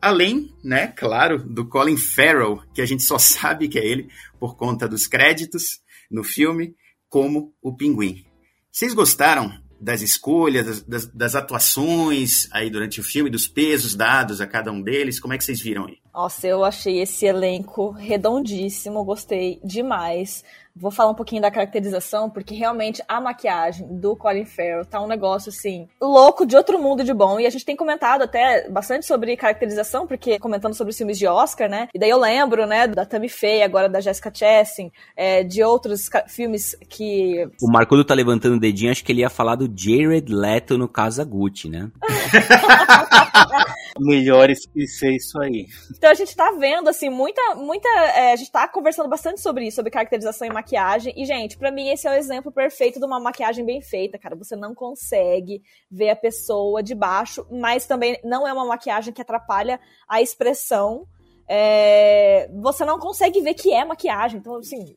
Além, 0.00 0.54
né, 0.62 0.88
claro, 0.88 1.38
do 1.38 1.66
Colin 1.66 1.96
Farrell, 1.96 2.62
que 2.74 2.82
a 2.82 2.86
gente 2.86 3.02
só 3.02 3.16
sabe 3.18 3.68
que 3.68 3.78
é 3.78 3.86
ele 3.86 4.08
por 4.38 4.56
conta 4.56 4.88
dos 4.88 5.06
créditos 5.06 5.80
no 6.10 6.22
filme, 6.22 6.74
como 7.08 7.54
o 7.62 7.74
Pinguim. 7.74 8.24
Vocês 8.70 8.92
gostaram 8.92 9.52
das 9.80 10.00
escolhas, 10.00 10.82
das, 10.82 11.06
das, 11.06 11.34
atuações 11.34 12.48
aí 12.50 12.70
durante 12.70 13.00
o 13.00 13.02
filme, 13.02 13.28
dos 13.28 13.46
pesos 13.46 13.94
dados 13.94 14.40
a 14.40 14.46
cada 14.46 14.72
um 14.72 14.80
deles? 14.80 15.20
Como 15.20 15.34
é 15.34 15.38
que 15.38 15.44
vocês 15.44 15.60
viram 15.60 15.86
aí? 15.86 15.98
Nossa, 16.12 16.46
eu 16.46 16.64
achei 16.64 17.00
esse 17.00 17.26
elenco 17.26 17.90
redondíssimo, 17.90 19.04
gostei 19.04 19.60
demais. 19.62 20.42
Vou 20.76 20.90
falar 20.90 21.10
um 21.10 21.14
pouquinho 21.14 21.40
da 21.40 21.50
caracterização, 21.50 22.28
porque 22.28 22.54
realmente 22.54 23.02
a 23.06 23.20
maquiagem 23.20 23.86
do 23.98 24.16
Colin 24.16 24.44
Farrell 24.44 24.84
tá 24.84 25.00
um 25.00 25.06
negócio 25.06 25.50
assim, 25.50 25.88
louco 26.00 26.44
de 26.44 26.56
outro 26.56 26.80
mundo 26.80 27.04
de 27.04 27.14
bom. 27.14 27.38
E 27.38 27.46
a 27.46 27.50
gente 27.50 27.64
tem 27.64 27.76
comentado 27.76 28.22
até 28.22 28.68
bastante 28.68 29.06
sobre 29.06 29.36
caracterização, 29.36 30.06
porque 30.06 30.38
comentando 30.38 30.74
sobre 30.74 30.90
os 30.90 30.96
filmes 30.96 31.16
de 31.16 31.26
Oscar, 31.26 31.68
né? 31.68 31.88
E 31.94 31.98
daí 31.98 32.10
eu 32.10 32.18
lembro, 32.18 32.66
né, 32.66 32.88
da 32.88 33.06
Tammy 33.06 33.28
Faye, 33.28 33.62
agora 33.62 33.88
da 33.88 34.00
Jessica 34.00 34.32
Chastain, 34.34 34.90
é, 35.16 35.44
de 35.44 35.62
outros 35.62 36.10
filmes 36.28 36.76
que. 36.88 37.48
O 37.62 37.70
Marcudo 37.70 38.04
tá 38.04 38.14
levantando 38.14 38.56
o 38.56 38.60
dedinho, 38.60 38.90
acho 38.90 39.04
que 39.04 39.12
ele 39.12 39.20
ia 39.20 39.30
falar 39.30 39.54
do 39.54 39.70
Jared 39.72 40.32
Leto 40.32 40.76
no 40.76 40.90
Gucci, 41.24 41.68
né? 41.68 41.90
Melhores 43.98 44.66
que 44.66 44.86
ser 44.86 45.12
isso 45.12 45.40
aí. 45.40 45.66
Então 45.96 46.10
a 46.10 46.14
gente 46.14 46.34
tá 46.36 46.50
vendo, 46.52 46.88
assim, 46.88 47.08
muita. 47.08 47.54
muita 47.54 47.88
é, 47.88 48.32
a 48.32 48.36
gente 48.36 48.50
tá 48.50 48.68
conversando 48.68 49.08
bastante 49.08 49.40
sobre 49.40 49.66
isso, 49.66 49.76
sobre 49.76 49.90
caracterização 49.90 50.46
e 50.46 50.52
maquiagem 50.52 50.74
maquiagem. 50.74 51.14
E, 51.16 51.24
gente, 51.24 51.56
para 51.56 51.70
mim 51.70 51.88
esse 51.88 52.06
é 52.06 52.10
o 52.10 52.14
exemplo 52.14 52.50
perfeito 52.52 52.98
de 52.98 53.06
uma 53.06 53.20
maquiagem 53.20 53.64
bem 53.64 53.80
feita, 53.80 54.18
cara. 54.18 54.36
Você 54.36 54.56
não 54.56 54.74
consegue 54.74 55.62
ver 55.90 56.10
a 56.10 56.16
pessoa 56.16 56.82
de 56.82 56.94
baixo, 56.94 57.46
mas 57.50 57.86
também 57.86 58.18
não 58.24 58.46
é 58.46 58.52
uma 58.52 58.64
maquiagem 58.64 59.12
que 59.12 59.22
atrapalha 59.22 59.80
a 60.08 60.20
expressão. 60.20 61.06
É... 61.48 62.48
Você 62.62 62.84
não 62.84 62.98
consegue 62.98 63.40
ver 63.40 63.54
que 63.54 63.72
é 63.72 63.84
maquiagem. 63.84 64.40
Então, 64.40 64.56
assim, 64.56 64.96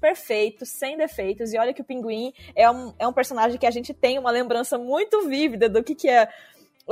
perfeito, 0.00 0.64
sem 0.64 0.96
defeitos. 0.96 1.52
E 1.52 1.58
olha 1.58 1.74
que 1.74 1.82
o 1.82 1.84
Pinguim 1.84 2.32
é 2.54 2.70
um, 2.70 2.94
é 2.98 3.06
um 3.06 3.12
personagem 3.12 3.58
que 3.58 3.66
a 3.66 3.70
gente 3.70 3.92
tem 3.92 4.18
uma 4.18 4.30
lembrança 4.30 4.78
muito 4.78 5.28
vívida 5.28 5.68
do 5.68 5.82
que, 5.82 5.94
que 5.94 6.08
é 6.08 6.28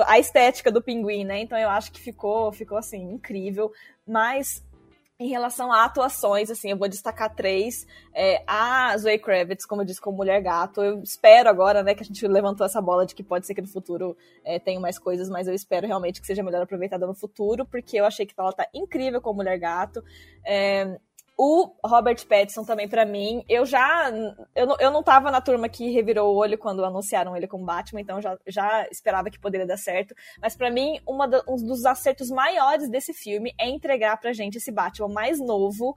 a 0.06 0.18
estética 0.18 0.70
do 0.70 0.82
Pinguim, 0.82 1.24
né? 1.24 1.40
Então 1.40 1.58
eu 1.58 1.68
acho 1.68 1.92
que 1.92 2.00
ficou, 2.00 2.52
ficou 2.52 2.78
assim, 2.78 3.02
incrível. 3.02 3.72
Mas 4.06 4.62
em 5.20 5.28
relação 5.28 5.72
a 5.72 5.84
atuações, 5.84 6.48
assim, 6.48 6.70
eu 6.70 6.76
vou 6.76 6.88
destacar 6.88 7.34
três. 7.34 7.84
É, 8.14 8.42
a 8.46 8.96
Zoe 8.96 9.18
Kravitz, 9.18 9.66
como 9.66 9.82
eu 9.82 9.86
disse, 9.86 10.00
como 10.00 10.16
Mulher 10.16 10.40
Gato. 10.40 10.80
Eu 10.80 11.02
espero 11.02 11.48
agora, 11.48 11.82
né, 11.82 11.92
que 11.92 12.02
a 12.02 12.06
gente 12.06 12.24
levantou 12.28 12.64
essa 12.64 12.80
bola 12.80 13.04
de 13.04 13.16
que 13.16 13.22
pode 13.24 13.44
ser 13.44 13.54
que 13.54 13.60
no 13.60 13.66
futuro 13.66 14.16
é, 14.44 14.60
tenha 14.60 14.78
mais 14.78 14.96
coisas, 14.96 15.28
mas 15.28 15.48
eu 15.48 15.54
espero 15.54 15.88
realmente 15.88 16.20
que 16.20 16.26
seja 16.26 16.42
melhor 16.42 16.62
aproveitada 16.62 17.04
no 17.04 17.14
futuro, 17.14 17.66
porque 17.66 17.98
eu 17.98 18.04
achei 18.04 18.26
que 18.26 18.34
ela 18.38 18.52
tá 18.52 18.68
incrível 18.72 19.20
como 19.20 19.38
Mulher 19.38 19.58
Gato. 19.58 20.04
É, 20.46 20.98
o 21.40 21.72
Robert 21.84 22.26
Pattinson 22.26 22.64
também 22.64 22.88
para 22.88 23.06
mim, 23.06 23.44
eu 23.48 23.64
já 23.64 24.10
eu 24.56 24.66
não, 24.66 24.76
eu 24.80 24.90
não 24.90 25.04
tava 25.04 25.30
na 25.30 25.40
turma 25.40 25.68
que 25.68 25.88
revirou 25.92 26.34
o 26.34 26.36
olho 26.36 26.58
quando 26.58 26.84
anunciaram 26.84 27.36
ele 27.36 27.46
como 27.46 27.64
Batman, 27.64 28.00
então 28.00 28.20
já, 28.20 28.36
já 28.44 28.88
esperava 28.90 29.30
que 29.30 29.38
poderia 29.38 29.64
dar 29.64 29.76
certo, 29.76 30.16
mas 30.42 30.56
para 30.56 30.68
mim 30.68 31.00
da, 31.30 31.44
um 31.46 31.54
dos 31.54 31.86
acertos 31.86 32.28
maiores 32.28 32.90
desse 32.90 33.14
filme 33.14 33.54
é 33.56 33.68
entregar 33.68 34.16
pra 34.16 34.32
gente 34.32 34.58
esse 34.58 34.72
Batman 34.72 35.08
mais 35.08 35.38
novo, 35.38 35.96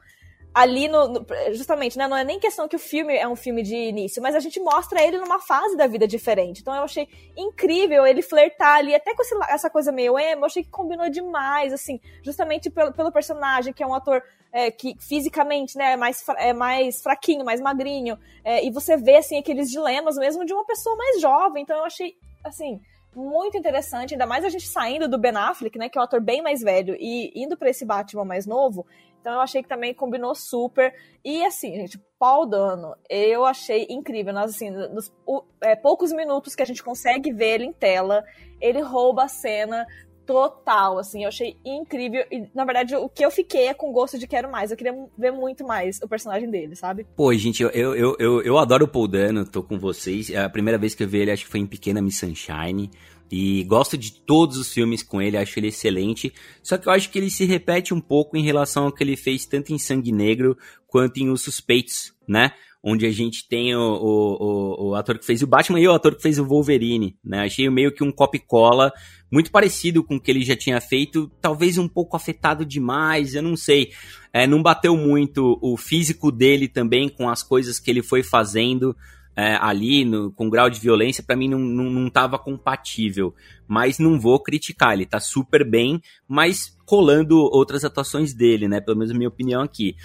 ali 0.53 0.87
no, 0.87 1.07
no, 1.07 1.25
justamente, 1.53 1.97
né, 1.97 2.07
não 2.07 2.17
é 2.17 2.23
nem 2.23 2.39
questão 2.39 2.67
que 2.67 2.75
o 2.75 2.79
filme 2.79 3.15
é 3.15 3.27
um 3.27 3.35
filme 3.35 3.63
de 3.63 3.75
início, 3.75 4.21
mas 4.21 4.35
a 4.35 4.39
gente 4.39 4.59
mostra 4.59 5.01
ele 5.01 5.17
numa 5.17 5.39
fase 5.39 5.77
da 5.77 5.87
vida 5.87 6.07
diferente. 6.07 6.61
Então 6.61 6.75
eu 6.75 6.83
achei 6.83 7.07
incrível 7.37 8.05
ele 8.05 8.21
flertar 8.21 8.77
ali, 8.77 8.93
até 8.93 9.15
com 9.15 9.21
esse, 9.21 9.35
essa 9.49 9.69
coisa 9.69 9.91
meio 9.91 10.19
emo, 10.19 10.41
eu 10.41 10.45
achei 10.45 10.63
que 10.63 10.69
combinou 10.69 11.09
demais, 11.09 11.71
assim, 11.71 11.99
justamente 12.21 12.69
pelo, 12.69 12.91
pelo 12.91 13.11
personagem, 13.11 13.73
que 13.73 13.81
é 13.81 13.87
um 13.87 13.93
ator 13.93 14.21
é, 14.51 14.69
que 14.69 14.95
fisicamente, 14.99 15.77
né, 15.77 15.93
é 15.93 15.97
mais, 15.97 16.23
é 16.37 16.51
mais 16.51 17.01
fraquinho, 17.01 17.45
mais 17.45 17.61
magrinho, 17.61 18.19
é, 18.43 18.65
e 18.65 18.71
você 18.71 18.97
vê, 18.97 19.17
assim, 19.17 19.37
aqueles 19.37 19.69
dilemas 19.69 20.17
mesmo 20.17 20.45
de 20.45 20.53
uma 20.53 20.65
pessoa 20.65 20.95
mais 20.97 21.21
jovem. 21.21 21.63
Então 21.63 21.77
eu 21.77 21.85
achei, 21.85 22.15
assim, 22.43 22.81
muito 23.15 23.57
interessante, 23.57 24.13
ainda 24.13 24.25
mais 24.25 24.43
a 24.43 24.49
gente 24.49 24.67
saindo 24.67 25.07
do 25.07 25.17
Ben 25.17 25.35
Affleck, 25.35 25.77
né, 25.77 25.89
que 25.89 25.97
é 25.97 26.01
um 26.01 26.03
ator 26.03 26.21
bem 26.21 26.41
mais 26.41 26.61
velho, 26.61 26.95
e 26.99 27.31
indo 27.35 27.57
para 27.57 27.69
esse 27.69 27.85
Batman 27.85 28.25
mais 28.25 28.45
novo, 28.45 28.85
então 29.21 29.33
eu 29.33 29.39
achei 29.39 29.61
que 29.61 29.69
também 29.69 29.93
combinou 29.93 30.33
super. 30.33 30.93
E 31.23 31.45
assim, 31.45 31.75
gente, 31.75 32.01
Paul 32.17 32.47
Dano, 32.47 32.95
eu 33.07 33.45
achei 33.45 33.85
incrível. 33.89 34.33
Nós, 34.33 34.49
assim, 34.51 34.71
nos 34.71 35.13
o, 35.25 35.43
é, 35.61 35.75
poucos 35.75 36.11
minutos 36.11 36.55
que 36.55 36.63
a 36.63 36.65
gente 36.65 36.83
consegue 36.83 37.31
ver 37.31 37.53
ele 37.55 37.65
em 37.65 37.73
tela, 37.73 38.25
ele 38.59 38.81
rouba 38.81 39.23
a 39.23 39.27
cena 39.27 39.85
total, 40.25 40.97
assim, 40.97 41.23
eu 41.23 41.27
achei 41.27 41.57
incrível. 41.65 42.23
E, 42.31 42.47
na 42.55 42.63
verdade, 42.63 42.95
o 42.95 43.09
que 43.09 43.23
eu 43.23 43.29
fiquei 43.29 43.67
é 43.67 43.73
com 43.73 43.91
gosto 43.91 44.17
de 44.17 44.27
quero 44.27 44.51
mais. 44.51 44.71
Eu 44.71 44.77
queria 44.77 44.95
ver 45.17 45.31
muito 45.31 45.65
mais 45.65 45.99
o 46.01 46.07
personagem 46.07 46.49
dele, 46.49 46.75
sabe? 46.75 47.05
Pô, 47.15 47.33
gente, 47.33 47.61
eu, 47.61 47.69
eu, 47.69 48.15
eu, 48.17 48.41
eu 48.41 48.57
adoro 48.57 48.85
o 48.85 48.87
Paul 48.87 49.07
Dano, 49.07 49.45
tô 49.45 49.61
com 49.61 49.77
vocês. 49.77 50.29
É 50.29 50.39
a 50.39 50.49
primeira 50.49 50.77
vez 50.77 50.95
que 50.95 51.03
eu 51.03 51.07
vi 51.07 51.19
ele, 51.19 51.31
acho 51.31 51.45
que 51.45 51.51
foi 51.51 51.59
em 51.59 51.67
Pequena 51.67 52.01
Miss 52.01 52.17
Sunshine. 52.17 52.89
E 53.31 53.63
gosto 53.63 53.97
de 53.97 54.11
todos 54.11 54.57
os 54.57 54.73
filmes 54.73 55.01
com 55.01 55.21
ele, 55.21 55.37
acho 55.37 55.57
ele 55.57 55.67
excelente. 55.67 56.33
Só 56.61 56.77
que 56.77 56.87
eu 56.87 56.91
acho 56.91 57.09
que 57.09 57.17
ele 57.17 57.29
se 57.29 57.45
repete 57.45 57.93
um 57.93 58.01
pouco 58.01 58.35
em 58.35 58.43
relação 58.43 58.85
ao 58.85 58.91
que 58.91 59.01
ele 59.01 59.15
fez 59.15 59.45
tanto 59.45 59.71
em 59.71 59.79
Sangue 59.79 60.11
Negro 60.11 60.57
quanto 60.85 61.17
em 61.17 61.29
Os 61.29 61.41
Suspeitos, 61.41 62.13
né? 62.27 62.51
Onde 62.83 63.05
a 63.05 63.11
gente 63.11 63.47
tem 63.47 63.73
o, 63.73 63.79
o, 63.79 64.43
o, 64.43 64.89
o 64.89 64.95
ator 64.95 65.17
que 65.17 65.25
fez 65.25 65.41
o 65.41 65.47
Batman 65.47 65.79
e 65.79 65.87
o 65.87 65.93
ator 65.93 66.15
que 66.15 66.21
fez 66.21 66.37
o 66.39 66.45
Wolverine, 66.45 67.15
né? 67.23 67.45
Achei 67.45 67.69
meio 67.69 67.93
que 67.93 68.03
um 68.03 68.11
copy-cola, 68.11 68.91
muito 69.31 69.49
parecido 69.49 70.03
com 70.03 70.15
o 70.15 70.19
que 70.19 70.29
ele 70.29 70.43
já 70.43 70.57
tinha 70.57 70.81
feito, 70.81 71.31
talvez 71.39 71.77
um 71.77 71.87
pouco 71.87 72.17
afetado 72.17 72.65
demais, 72.65 73.33
eu 73.33 73.41
não 73.41 73.55
sei. 73.55 73.91
É, 74.33 74.45
não 74.45 74.61
bateu 74.61 74.97
muito 74.97 75.57
o 75.61 75.77
físico 75.77 76.31
dele 76.31 76.67
também 76.67 77.07
com 77.07 77.29
as 77.29 77.43
coisas 77.43 77.79
que 77.79 77.89
ele 77.89 78.03
foi 78.03 78.23
fazendo 78.23 78.93
é, 79.41 79.57
ali, 79.59 80.05
no, 80.05 80.31
com 80.31 80.47
grau 80.51 80.69
de 80.69 80.79
violência, 80.79 81.23
para 81.23 81.35
mim 81.35 81.49
não, 81.49 81.57
não, 81.57 81.89
não 81.89 82.09
tava 82.11 82.37
compatível. 82.37 83.33
Mas 83.67 83.97
não 83.97 84.19
vou 84.19 84.39
criticar, 84.39 84.93
ele 84.93 85.05
tá 85.05 85.19
super 85.19 85.67
bem, 85.67 85.99
mas 86.27 86.77
colando 86.85 87.37
outras 87.37 87.83
atuações 87.83 88.35
dele, 88.35 88.67
né? 88.67 88.79
Pelo 88.79 88.97
menos 88.97 89.11
a 89.11 89.17
minha 89.17 89.29
opinião 89.29 89.63
aqui. 89.63 89.95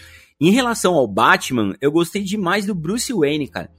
Em 0.41 0.51
relação 0.51 0.95
ao 0.95 1.07
Batman, 1.07 1.75
eu 1.83 1.93
gostei 1.93 2.23
demais 2.23 2.65
do 2.65 2.75
Bruce 2.75 3.13
Wayne, 3.13 3.47
cara. 3.47 3.71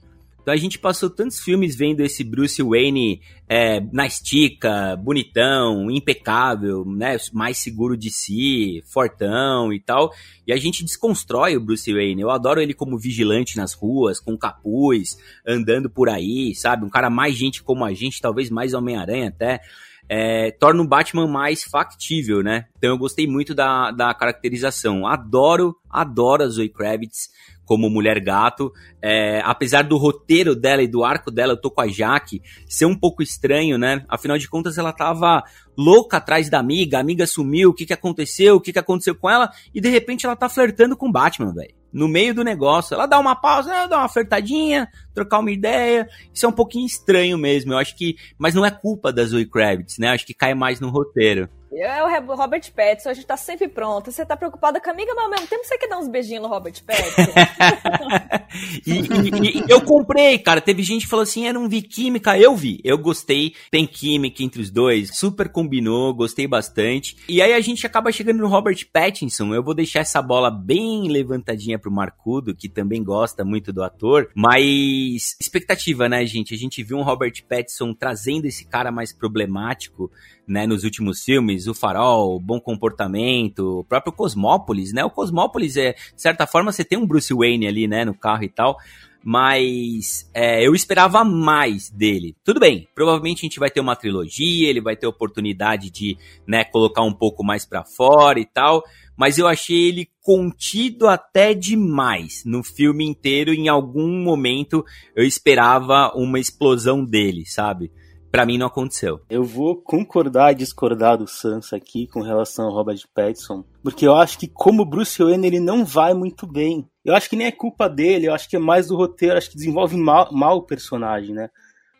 Então 0.48 0.54
a 0.54 0.58
gente 0.58 0.78
passou 0.78 1.10
tantos 1.10 1.40
filmes 1.40 1.76
vendo 1.76 2.00
esse 2.00 2.24
Bruce 2.24 2.62
Wayne 2.62 3.20
é, 3.46 3.82
na 3.92 4.06
estica, 4.06 4.96
bonitão, 4.96 5.90
impecável, 5.90 6.86
né? 6.86 7.18
Mais 7.34 7.58
seguro 7.58 7.98
de 7.98 8.10
si, 8.10 8.82
fortão 8.86 9.70
e 9.74 9.78
tal. 9.78 10.10
E 10.46 10.52
a 10.54 10.56
gente 10.56 10.82
desconstrói 10.82 11.54
o 11.54 11.60
Bruce 11.60 11.92
Wayne. 11.92 12.22
Eu 12.22 12.30
adoro 12.30 12.62
ele 12.62 12.72
como 12.72 12.98
vigilante 12.98 13.58
nas 13.58 13.74
ruas, 13.74 14.20
com 14.20 14.38
capuz, 14.38 15.18
andando 15.46 15.90
por 15.90 16.08
aí, 16.08 16.54
sabe? 16.54 16.82
Um 16.82 16.88
cara 16.88 17.10
mais 17.10 17.36
gente 17.36 17.62
como 17.62 17.84
a 17.84 17.92
gente, 17.92 18.18
talvez 18.18 18.48
mais 18.48 18.72
Homem-Aranha 18.72 19.28
até. 19.28 19.60
É, 20.08 20.50
torna 20.52 20.82
o 20.82 20.88
Batman 20.88 21.26
mais 21.26 21.62
factível, 21.62 22.42
né? 22.42 22.64
Então 22.78 22.88
eu 22.88 22.96
gostei 22.96 23.26
muito 23.26 23.54
da, 23.54 23.90
da 23.90 24.14
caracterização. 24.14 25.06
Adoro, 25.06 25.76
adoro 25.90 26.44
a 26.44 26.48
Zoe 26.48 26.70
Kravitz 26.70 27.28
como 27.68 27.90
Mulher 27.90 28.18
Gato. 28.18 28.72
É, 29.02 29.42
apesar 29.44 29.82
do 29.82 29.98
roteiro 29.98 30.56
dela 30.56 30.82
e 30.82 30.88
do 30.88 31.04
arco 31.04 31.30
dela, 31.30 31.52
eu 31.52 31.60
tô 31.60 31.70
com 31.70 31.82
a 31.82 31.86
Jaque, 31.86 32.40
ser 32.66 32.86
um 32.86 32.98
pouco 32.98 33.22
estranho, 33.22 33.76
né? 33.76 34.02
Afinal 34.08 34.38
de 34.38 34.48
contas, 34.48 34.78
ela 34.78 34.92
tava 34.92 35.44
louca 35.76 36.16
atrás 36.16 36.48
da 36.48 36.58
amiga, 36.58 36.96
a 36.96 37.00
amiga 37.00 37.26
sumiu, 37.26 37.68
o 37.68 37.74
que 37.74 37.84
que 37.84 37.92
aconteceu, 37.92 38.56
o 38.56 38.60
que 38.60 38.72
que 38.72 38.78
aconteceu 38.78 39.14
com 39.14 39.28
ela, 39.28 39.50
e 39.74 39.80
de 39.82 39.90
repente 39.90 40.24
ela 40.24 40.34
tá 40.34 40.48
flertando 40.48 40.96
com 40.96 41.12
Batman, 41.12 41.52
velho. 41.52 41.76
No 41.92 42.08
meio 42.08 42.34
do 42.34 42.42
negócio. 42.42 42.94
Ela 42.94 43.06
dá 43.06 43.18
uma 43.18 43.36
pausa, 43.36 43.86
dá 43.86 43.98
uma 43.98 44.08
flertadinha, 44.08 44.88
trocar 45.14 45.38
uma 45.38 45.50
ideia. 45.50 46.08
Isso 46.32 46.44
é 46.44 46.48
um 46.48 46.52
pouquinho 46.52 46.86
estranho 46.86 47.38
mesmo. 47.38 47.72
Eu 47.72 47.78
acho 47.78 47.96
que. 47.96 48.16
Mas 48.38 48.54
não 48.54 48.64
é 48.64 48.70
culpa 48.70 49.10
da 49.10 49.24
Zoe 49.24 49.46
Kravitz, 49.46 49.96
né? 49.98 50.08
Eu 50.08 50.12
acho 50.12 50.26
que 50.26 50.34
cai 50.34 50.54
mais 50.54 50.80
no 50.80 50.90
roteiro. 50.90 51.48
É 51.70 52.02
o 52.02 52.34
Robert 52.34 52.62
Pattinson, 52.74 53.10
a 53.10 53.14
gente 53.14 53.26
tá 53.26 53.36
sempre 53.36 53.68
pronto. 53.68 54.10
Você 54.10 54.24
tá 54.24 54.36
preocupada 54.36 54.80
com 54.80 54.88
a 54.88 54.92
amiga, 54.92 55.12
mas 55.14 55.24
ao 55.24 55.30
mesmo 55.30 55.46
tempo 55.46 55.64
você 55.64 55.76
quer 55.76 55.88
dar 55.88 55.98
uns 55.98 56.08
beijinhos 56.08 56.42
no 56.42 56.48
Robert 56.48 56.74
Pattinson. 56.84 57.32
e, 58.86 58.92
e, 58.92 59.58
e, 59.58 59.64
eu 59.68 59.82
comprei, 59.82 60.38
cara. 60.38 60.62
Teve 60.62 60.82
gente 60.82 61.02
que 61.02 61.08
falou 61.08 61.24
assim: 61.24 61.46
eu 61.46 61.52
não 61.52 61.68
vi 61.68 61.82
química. 61.82 62.38
Eu 62.38 62.56
vi, 62.56 62.80
eu 62.82 62.96
gostei. 62.96 63.54
Tem 63.70 63.86
química 63.86 64.42
entre 64.42 64.62
os 64.62 64.70
dois, 64.70 65.16
super 65.16 65.50
combinou, 65.50 66.14
gostei 66.14 66.46
bastante. 66.46 67.16
E 67.28 67.42
aí 67.42 67.52
a 67.52 67.60
gente 67.60 67.86
acaba 67.86 68.10
chegando 68.10 68.38
no 68.38 68.48
Robert 68.48 68.78
Pattinson. 68.90 69.54
Eu 69.54 69.62
vou 69.62 69.74
deixar 69.74 70.00
essa 70.00 70.22
bola 70.22 70.50
bem 70.50 71.08
levantadinha 71.08 71.78
pro 71.78 71.92
Marcudo, 71.92 72.54
que 72.54 72.68
também 72.68 73.04
gosta 73.04 73.44
muito 73.44 73.72
do 73.72 73.82
ator. 73.82 74.30
Mas 74.34 75.36
expectativa, 75.38 76.08
né, 76.08 76.24
gente? 76.24 76.54
A 76.54 76.58
gente 76.58 76.82
viu 76.82 76.96
um 76.96 77.02
Robert 77.02 77.34
Pattinson 77.46 77.92
trazendo 77.92 78.46
esse 78.46 78.66
cara 78.66 78.90
mais 78.90 79.12
problemático 79.12 80.10
né, 80.48 80.66
nos 80.66 80.84
últimos 80.84 81.22
filmes, 81.22 81.66
o 81.66 81.74
Farol, 81.74 82.40
Bom 82.40 82.60
Comportamento, 82.60 83.80
o 83.80 83.84
próprio 83.84 84.12
Cosmópolis, 84.12 84.92
né? 84.92 85.04
O 85.04 85.10
Cosmópolis 85.10 85.76
é, 85.76 85.92
de 85.92 86.22
certa 86.22 86.46
forma, 86.46 86.72
você 86.72 86.84
tem 86.84 86.98
um 86.98 87.06
Bruce 87.06 87.32
Wayne 87.32 87.66
ali, 87.66 87.86
né, 87.86 88.04
no 88.04 88.14
carro 88.14 88.44
e 88.44 88.48
tal, 88.48 88.76
mas 89.22 90.30
é, 90.32 90.66
eu 90.66 90.74
esperava 90.74 91.24
mais 91.24 91.90
dele. 91.90 92.34
Tudo 92.44 92.60
bem, 92.60 92.88
provavelmente 92.94 93.40
a 93.40 93.46
gente 93.46 93.58
vai 93.58 93.70
ter 93.70 93.80
uma 93.80 93.96
trilogia, 93.96 94.68
ele 94.68 94.80
vai 94.80 94.96
ter 94.96 95.06
oportunidade 95.06 95.90
de, 95.90 96.16
né, 96.46 96.64
colocar 96.64 97.02
um 97.02 97.12
pouco 97.12 97.44
mais 97.44 97.66
para 97.66 97.84
fora 97.84 98.40
e 98.40 98.46
tal, 98.46 98.82
mas 99.16 99.36
eu 99.36 99.48
achei 99.48 99.88
ele 99.88 100.08
contido 100.22 101.08
até 101.08 101.52
demais 101.52 102.42
no 102.46 102.62
filme 102.62 103.04
inteiro. 103.04 103.52
Em 103.52 103.68
algum 103.68 104.22
momento 104.22 104.84
eu 105.14 105.24
esperava 105.24 106.12
uma 106.14 106.38
explosão 106.38 107.04
dele, 107.04 107.44
sabe? 107.44 107.90
Para 108.30 108.44
mim 108.44 108.58
não 108.58 108.66
aconteceu. 108.66 109.20
Eu 109.30 109.42
vou 109.42 109.74
concordar 109.74 110.52
e 110.52 110.56
discordar 110.56 111.16
do 111.16 111.26
Sansa 111.26 111.76
aqui 111.76 112.06
com 112.06 112.20
relação 112.20 112.66
ao 112.66 112.74
Robert 112.74 113.00
Pattinson, 113.14 113.64
porque 113.82 114.06
eu 114.06 114.14
acho 114.14 114.38
que 114.38 114.46
como 114.46 114.84
Bruce 114.84 115.22
Wayne 115.22 115.46
ele 115.46 115.60
não 115.60 115.84
vai 115.84 116.12
muito 116.12 116.46
bem. 116.46 116.86
Eu 117.04 117.14
acho 117.14 117.30
que 117.30 117.36
nem 117.36 117.46
é 117.46 117.52
culpa 117.52 117.88
dele, 117.88 118.26
eu 118.28 118.34
acho 118.34 118.48
que 118.48 118.56
é 118.56 118.58
mais 118.58 118.88
do 118.88 118.96
roteiro, 118.96 119.38
acho 119.38 119.50
que 119.50 119.56
desenvolve 119.56 119.96
mal, 119.96 120.28
mal 120.30 120.58
o 120.58 120.62
personagem, 120.62 121.34
né? 121.34 121.48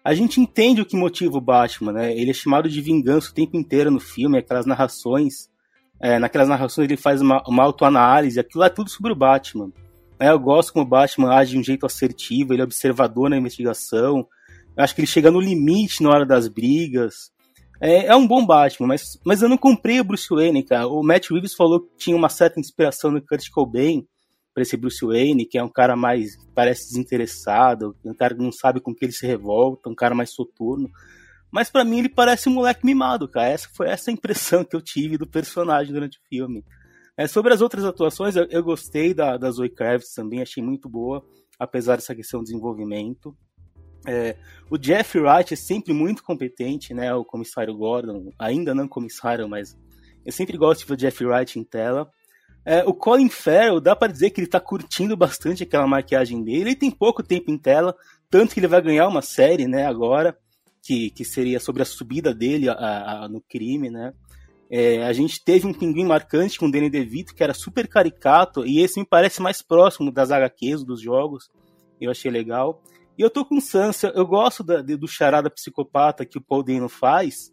A 0.05 0.13
gente 0.15 0.41
entende 0.41 0.83
o 0.83 0.87
que 0.87 0.97
motiva 0.97 1.37
o 1.37 1.41
Batman, 1.41 1.93
né? 1.93 2.17
Ele 2.17 2.31
é 2.31 2.35
chamado 2.35 2.69
de 2.69 2.81
vingança 2.81 3.31
o 3.31 3.35
tempo 3.35 3.57
inteiro 3.57 3.91
no 3.91 4.01
filme, 4.01 4.39
aquelas 4.39 4.67
narrações. 4.67 5.49
É, 6.01 6.19
naquelas 6.19 6.49
narrações 6.49 6.87
ele 6.87 6.97
faz 6.97 7.21
uma, 7.21 7.43
uma 7.49 7.65
autoanálise, 7.65 8.39
aquilo 8.39 8.65
é 8.65 8.69
tudo 8.69 8.91
sobre 8.91 9.13
o 9.13 9.17
Batman. 9.17 9.73
É, 10.21 10.31
eu 10.31 10.39
gosto 10.39 10.73
como 10.73 10.85
o 10.85 10.89
Batman 10.89 11.35
age 11.35 11.53
de 11.53 11.59
um 11.59 11.65
jeito 11.65 11.87
assertivo, 11.87 12.53
ele 12.53 12.61
é 12.61 12.65
observador 12.65 13.31
na 13.31 13.37
investigação, 13.37 14.27
acho 14.79 14.95
que 14.95 15.01
ele 15.01 15.07
chega 15.07 15.31
no 15.31 15.41
limite 15.41 16.03
na 16.03 16.11
hora 16.11 16.27
das 16.27 16.49
brigas. 16.49 17.31
É, 17.81 18.07
é, 18.07 18.17
um 18.17 18.27
bom 18.27 18.45
Batman, 18.45 18.89
mas, 18.89 19.19
mas 19.25 19.43
eu 19.43 19.49
não 19.49 19.57
comprei 19.57 20.01
o 20.01 20.05
Bruce 20.05 20.29
Wayne, 20.29 20.65
cara. 20.65 20.89
O 20.89 21.03
Matt 21.03 21.31
Reeves 21.31 21.55
falou 21.55 21.81
que 21.81 21.97
tinha 21.97 22.17
uma 22.17 22.29
certa 22.29 22.59
inspiração 22.59 23.11
no 23.11 23.25
Kurt 23.25 23.49
Cobain 23.51 24.07
para 24.53 24.63
esse 24.63 24.77
Bruce 24.77 25.05
Wayne, 25.05 25.47
que 25.47 25.57
é 25.57 25.63
um 25.63 25.69
cara 25.69 25.95
mais, 25.95 26.37
parece 26.55 26.89
desinteressado, 26.89 27.97
um 28.05 28.15
cara 28.15 28.35
que 28.35 28.43
não 28.43 28.51
sabe 28.51 28.81
com 28.81 28.93
que 28.93 29.05
ele 29.05 29.13
se 29.13 29.25
revolta, 29.25 29.89
um 29.89 29.95
cara 29.95 30.15
mais 30.15 30.33
soturno. 30.33 30.91
Mas 31.51 31.71
para 31.71 31.85
mim 31.85 32.01
ele 32.01 32.09
parece 32.09 32.49
um 32.49 32.53
moleque 32.53 32.85
mimado, 32.85 33.29
cara. 33.29 33.49
Essa 33.49 33.69
foi 33.75 33.89
essa 33.89 34.11
impressão 34.11 34.65
que 34.65 34.75
eu 34.75 34.83
tive 34.83 35.17
do 35.17 35.27
personagem 35.27 35.93
durante 35.93 36.19
o 36.19 36.29
filme. 36.29 36.65
É, 37.17 37.27
sobre 37.27 37.53
as 37.53 37.61
outras 37.61 37.85
atuações, 37.85 38.37
eu, 38.37 38.47
eu 38.51 38.63
gostei 38.63 39.15
da, 39.15 39.37
da 39.37 39.51
Zoe 39.51 39.69
Kravitz 39.69 40.13
também, 40.13 40.43
achei 40.43 40.63
muito 40.63 40.89
boa, 40.89 41.25
apesar 41.59 41.97
dessa 41.97 42.15
questão 42.15 42.41
de 42.41 42.47
desenvolvimento. 42.47 43.37
É, 44.09 44.37
o 44.71 44.79
Jeff 44.79 45.19
Wright 45.19 45.53
é 45.53 45.57
sempre 45.57 45.93
muito 45.93 46.23
competente, 46.23 46.95
né? 46.95 47.13
O 47.15 47.25
comissário 47.25 47.77
Gordon, 47.77 48.33
ainda 48.39 48.75
não 48.75 48.89
comissário, 48.89 49.47
mas 49.47 49.77
eu 50.25 50.33
sempre 50.33 50.57
gosto 50.57 50.81
de 50.81 50.87
ver 50.87 50.95
o 50.95 50.97
Jeff 50.97 51.25
Wright 51.25 51.59
em 51.59 51.65
tela. 51.65 52.11
É, 52.65 52.83
o 52.85 52.95
Colin 52.95 53.29
Farrell, 53.29 53.81
dá 53.81 53.95
para 53.95 54.11
dizer 54.11 54.31
que 54.31 54.41
ele 54.41 54.47
tá 54.47 54.61
curtindo 54.61 55.17
bastante 55.17 55.63
aquela 55.63 55.87
maquiagem 55.87 56.43
dele. 56.43 56.71
Ele 56.71 56.77
tem 56.77 56.91
pouco 56.91 57.23
tempo 57.23 57.51
em 57.51 57.59
tela, 57.59 57.95
tanto 58.31 58.55
que 58.55 58.61
ele 58.61 58.67
vai 58.67 58.81
ganhar 58.81 59.09
uma 59.09 59.23
série, 59.23 59.67
né, 59.67 59.87
agora, 59.87 60.37
que, 60.83 61.11
que 61.11 61.25
seria 61.25 61.61
sobre 61.61 61.83
a 61.83 61.87
subida 61.87 62.35
dele 62.35 62.69
a, 62.69 62.75
a, 63.25 63.29
no 63.29 63.41
crime, 63.43 63.91
né? 63.91 64.13
É, 64.71 65.03
a 65.05 65.13
gente 65.15 65.43
teve 65.43 65.67
um 65.67 65.73
pinguim 65.73 66.05
marcante 66.05 66.59
com 66.59 66.67
o 66.67 66.71
Danny 66.71 66.91
DeVito, 66.91 67.35
que 67.35 67.43
era 67.43 67.55
super 67.55 67.89
caricato, 67.89 68.67
e 68.67 68.81
esse 68.81 69.01
me 69.01 69.07
parece 69.07 69.41
mais 69.41 69.63
próximo 69.63 70.13
das 70.13 70.31
HQs, 70.31 70.85
dos 70.85 71.01
jogos. 71.01 71.51
Eu 72.01 72.11
achei 72.11 72.31
legal. 72.31 72.83
E 73.19 73.23
eu 73.23 73.29
tô 73.29 73.45
com 73.45 73.61
Sansa, 73.61 74.13
eu 74.15 74.25
gosto 74.25 74.63
da, 74.63 74.81
do 74.81 75.09
charada 75.09 75.51
psicopata 75.51 76.25
que 76.25 76.39
o 76.39 76.41
Paul 76.41 76.63
Dano 76.63 76.89
faz, 76.89 77.51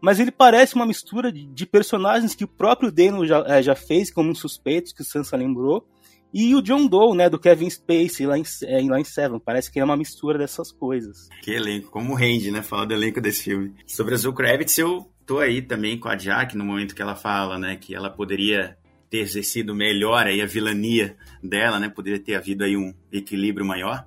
mas 0.00 0.20
ele 0.20 0.30
parece 0.30 0.76
uma 0.76 0.86
mistura 0.86 1.32
de, 1.32 1.44
de 1.46 1.66
personagens 1.66 2.36
que 2.36 2.44
o 2.44 2.48
próprio 2.48 2.92
Dano 2.92 3.26
já, 3.26 3.44
é, 3.48 3.60
já 3.60 3.74
fez, 3.74 4.12
como 4.12 4.30
os 4.30 4.38
suspeitos, 4.38 4.92
que 4.92 5.02
o 5.02 5.04
Sansa 5.04 5.36
lembrou, 5.36 5.84
e 6.32 6.54
o 6.54 6.62
John 6.62 6.86
Doe, 6.86 7.16
né, 7.16 7.28
do 7.28 7.38
Kevin 7.38 7.70
Spacey 7.70 8.26
lá 8.26 8.38
em, 8.38 8.44
é, 8.64 8.82
lá 8.82 9.00
em 9.00 9.04
Seven. 9.04 9.40
Parece 9.40 9.72
que 9.72 9.80
é 9.80 9.84
uma 9.84 9.96
mistura 9.96 10.38
dessas 10.38 10.70
coisas. 10.70 11.28
Que 11.42 11.52
elenco, 11.52 11.90
como 11.90 12.14
rende, 12.14 12.50
né, 12.50 12.62
falar 12.62 12.84
do 12.84 12.94
elenco 12.94 13.20
desse 13.20 13.44
filme. 13.44 13.74
Sobre 13.86 14.14
a 14.14 14.16
Zoe 14.16 14.34
eu 14.78 15.10
tô 15.26 15.38
aí 15.40 15.62
também 15.62 15.98
com 15.98 16.08
a 16.08 16.14
Jack 16.14 16.56
no 16.56 16.64
momento 16.64 16.94
que 16.94 17.02
ela 17.02 17.16
fala, 17.16 17.58
né, 17.58 17.76
que 17.76 17.94
ela 17.94 18.10
poderia 18.10 18.76
ter 19.10 19.18
exercido 19.18 19.74
melhor 19.74 20.26
aí 20.26 20.42
a 20.42 20.46
vilania 20.46 21.16
dela, 21.42 21.80
né, 21.80 21.88
poderia 21.88 22.20
ter 22.20 22.34
havido 22.34 22.62
aí 22.62 22.76
um 22.76 22.94
equilíbrio 23.10 23.66
maior. 23.66 24.06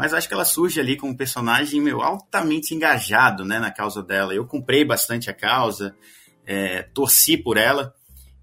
Mas 0.00 0.14
acho 0.14 0.26
que 0.26 0.32
ela 0.32 0.46
surge 0.46 0.80
ali 0.80 0.96
como 0.96 1.12
um 1.12 1.16
personagem 1.16 1.78
meu, 1.78 2.00
altamente 2.00 2.74
engajado, 2.74 3.44
né, 3.44 3.58
na 3.58 3.70
causa 3.70 4.02
dela. 4.02 4.32
Eu 4.32 4.46
comprei 4.46 4.82
bastante 4.82 5.28
a 5.28 5.34
causa, 5.34 5.94
é, 6.46 6.84
torci 6.94 7.36
por 7.36 7.58
ela. 7.58 7.94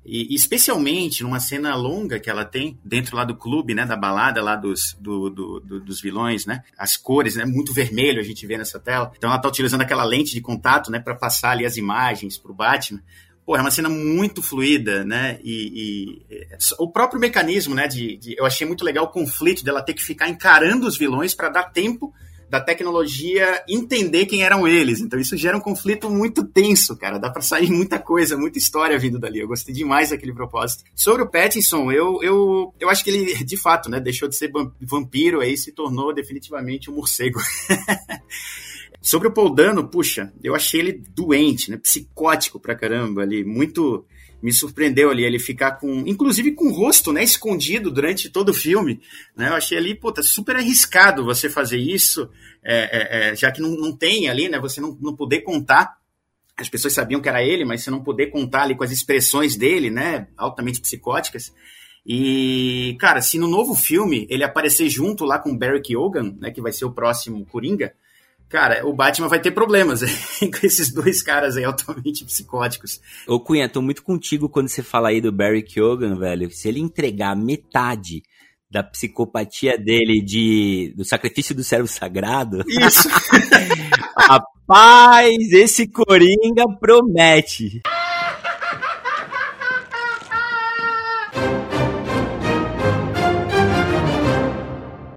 E, 0.06 0.36
especialmente 0.36 1.24
numa 1.24 1.40
cena 1.40 1.76
longa 1.76 2.20
que 2.20 2.30
ela 2.30 2.46
tem 2.46 2.80
dentro 2.86 3.18
lá 3.18 3.26
do 3.26 3.36
clube, 3.36 3.74
né, 3.74 3.88
da 3.88 3.98
balada 3.98 4.40
lá 4.40 4.56
dos, 4.56 4.96
do, 5.00 5.32
do, 5.32 5.60
do, 5.60 5.80
dos 5.80 6.00
vilões, 6.00 6.46
né, 6.46 6.64
as 6.78 6.96
cores, 6.96 7.38
né, 7.38 7.44
muito 7.44 7.74
vermelho 7.74 8.20
a 8.20 8.24
gente 8.24 8.46
vê 8.46 8.56
nessa 8.56 8.80
tela. 8.80 9.12
Então 9.18 9.28
ela 9.28 9.40
tá 9.40 9.50
utilizando 9.50 9.82
aquela 9.82 10.04
lente 10.04 10.36
de 10.36 10.42
contato, 10.42 10.92
né, 10.92 11.00
para 11.00 11.16
passar 11.16 11.54
ali 11.54 11.66
as 11.66 11.76
imagens 11.76 12.38
pro 12.38 12.54
Batman. 12.54 13.02
Pô, 13.48 13.56
é 13.56 13.62
uma 13.62 13.72
cena 13.72 13.88
muito 13.88 14.44
fluida, 14.44 15.06
né? 15.06 15.40
E, 15.42 16.20
e 16.22 16.48
o 16.78 16.92
próprio 16.92 17.18
mecanismo, 17.18 17.74
né? 17.74 17.88
De, 17.88 18.18
de, 18.18 18.36
eu 18.38 18.46
achei 18.46 18.68
muito 18.68 18.84
legal 18.84 19.06
o 19.06 19.10
conflito 19.10 19.64
dela 19.64 19.82
ter 19.82 19.94
que 19.94 20.04
ficar 20.04 20.28
encarando 20.28 20.86
os 20.86 20.98
vilões 20.98 21.34
para 21.34 21.48
dar 21.48 21.64
tempo 21.72 22.14
da 22.50 22.60
tecnologia 22.60 23.64
entender 23.66 24.26
quem 24.26 24.44
eram 24.44 24.68
eles. 24.68 25.00
Então 25.00 25.18
isso 25.18 25.38
gera 25.38 25.56
um 25.56 25.62
conflito 25.62 26.10
muito 26.10 26.44
tenso, 26.44 26.98
cara. 26.98 27.18
Dá 27.18 27.30
para 27.30 27.42
sair 27.42 27.72
muita 27.72 27.98
coisa, 27.98 28.36
muita 28.36 28.58
história 28.58 29.00
vindo 29.00 29.18
dali. 29.18 29.40
Eu 29.40 29.48
gostei 29.48 29.74
demais 29.74 30.10
daquele 30.10 30.34
propósito. 30.34 30.84
Sobre 30.94 31.22
o 31.22 31.30
Pattinson, 31.30 31.90
eu, 31.90 32.22
eu, 32.22 32.74
eu 32.78 32.90
acho 32.90 33.02
que 33.02 33.10
ele, 33.10 33.46
de 33.46 33.56
fato, 33.56 33.90
né, 33.90 33.98
deixou 34.02 34.28
de 34.28 34.36
ser 34.36 34.52
vampiro 34.82 35.40
aí 35.40 35.56
se 35.56 35.72
tornou 35.72 36.14
definitivamente 36.14 36.92
um 36.92 36.96
morcego. 36.96 37.40
Sobre 39.02 39.28
o 39.28 39.32
Paul 39.32 39.54
Dano, 39.54 39.88
puxa, 39.88 40.34
eu 40.44 40.56
achei 40.56 40.80
ele 40.80 41.04
doente, 41.16 41.72
né, 41.72 41.78
psicótico 41.78 42.60
pra 42.60 42.76
caramba 42.76 43.22
ali, 43.22 43.44
muito 43.44 44.06
me 44.42 44.54
surpreendeu 44.54 45.10
ali 45.10 45.24
ele 45.24 45.40
ficar 45.40 45.72
com, 45.74 46.04
inclusive 46.06 46.52
com 46.52 46.68
o 46.68 46.74
rosto, 46.74 47.12
né, 47.12 47.24
escondido 47.24 47.90
durante 47.90 48.30
todo 48.30 48.50
o 48.50 48.54
filme, 48.54 49.02
né, 49.36 49.50
eu 49.50 49.56
achei 49.56 49.78
ali, 49.78 49.96
puta, 49.96 50.22
super 50.22 50.56
arriscado 50.56 51.26
você 51.26 51.50
fazer 51.50 51.78
isso, 51.78 52.30
é, 52.64 52.76
é, 52.76 53.30
é, 53.32 53.36
já 53.36 53.52
que 53.52 53.62
não, 53.62 53.72
não 53.72 53.96
tem 53.96 54.30
ali, 54.30 54.50
né, 54.50 54.60
você 54.60 54.80
não, 54.80 54.98
não 55.02 55.16
poder 55.16 55.42
contar, 55.42 55.98
as 56.56 56.70
pessoas 56.70 56.94
sabiam 56.94 57.22
que 57.22 57.30
era 57.30 57.44
ele, 57.44 57.66
mas 57.66 57.84
você 57.84 57.92
não 57.92 58.04
poder 58.04 58.28
contar 58.28 58.64
ali 58.64 58.76
com 58.76 58.84
as 58.84 58.92
expressões 58.92 59.56
dele, 59.56 59.90
né, 59.90 60.28
altamente 60.38 60.82
psicóticas, 60.82 61.54
e, 62.10 62.96
cara, 63.02 63.22
se 63.22 63.38
no 63.38 63.50
novo 63.50 63.76
filme 63.76 64.26
ele 64.30 64.44
aparecer 64.44 64.88
junto 64.90 65.26
lá 65.26 65.38
com 65.38 65.52
o 65.52 65.58
Barry 65.58 65.82
Keoghan, 65.82 66.38
né, 66.40 66.52
que 66.52 66.62
vai 66.62 66.72
ser 66.72 66.86
o 66.86 66.92
próximo 66.92 67.46
Coringa, 67.46 67.94
cara, 68.50 68.86
o 68.88 68.94
Batman 68.94 69.28
vai 69.28 69.40
ter 69.40 69.52
problemas 69.52 70.02
com 70.40 70.66
esses 70.66 70.94
dois 70.94 71.22
caras 71.22 71.58
aí 71.58 71.64
altamente 71.64 72.26
psicóticos. 72.26 73.02
Ô 73.28 73.40
Cunha, 73.40 73.70
tô 73.70 73.82
muito 73.82 74.04
contigo 74.04 74.50
quando 74.50 74.70
você 74.70 74.82
fala 74.82 75.10
aí 75.10 75.22
do 75.22 75.32
Barry 75.32 75.64
Keoghan, 75.64 76.18
velho. 76.18 76.50
Se 76.52 76.68
ele 76.68 76.80
entregar 76.80 77.36
metade 77.36 78.24
da 78.70 78.84
psicopatia 78.84 79.78
dele 79.78 80.22
de 80.22 80.94
do 80.96 81.06
sacrifício 81.06 81.56
do 81.56 81.64
servo 81.64 81.88
sagrado. 81.88 82.64
Isso. 82.68 83.08
Rapaz, 84.18 85.54
esse 85.54 85.88
Coringa 85.88 86.66
promete. 86.80 87.82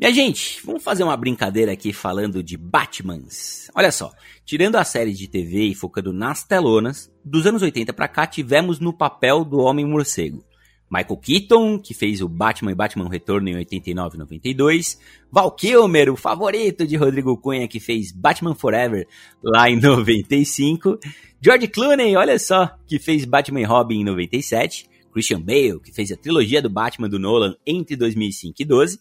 Minha 0.00 0.14
gente, 0.14 0.62
vamos 0.64 0.82
fazer 0.82 1.04
uma 1.04 1.14
brincadeira 1.14 1.72
aqui 1.72 1.92
falando 1.92 2.42
de 2.42 2.56
Batmans. 2.56 3.70
Olha 3.74 3.92
só, 3.92 4.10
tirando 4.46 4.76
a 4.76 4.82
série 4.82 5.12
de 5.12 5.28
TV 5.28 5.64
e 5.64 5.74
focando 5.74 6.10
nas 6.10 6.42
telonas, 6.42 7.12
dos 7.22 7.44
anos 7.44 7.60
80 7.60 7.92
para 7.92 8.08
cá 8.08 8.26
tivemos 8.26 8.80
no 8.80 8.94
papel 8.94 9.44
do 9.44 9.58
Homem 9.58 9.84
Morcego. 9.84 10.42
Michael 10.90 11.18
Keaton, 11.18 11.78
que 11.78 11.92
fez 11.92 12.22
o 12.22 12.28
Batman 12.30 12.72
e 12.72 12.74
Batman 12.74 13.10
Retorno 13.10 13.50
em 13.50 13.56
89 13.56 14.16
e 14.16 14.18
92. 14.20 14.98
Val 15.30 15.52
Kilmer, 15.52 16.10
o 16.10 16.16
favorito 16.16 16.86
de 16.86 16.96
Rodrigo 16.96 17.36
Cunha, 17.36 17.68
que 17.68 17.78
fez 17.78 18.10
Batman 18.10 18.54
Forever 18.54 19.06
lá 19.44 19.68
em 19.68 19.76
95. 19.78 20.98
George 21.42 21.68
Clooney, 21.68 22.16
olha 22.16 22.38
só, 22.38 22.74
que 22.86 22.98
fez 22.98 23.26
Batman 23.26 23.60
e 23.60 23.64
Robin 23.64 24.00
em 24.00 24.04
97. 24.04 24.88
Christian 25.12 25.40
Bale, 25.40 25.80
que 25.80 25.92
fez 25.92 26.10
a 26.12 26.16
trilogia 26.16 26.62
do 26.62 26.70
Batman 26.70 27.08
do 27.08 27.18
Nolan 27.18 27.54
entre 27.66 27.96
2005 27.96 28.54
e 28.60 28.64
12. 28.64 29.00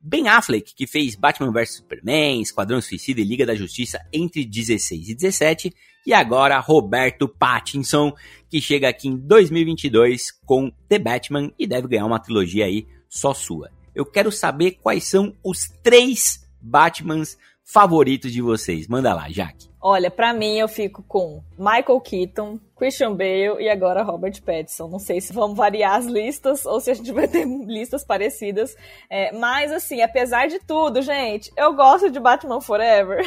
Ben 0.00 0.28
Affleck, 0.28 0.74
que 0.74 0.86
fez 0.86 1.16
Batman 1.16 1.52
vs 1.52 1.76
Superman, 1.76 2.40
Esquadrão 2.40 2.80
Suicida 2.80 3.20
e 3.20 3.24
Liga 3.24 3.44
da 3.44 3.54
Justiça 3.54 4.00
entre 4.12 4.44
16 4.44 5.08
e 5.08 5.14
17, 5.14 5.74
e 6.06 6.14
agora 6.14 6.60
Roberto 6.60 7.28
Pattinson, 7.28 8.14
que 8.48 8.60
chega 8.60 8.88
aqui 8.88 9.08
em 9.08 9.16
2022 9.16 10.30
com 10.44 10.70
The 10.88 10.98
Batman 10.98 11.52
e 11.58 11.66
deve 11.66 11.88
ganhar 11.88 12.06
uma 12.06 12.20
trilogia 12.20 12.66
aí 12.66 12.86
só 13.08 13.34
sua. 13.34 13.70
Eu 13.94 14.06
quero 14.06 14.30
saber 14.30 14.78
quais 14.82 15.04
são 15.04 15.34
os 15.42 15.68
três 15.82 16.46
Batmans 16.60 17.36
favoritos 17.64 18.32
de 18.32 18.40
vocês. 18.40 18.86
Manda 18.86 19.12
lá, 19.14 19.28
Jaque. 19.30 19.68
Olha, 19.88 20.10
para 20.10 20.32
mim 20.32 20.58
eu 20.58 20.66
fico 20.66 21.00
com 21.06 21.40
Michael 21.56 22.00
Keaton, 22.00 22.58
Christian 22.76 23.14
Bale 23.14 23.62
e 23.62 23.68
agora 23.68 24.02
Robert 24.02 24.42
Pattinson. 24.42 24.88
Não 24.88 24.98
sei 24.98 25.20
se 25.20 25.32
vamos 25.32 25.56
variar 25.56 25.94
as 25.94 26.06
listas 26.06 26.66
ou 26.66 26.80
se 26.80 26.90
a 26.90 26.94
gente 26.94 27.12
vai 27.14 27.28
ter 27.28 27.46
listas 27.46 28.04
parecidas. 28.04 28.74
É, 29.08 29.30
mas, 29.30 29.70
assim, 29.70 30.02
apesar 30.02 30.48
de 30.48 30.58
tudo, 30.58 31.00
gente, 31.02 31.52
eu 31.56 31.72
gosto 31.72 32.10
de 32.10 32.18
Batman 32.18 32.60
Forever. 32.60 33.24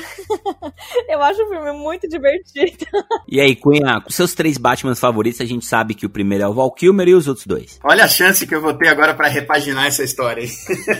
eu 1.08 1.22
acho 1.24 1.42
o 1.44 1.48
filme 1.48 1.72
muito 1.72 2.10
divertido. 2.10 2.86
E 3.26 3.40
aí, 3.40 3.56
Cunha, 3.56 4.02
com 4.02 4.10
seus 4.10 4.34
três 4.34 4.58
Batmans 4.58 5.00
favoritos, 5.00 5.40
a 5.40 5.46
gente 5.46 5.66
sabe 5.66 5.94
que 5.94 6.06
o 6.06 6.10
primeiro 6.10 6.44
é 6.44 6.48
o 6.50 6.54
Val 6.54 6.74
Kilmer 6.74 7.08
e 7.08 7.14
os 7.14 7.26
outros 7.30 7.48
dois. 7.48 7.80
Olha 7.86 8.04
a 8.04 8.10
chance 8.10 8.46
que 8.46 8.54
eu 8.54 8.62
vou 8.62 8.74
ter 8.74 8.90
agora 8.90 9.14
para 9.14 9.30
repaginar 9.30 9.88
essa 9.88 10.04
história. 10.04 10.44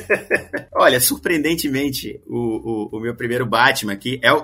Olha, 0.74 1.02
surpreendentemente, 1.02 2.22
o, 2.26 2.94
o, 2.94 2.98
o 2.98 3.00
meu 3.02 3.14
primeiro 3.14 3.46
Batman 3.46 3.92
aqui 3.92 4.22
é 4.24 4.32
o, 4.32 4.42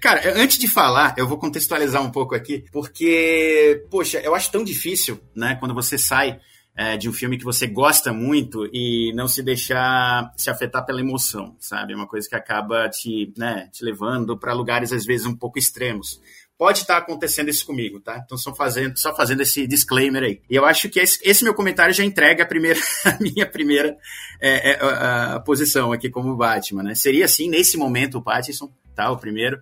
Cara, 0.00 0.32
antes 0.36 0.58
de 0.58 0.66
falar, 0.66 1.14
eu 1.16 1.28
vou 1.28 1.38
contextualizar 1.38 2.02
um 2.02 2.10
pouco 2.10 2.34
aqui, 2.34 2.64
porque, 2.72 3.86
poxa, 3.90 4.18
eu 4.20 4.34
acho 4.34 4.50
tão 4.50 4.64
difícil, 4.64 5.20
né, 5.34 5.56
quando 5.56 5.74
você 5.74 5.98
sai 5.98 6.40
é, 6.76 6.96
de 6.96 7.08
um 7.08 7.12
filme 7.12 7.38
que 7.38 7.44
você 7.44 7.66
gosta 7.66 8.12
muito 8.12 8.68
e 8.72 9.12
não 9.14 9.28
se 9.28 9.42
deixar 9.42 10.32
se 10.36 10.50
afetar 10.50 10.84
pela 10.84 11.00
emoção, 11.00 11.56
sabe? 11.60 11.92
É 11.92 11.96
uma 11.96 12.08
coisa 12.08 12.28
que 12.28 12.34
acaba 12.34 12.88
te, 12.88 13.32
né, 13.36 13.68
te 13.72 13.84
levando 13.84 14.36
para 14.36 14.52
lugares 14.52 14.92
às 14.92 15.04
vezes 15.04 15.26
um 15.26 15.36
pouco 15.36 15.58
extremos. 15.58 16.20
Pode 16.56 16.80
estar 16.80 16.96
acontecendo 16.96 17.48
isso 17.48 17.66
comigo, 17.66 18.00
tá? 18.00 18.20
Então 18.24 18.38
só 18.38 18.54
fazendo, 18.54 18.96
só 18.96 19.14
fazendo 19.14 19.42
esse 19.42 19.66
disclaimer 19.66 20.22
aí. 20.22 20.40
E 20.48 20.54
eu 20.54 20.64
acho 20.64 20.88
que 20.88 21.00
esse, 21.00 21.18
esse 21.22 21.44
meu 21.44 21.54
comentário 21.54 21.92
já 21.92 22.04
entrega 22.04 22.42
a, 22.44 22.46
primeira, 22.46 22.78
a 23.04 23.18
minha 23.20 23.46
primeira 23.46 23.96
é, 24.40 24.70
é, 24.70 24.78
a, 24.80 25.34
a, 25.34 25.40
posição 25.40 25.92
aqui 25.92 26.08
como 26.08 26.36
Batman, 26.36 26.82
né? 26.82 26.94
Seria 26.94 27.24
assim, 27.24 27.48
nesse 27.48 27.76
momento, 27.76 28.18
o 28.18 28.22
Pattinson, 28.22 28.72
tá? 28.94 29.10
O 29.10 29.18
primeiro. 29.18 29.58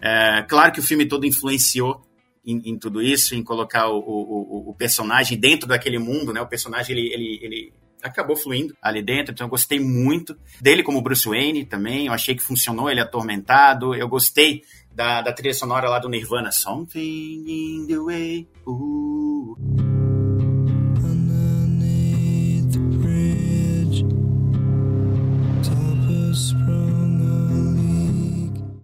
É, 0.00 0.42
claro 0.48 0.72
que 0.72 0.80
o 0.80 0.82
filme 0.82 1.06
todo 1.06 1.26
influenciou 1.26 2.02
em, 2.44 2.70
em 2.70 2.78
tudo 2.78 3.00
isso, 3.00 3.34
em 3.34 3.42
colocar 3.42 3.88
o, 3.88 3.98
o, 3.98 4.70
o, 4.70 4.74
personagem 4.74 5.38
dentro 5.38 5.68
daquele 5.68 5.98
mundo, 5.98 6.32
né? 6.32 6.40
O 6.40 6.48
personagem, 6.48 6.96
ele, 6.96 7.12
ele, 7.12 7.38
ele 7.40 7.72
acabou 8.02 8.34
fluindo 8.34 8.76
ali 8.82 9.00
dentro, 9.00 9.32
então 9.32 9.46
eu 9.46 9.50
gostei 9.50 9.78
muito 9.78 10.36
dele 10.60 10.82
como 10.82 11.00
Bruce 11.00 11.28
Wayne 11.28 11.64
também, 11.64 12.06
eu 12.06 12.12
achei 12.12 12.34
que 12.34 12.42
funcionou, 12.42 12.90
ele 12.90 13.00
atormentado, 13.00 13.94
eu 13.94 14.08
gostei 14.08 14.62
da, 14.92 15.22
da 15.22 15.32
trilha 15.32 15.54
sonora 15.54 15.88
lá 15.88 16.00
do 16.00 16.08
Nirvana, 16.08 16.50
Something 16.50 17.44
in 17.46 17.86
the 17.86 17.98
Way, 17.98 18.48
uh. 18.66 19.81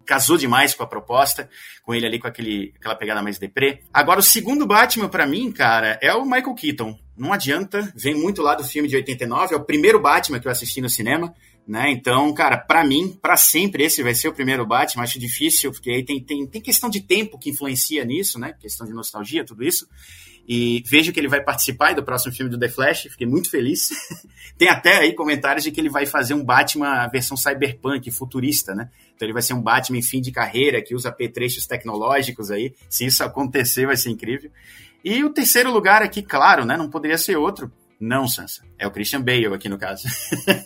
Casou 0.09 0.38
demais 0.38 0.74
com 0.74 0.82
a 0.82 0.86
proposta, 0.86 1.50
com 1.82 1.94
ele 1.94 2.06
ali 2.06 2.18
com 2.18 2.26
aquele, 2.26 2.72
aquela 2.76 2.94
pegada 2.94 3.22
mais 3.22 3.38
deprê. 3.38 3.82
Agora, 3.92 4.20
o 4.20 4.22
segundo 4.22 4.66
Batman 4.66 5.06
para 5.06 5.26
mim, 5.26 5.52
cara, 5.52 5.98
é 6.00 6.14
o 6.14 6.24
Michael 6.24 6.54
Keaton. 6.54 6.98
Não 7.14 7.30
adianta, 7.30 7.92
vem 7.94 8.14
muito 8.14 8.40
lá 8.40 8.54
do 8.54 8.64
filme 8.64 8.88
de 8.88 8.96
89, 8.96 9.54
é 9.54 9.56
o 9.59 9.64
primeiro 9.64 10.00
Batman 10.00 10.40
que 10.40 10.48
eu 10.48 10.52
assisti 10.52 10.80
no 10.80 10.88
cinema, 10.88 11.34
né? 11.66 11.90
Então, 11.90 12.32
cara, 12.32 12.56
para 12.56 12.82
mim, 12.82 13.18
para 13.20 13.36
sempre 13.36 13.84
esse 13.84 14.02
vai 14.02 14.14
ser 14.14 14.28
o 14.28 14.32
primeiro 14.32 14.64
Batman. 14.64 15.02
Acho 15.02 15.18
difícil, 15.18 15.70
porque 15.72 15.90
aí 15.90 16.02
tem, 16.02 16.24
tem, 16.24 16.46
tem 16.46 16.62
questão 16.62 16.88
de 16.88 17.02
tempo 17.02 17.38
que 17.38 17.50
influencia 17.50 18.02
nisso, 18.02 18.38
né? 18.38 18.54
Questão 18.59 18.86
de 18.86 18.94
nostalgia, 18.94 19.44
tudo 19.44 19.62
isso. 19.62 19.86
E 20.49 20.82
vejo 20.86 21.12
que 21.12 21.20
ele 21.20 21.28
vai 21.28 21.42
participar 21.42 21.94
do 21.94 22.03
próximo 22.03 22.32
filme 22.32 22.51
do 22.51 22.59
The 22.59 22.70
Flash, 22.70 23.03
fiquei 23.11 23.26
muito 23.26 23.51
feliz. 23.51 23.90
Tem 24.57 24.68
até 24.68 24.96
aí 24.96 25.12
comentários 25.12 25.62
de 25.62 25.70
que 25.70 25.78
ele 25.78 25.90
vai 25.90 26.07
fazer 26.07 26.32
um 26.32 26.42
Batman 26.42 27.07
versão 27.09 27.36
cyberpunk, 27.36 28.11
futurista, 28.11 28.74
né? 28.74 28.88
Então 29.14 29.26
ele 29.26 29.34
vai 29.34 29.42
ser 29.42 29.53
um 29.53 29.61
Batman 29.61 29.99
em 29.99 30.03
fim 30.03 30.22
de 30.22 30.32
carreira, 30.32 30.80
que 30.80 30.94
usa 30.94 31.11
apetrechos 31.11 31.66
tecnológicos 31.66 32.51
aí. 32.51 32.74
Se 32.88 33.05
isso 33.05 33.22
acontecer, 33.22 33.84
vai 33.84 33.96
ser 33.96 34.09
incrível. 34.09 34.51
E 35.05 35.22
o 35.22 35.30
terceiro 35.30 35.70
lugar 35.70 36.03
aqui, 36.03 36.22
claro, 36.22 36.64
né? 36.64 36.78
Não 36.78 36.88
poderia 36.88 37.18
ser 37.18 37.36
outro. 37.36 37.70
Não, 38.01 38.26
Sansa. 38.26 38.62
É 38.78 38.86
o 38.86 38.90
Christian 38.90 39.20
Bale 39.20 39.46
aqui 39.46 39.68
no 39.68 39.76
caso. 39.76 40.05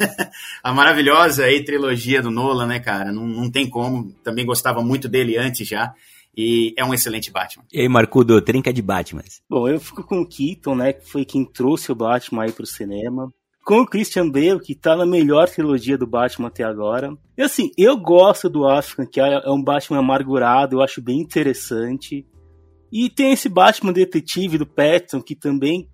a 0.62 0.72
maravilhosa 0.72 1.44
aí 1.44 1.64
trilogia 1.64 2.22
do 2.22 2.30
Nolan, 2.30 2.66
né, 2.66 2.78
cara? 2.78 3.10
Não, 3.10 3.26
não 3.26 3.50
tem 3.50 3.68
como. 3.68 4.12
Também 4.22 4.46
gostava 4.46 4.82
muito 4.82 5.08
dele 5.08 5.36
antes 5.36 5.66
já. 5.66 5.92
E 6.36 6.74
é 6.76 6.84
um 6.84 6.94
excelente 6.94 7.30
Batman. 7.30 7.64
E 7.72 7.80
aí, 7.80 7.88
Marcudo, 7.88 8.40
trinca 8.40 8.72
de 8.72 8.80
Batman. 8.80 9.22
Bom, 9.48 9.68
eu 9.68 9.78
fico 9.78 10.02
com 10.02 10.20
o 10.20 10.26
Keaton, 10.26 10.74
né? 10.74 10.92
Que 10.92 11.06
foi 11.06 11.24
quem 11.24 11.44
trouxe 11.44 11.92
o 11.92 11.94
Batman 11.94 12.44
aí 12.44 12.52
pro 12.52 12.66
cinema. 12.66 13.30
Com 13.64 13.80
o 13.80 13.86
Christian 13.86 14.28
Bale, 14.28 14.60
que 14.60 14.74
tá 14.74 14.96
na 14.96 15.06
melhor 15.06 15.48
trilogia 15.48 15.96
do 15.96 16.06
Batman 16.06 16.48
até 16.48 16.64
agora. 16.64 17.16
E 17.36 17.42
assim, 17.42 17.70
eu 17.76 17.96
gosto 17.96 18.48
do 18.48 18.66
African, 18.66 19.06
que 19.06 19.20
é 19.20 19.48
um 19.48 19.62
Batman 19.62 19.98
amargurado, 19.98 20.76
eu 20.76 20.82
acho 20.82 21.00
bem 21.00 21.20
interessante. 21.20 22.26
E 22.90 23.08
tem 23.08 23.32
esse 23.32 23.48
Batman 23.48 23.92
detetive 23.92 24.58
do 24.58 24.66
Pattinson, 24.66 25.22
que 25.22 25.36
também 25.36 25.88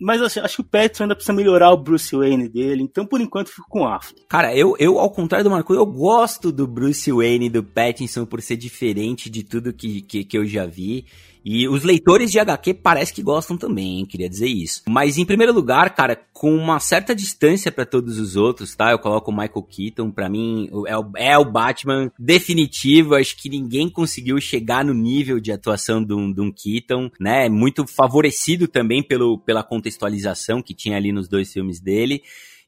mas 0.00 0.20
assim, 0.20 0.40
acho 0.40 0.56
que 0.56 0.62
o 0.62 0.64
Pattinson 0.64 1.04
ainda 1.04 1.14
precisa 1.14 1.32
melhorar 1.32 1.70
o 1.72 1.76
Bruce 1.76 2.14
Wayne 2.14 2.48
dele, 2.48 2.82
então 2.82 3.06
por 3.06 3.20
enquanto 3.20 3.48
fico 3.48 3.68
com 3.68 3.82
o. 3.84 4.00
Cara, 4.28 4.54
eu, 4.56 4.74
eu 4.78 4.98
ao 4.98 5.10
contrário 5.10 5.44
do 5.44 5.50
Marco, 5.50 5.74
eu 5.74 5.86
gosto 5.86 6.50
do 6.50 6.66
Bruce 6.66 7.10
Wayne 7.10 7.48
do 7.48 7.62
Pattinson 7.62 8.26
por 8.26 8.42
ser 8.42 8.56
diferente 8.56 9.30
de 9.30 9.44
tudo 9.44 9.72
que, 9.72 10.02
que, 10.02 10.24
que 10.24 10.36
eu 10.36 10.44
já 10.44 10.66
vi. 10.66 11.06
E 11.44 11.68
os 11.68 11.82
leitores 11.82 12.32
de 12.32 12.38
HQ 12.38 12.74
parece 12.74 13.12
que 13.12 13.22
gostam 13.22 13.56
também, 13.58 13.98
hein? 13.98 14.06
queria 14.06 14.30
dizer 14.30 14.46
isso. 14.46 14.82
Mas 14.88 15.18
em 15.18 15.26
primeiro 15.26 15.52
lugar, 15.52 15.94
cara, 15.94 16.16
com 16.32 16.56
uma 16.56 16.80
certa 16.80 17.14
distância 17.14 17.70
para 17.70 17.84
todos 17.84 18.18
os 18.18 18.34
outros, 18.34 18.74
tá? 18.74 18.90
Eu 18.90 18.98
coloco 18.98 19.30
o 19.30 19.34
Michael 19.34 19.62
Keaton, 19.62 20.10
para 20.10 20.28
mim 20.28 20.70
é 20.86 20.96
o, 20.96 21.12
é 21.16 21.38
o 21.38 21.44
Batman 21.44 22.10
definitivo. 22.18 23.14
Acho 23.14 23.36
que 23.36 23.50
ninguém 23.50 23.90
conseguiu 23.90 24.40
chegar 24.40 24.84
no 24.84 24.94
nível 24.94 25.38
de 25.38 25.52
atuação 25.52 26.02
de 26.02 26.14
um, 26.14 26.32
de 26.32 26.40
um 26.40 26.50
Keaton, 26.50 27.10
né? 27.20 27.48
Muito 27.50 27.86
favorecido 27.86 28.66
também 28.66 29.02
pelo, 29.02 29.38
pela 29.38 29.62
contextualização 29.62 30.62
que 30.62 30.72
tinha 30.72 30.96
ali 30.96 31.12
nos 31.12 31.28
dois 31.28 31.52
filmes 31.52 31.78
dele. 31.78 32.22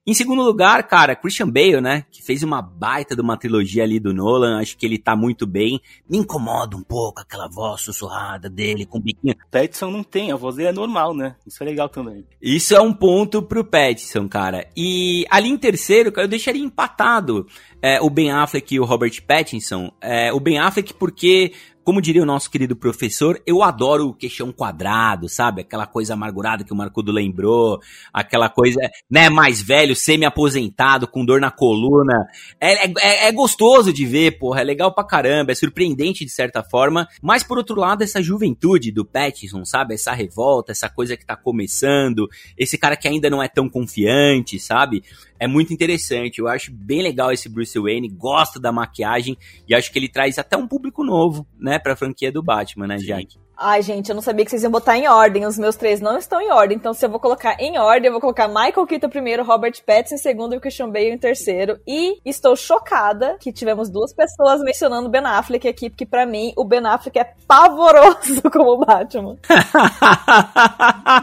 Em 0.08 0.14
segundo 0.14 0.40
lugar, 0.42 0.86
cara, 0.86 1.16
Christian 1.16 1.50
Bale, 1.50 1.80
né? 1.80 2.04
Que 2.12 2.22
fez 2.22 2.44
uma 2.44 2.62
baita 2.62 3.16
de 3.16 3.20
uma 3.20 3.36
trilogia 3.36 3.82
ali 3.82 3.98
do 3.98 4.14
Nolan. 4.14 4.60
Acho 4.60 4.76
que 4.78 4.86
ele 4.86 4.98
tá 4.98 5.16
muito 5.16 5.48
bem. 5.48 5.80
Me 6.08 6.18
incomoda 6.18 6.76
um 6.76 6.82
pouco 6.82 7.22
aquela 7.22 7.48
voz 7.48 7.80
sussurrada 7.80 8.48
dele 8.48 8.86
com 8.86 9.00
biquinho. 9.00 9.34
Pattinson 9.50 9.90
não 9.90 10.04
tem, 10.04 10.30
a 10.30 10.36
voz 10.36 10.54
dele 10.54 10.68
é 10.68 10.72
normal, 10.72 11.12
né? 11.12 11.34
Isso 11.44 11.60
é 11.60 11.66
legal 11.66 11.88
também. 11.88 12.24
Isso 12.40 12.72
é 12.72 12.80
um 12.80 12.92
ponto 12.92 13.42
pro 13.42 13.64
Pattinson, 13.64 14.28
cara. 14.28 14.68
E 14.76 15.26
ali 15.28 15.48
em 15.48 15.58
terceiro, 15.58 16.12
cara, 16.12 16.26
eu 16.26 16.30
deixaria 16.30 16.62
empatado 16.62 17.44
é, 17.82 18.00
o 18.00 18.08
Ben 18.08 18.30
Affleck 18.30 18.76
e 18.76 18.78
o 18.78 18.84
Robert 18.84 19.20
Pattinson. 19.26 19.90
É, 20.00 20.32
o 20.32 20.38
Ben 20.38 20.60
Affleck 20.60 20.94
porque 20.94 21.52
como 21.86 22.02
diria 22.02 22.20
o 22.20 22.26
nosso 22.26 22.50
querido 22.50 22.74
professor, 22.74 23.40
eu 23.46 23.62
adoro 23.62 24.08
o 24.08 24.12
queixão 24.12 24.50
quadrado, 24.50 25.28
sabe? 25.28 25.60
Aquela 25.60 25.86
coisa 25.86 26.14
amargurada 26.14 26.64
que 26.64 26.72
o 26.72 26.76
Marcudo 26.76 27.12
lembrou, 27.12 27.80
aquela 28.12 28.48
coisa, 28.48 28.80
né, 29.08 29.30
mais 29.30 29.62
velho, 29.62 29.94
semi-aposentado, 29.94 31.06
com 31.06 31.24
dor 31.24 31.40
na 31.40 31.48
coluna. 31.48 32.26
É, 32.60 32.86
é, 32.86 33.28
é, 33.28 33.32
gostoso 33.32 33.92
de 33.92 34.04
ver, 34.04 34.36
porra, 34.36 34.62
é 34.62 34.64
legal 34.64 34.92
pra 34.92 35.04
caramba, 35.04 35.52
é 35.52 35.54
surpreendente 35.54 36.24
de 36.24 36.30
certa 36.32 36.60
forma, 36.60 37.06
mas 37.22 37.44
por 37.44 37.56
outro 37.56 37.78
lado, 37.78 38.02
essa 38.02 38.20
juventude 38.20 38.90
do 38.90 39.04
Pattinson, 39.04 39.64
sabe? 39.64 39.94
Essa 39.94 40.12
revolta, 40.12 40.72
essa 40.72 40.88
coisa 40.88 41.16
que 41.16 41.24
tá 41.24 41.36
começando, 41.36 42.28
esse 42.58 42.76
cara 42.76 42.96
que 42.96 43.06
ainda 43.06 43.30
não 43.30 43.40
é 43.40 43.46
tão 43.46 43.68
confiante, 43.68 44.58
sabe? 44.58 45.04
é 45.38 45.46
muito 45.46 45.72
interessante. 45.72 46.38
Eu 46.38 46.48
acho 46.48 46.72
bem 46.72 47.02
legal 47.02 47.32
esse 47.32 47.48
Bruce 47.48 47.78
Wayne, 47.78 48.08
gosto 48.08 48.58
da 48.58 48.72
maquiagem 48.72 49.36
e 49.68 49.74
acho 49.74 49.92
que 49.92 49.98
ele 49.98 50.08
traz 50.08 50.38
até 50.38 50.56
um 50.56 50.66
público 50.66 51.04
novo, 51.04 51.46
né, 51.58 51.75
pra 51.78 51.96
franquia 51.96 52.30
do 52.32 52.42
Batman, 52.42 52.86
né, 52.86 52.96
Jack? 52.96 53.38
Ai, 53.58 53.80
gente, 53.80 54.10
eu 54.10 54.14
não 54.14 54.20
sabia 54.20 54.44
que 54.44 54.50
vocês 54.50 54.62
iam 54.62 54.70
botar 54.70 54.98
em 54.98 55.08
ordem. 55.08 55.46
Os 55.46 55.58
meus 55.58 55.76
três 55.76 55.98
não 55.98 56.18
estão 56.18 56.40
em 56.42 56.52
ordem. 56.52 56.76
Então, 56.76 56.92
se 56.92 57.06
eu 57.06 57.08
vou 57.08 57.18
colocar 57.18 57.56
em 57.58 57.78
ordem, 57.78 58.06
eu 58.06 58.12
vou 58.12 58.20
colocar 58.20 58.46
Michael 58.46 58.86
Keaton 58.86 59.08
primeiro, 59.08 59.42
Robert 59.42 59.72
Pattinson 59.84 60.16
em 60.16 60.18
segundo 60.18 60.54
e 60.54 60.58
o 60.58 60.60
Christian 60.60 60.90
Bale 60.90 61.08
em 61.08 61.16
terceiro. 61.16 61.80
E 61.86 62.20
estou 62.22 62.54
chocada 62.54 63.38
que 63.40 63.50
tivemos 63.50 63.88
duas 63.88 64.12
pessoas 64.12 64.60
mencionando 64.60 65.08
Ben 65.08 65.24
Affleck 65.24 65.66
aqui, 65.66 65.88
porque 65.88 66.04
para 66.04 66.26
mim 66.26 66.52
o 66.54 66.64
Ben 66.64 66.84
Affleck 66.84 67.18
é 67.18 67.32
pavoroso 67.48 68.42
como 68.52 68.84
Batman. 68.84 69.38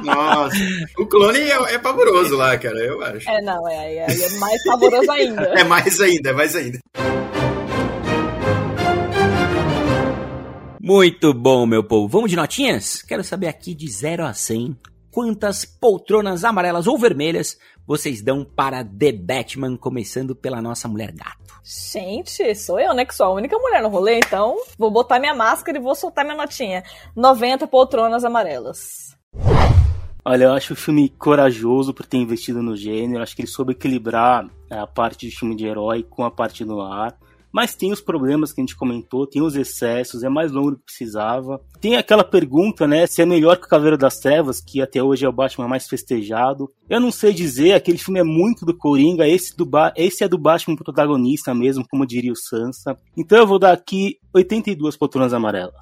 Nossa, 0.04 0.58
o 0.98 1.06
clone 1.06 1.40
é, 1.40 1.76
é, 1.76 1.78
pavoroso 1.78 2.36
lá, 2.36 2.58
cara, 2.58 2.80
eu 2.80 3.00
acho. 3.04 3.30
É, 3.30 3.42
não, 3.44 3.68
é, 3.68 3.94
é, 3.94 4.06
é 4.08 4.30
mais 4.40 4.64
pavoroso 4.64 5.12
ainda. 5.12 5.44
é 5.56 5.64
mais 5.64 6.02
ainda, 6.02 6.32
é 6.32 6.34
mais 6.34 6.56
ainda. 6.56 6.80
Muito 10.86 11.34
bom, 11.34 11.66
meu 11.66 11.82
povo. 11.82 12.10
Vamos 12.10 12.30
de 12.30 12.36
notinhas? 12.36 13.02
Quero 13.02 13.24
saber 13.24 13.48
aqui 13.48 13.74
de 13.74 13.90
0 13.90 14.26
a 14.26 14.34
100 14.34 14.78
quantas 15.10 15.64
poltronas 15.64 16.44
amarelas 16.44 16.88
ou 16.88 16.98
vermelhas 16.98 17.58
vocês 17.88 18.22
dão 18.22 18.44
para 18.44 18.84
The 18.84 19.14
Batman, 19.14 19.78
começando 19.78 20.36
pela 20.36 20.62
nossa 20.62 20.90
mulher 20.90 21.14
gato. 21.14 21.56
Gente, 21.64 22.54
sou 22.54 22.78
eu, 22.82 22.94
né? 22.94 23.06
Que 23.06 23.16
sou 23.16 23.28
a 23.28 23.34
única 23.34 23.58
mulher 23.58 23.82
no 23.82 23.88
rolê, 23.88 24.18
então 24.18 24.58
vou 24.78 24.92
botar 24.92 25.22
minha 25.22 25.34
máscara 25.34 25.78
e 25.78 25.82
vou 25.82 25.96
soltar 25.96 26.26
minha 26.26 26.36
notinha. 26.36 26.84
90 27.16 27.66
poltronas 27.68 28.26
amarelas. 28.26 29.16
Olha, 30.26 30.44
eu 30.44 30.52
acho 30.52 30.74
o 30.74 30.76
filme 30.76 31.08
corajoso 31.08 31.94
por 31.94 32.06
ter 32.06 32.18
investido 32.18 32.62
no 32.62 32.76
gênero. 32.76 33.24
Acho 33.24 33.38
que 33.38 33.42
ele 33.42 33.48
soube 33.48 33.72
equilibrar 33.72 34.50
a 34.70 34.86
parte 34.86 35.30
de 35.30 35.34
filme 35.34 35.56
de 35.56 35.66
herói 35.66 36.04
com 36.04 36.26
a 36.26 36.32
parte 36.32 36.66
no 36.66 36.82
ar. 36.82 37.18
Mas 37.54 37.76
tem 37.76 37.92
os 37.92 38.02
problemas 38.02 38.52
que 38.52 38.60
a 38.60 38.64
gente 38.64 38.76
comentou, 38.76 39.28
tem 39.28 39.44
os 39.44 39.56
excessos, 39.56 40.24
é 40.24 40.30
mais 40.30 40.52
longo 40.52 40.72
do 40.72 40.78
que 40.78 40.86
precisava. 40.86 41.62
Tem 41.80 41.96
aquela 41.96 42.24
pergunta, 42.24 42.88
né, 42.88 43.06
se 43.06 43.22
é 43.22 43.26
melhor 43.26 43.58
que 43.58 43.68
o 43.68 43.70
Caveiro 43.70 43.96
das 43.98 44.18
Trevas, 44.20 44.60
que 44.60 44.82
até 44.82 45.04
hoje 45.04 45.24
é 45.24 45.30
o 45.30 45.34
Batman 45.34 45.68
mais 45.68 45.88
festejado. 45.88 46.72
Eu 46.90 47.00
não 47.00 47.12
sei 47.12 47.32
dizer, 47.32 47.74
aquele 47.74 48.00
filme 48.00 48.20
é 48.20 48.24
muito 48.24 48.66
do 48.66 48.76
Coringa, 48.76 49.28
esse, 49.28 49.56
do 49.56 49.66
ba 49.66 49.94
esse 49.96 50.24
é 50.24 50.28
do 50.28 50.38
Batman 50.38 50.76
protagonista 50.76 51.54
mesmo, 51.54 51.86
como 51.88 52.08
diria 52.08 52.32
o 52.32 52.36
Sansa. 52.36 52.98
Então 53.16 53.38
eu 53.38 53.46
vou 53.46 53.60
dar 53.60 53.74
aqui 53.74 54.18
82 54.34 54.98
poltronas 54.98 55.32
amarelas. 55.32 55.76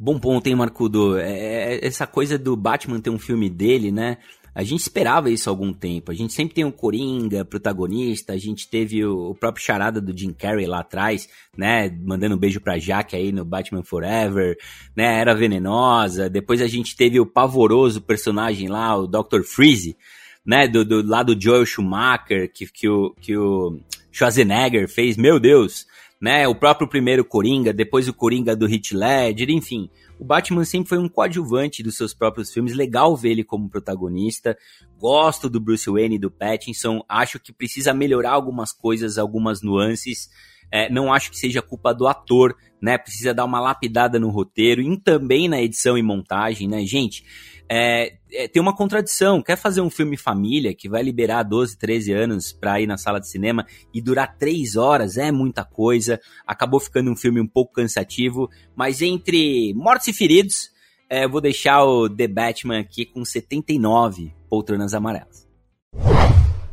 Bom 0.00 0.16
ponto, 0.18 0.46
hein, 0.46 0.54
Marcudo? 0.54 1.18
É, 1.18 1.74
é, 1.74 1.86
essa 1.86 2.06
coisa 2.06 2.38
do 2.38 2.56
Batman 2.56 3.00
ter 3.00 3.10
um 3.10 3.18
filme 3.18 3.50
dele, 3.50 3.90
né? 3.90 4.18
A 4.58 4.64
gente 4.64 4.80
esperava 4.80 5.30
isso 5.30 5.48
há 5.48 5.52
algum 5.52 5.72
tempo. 5.72 6.10
A 6.10 6.14
gente 6.16 6.32
sempre 6.32 6.52
tem 6.52 6.64
o 6.64 6.72
Coringa, 6.72 7.44
protagonista, 7.44 8.32
a 8.32 8.36
gente 8.36 8.68
teve 8.68 9.04
o, 9.04 9.30
o 9.30 9.34
próprio 9.36 9.64
charada 9.64 10.00
do 10.00 10.18
Jim 10.18 10.32
Carrey 10.32 10.66
lá 10.66 10.80
atrás, 10.80 11.28
né? 11.56 11.96
Mandando 12.02 12.34
um 12.34 12.38
beijo 12.38 12.60
pra 12.60 12.76
Jaque 12.76 13.14
aí 13.14 13.30
no 13.30 13.44
Batman 13.44 13.84
Forever, 13.84 14.56
né? 14.96 15.20
Era 15.20 15.32
venenosa. 15.32 16.28
Depois 16.28 16.60
a 16.60 16.66
gente 16.66 16.96
teve 16.96 17.20
o 17.20 17.26
pavoroso 17.26 18.02
personagem 18.02 18.66
lá, 18.66 18.96
o 18.96 19.06
Dr. 19.06 19.44
Freeze, 19.44 19.96
né? 20.44 20.66
Do, 20.66 20.84
do 20.84 21.06
lá 21.06 21.22
do 21.22 21.40
Joel 21.40 21.64
Schumacher, 21.64 22.50
que, 22.52 22.66
que, 22.66 22.88
o, 22.88 23.14
que 23.20 23.36
o 23.36 23.78
Schwarzenegger 24.10 24.88
fez. 24.88 25.16
Meu 25.16 25.38
Deus! 25.38 25.86
Né, 26.20 26.48
o 26.48 26.54
próprio 26.56 26.88
primeiro 26.88 27.24
Coringa, 27.24 27.72
depois 27.72 28.08
o 28.08 28.12
Coringa 28.12 28.56
do 28.56 28.66
Heath 28.66 28.90
Ledger, 28.90 29.50
enfim 29.50 29.88
o 30.18 30.24
Batman 30.24 30.64
sempre 30.64 30.88
foi 30.88 30.98
um 30.98 31.08
coadjuvante 31.08 31.82
dos 31.82 31.96
seus 31.96 32.12
próprios 32.12 32.52
filmes, 32.52 32.74
legal 32.74 33.16
ver 33.16 33.30
ele 33.30 33.44
como 33.44 33.68
protagonista. 33.68 34.58
Gosto 34.98 35.48
do 35.48 35.60
Bruce 35.60 35.88
Wayne 35.88 36.16
e 36.16 36.18
do 36.18 36.30
Pattinson, 36.30 37.04
acho 37.08 37.38
que 37.38 37.52
precisa 37.52 37.94
melhorar 37.94 38.32
algumas 38.32 38.72
coisas, 38.72 39.16
algumas 39.16 39.62
nuances. 39.62 40.28
É, 40.70 40.90
não 40.90 41.12
acho 41.12 41.30
que 41.30 41.38
seja 41.38 41.62
culpa 41.62 41.94
do 41.94 42.06
ator, 42.06 42.56
né? 42.80 42.98
Precisa 42.98 43.32
dar 43.32 43.44
uma 43.44 43.60
lapidada 43.60 44.18
no 44.18 44.28
roteiro 44.28 44.80
e 44.80 44.96
também 44.96 45.48
na 45.48 45.60
edição 45.60 45.96
e 45.96 46.02
montagem, 46.02 46.68
né, 46.68 46.84
gente? 46.84 47.24
é, 47.68 48.14
é, 48.32 48.48
tem 48.48 48.62
uma 48.62 48.74
contradição. 48.74 49.42
Quer 49.42 49.56
fazer 49.56 49.80
um 49.80 49.90
filme 49.90 50.16
família 50.16 50.74
que 50.74 50.88
vai 50.88 51.02
liberar 51.02 51.42
12, 51.42 51.76
13 51.76 52.12
anos 52.12 52.52
pra 52.52 52.80
ir 52.80 52.86
na 52.86 52.96
sala 52.96 53.20
de 53.20 53.28
cinema 53.28 53.66
e 53.92 54.00
durar 54.00 54.36
3 54.38 54.76
horas, 54.76 55.18
é 55.18 55.30
muita 55.30 55.64
coisa. 55.64 56.18
Acabou 56.46 56.80
ficando 56.80 57.10
um 57.10 57.16
filme 57.16 57.40
um 57.40 57.46
pouco 57.46 57.74
cansativo, 57.74 58.48
mas 58.74 59.02
entre 59.02 59.74
mortos 59.74 60.08
e 60.08 60.12
feridos, 60.12 60.70
é, 61.10 61.28
vou 61.28 61.40
deixar 61.40 61.84
o 61.84 62.08
The 62.08 62.26
Batman 62.26 62.80
aqui 62.80 63.04
com 63.04 63.24
79 63.24 64.32
poltronas 64.48 64.94
amarelas. 64.94 65.46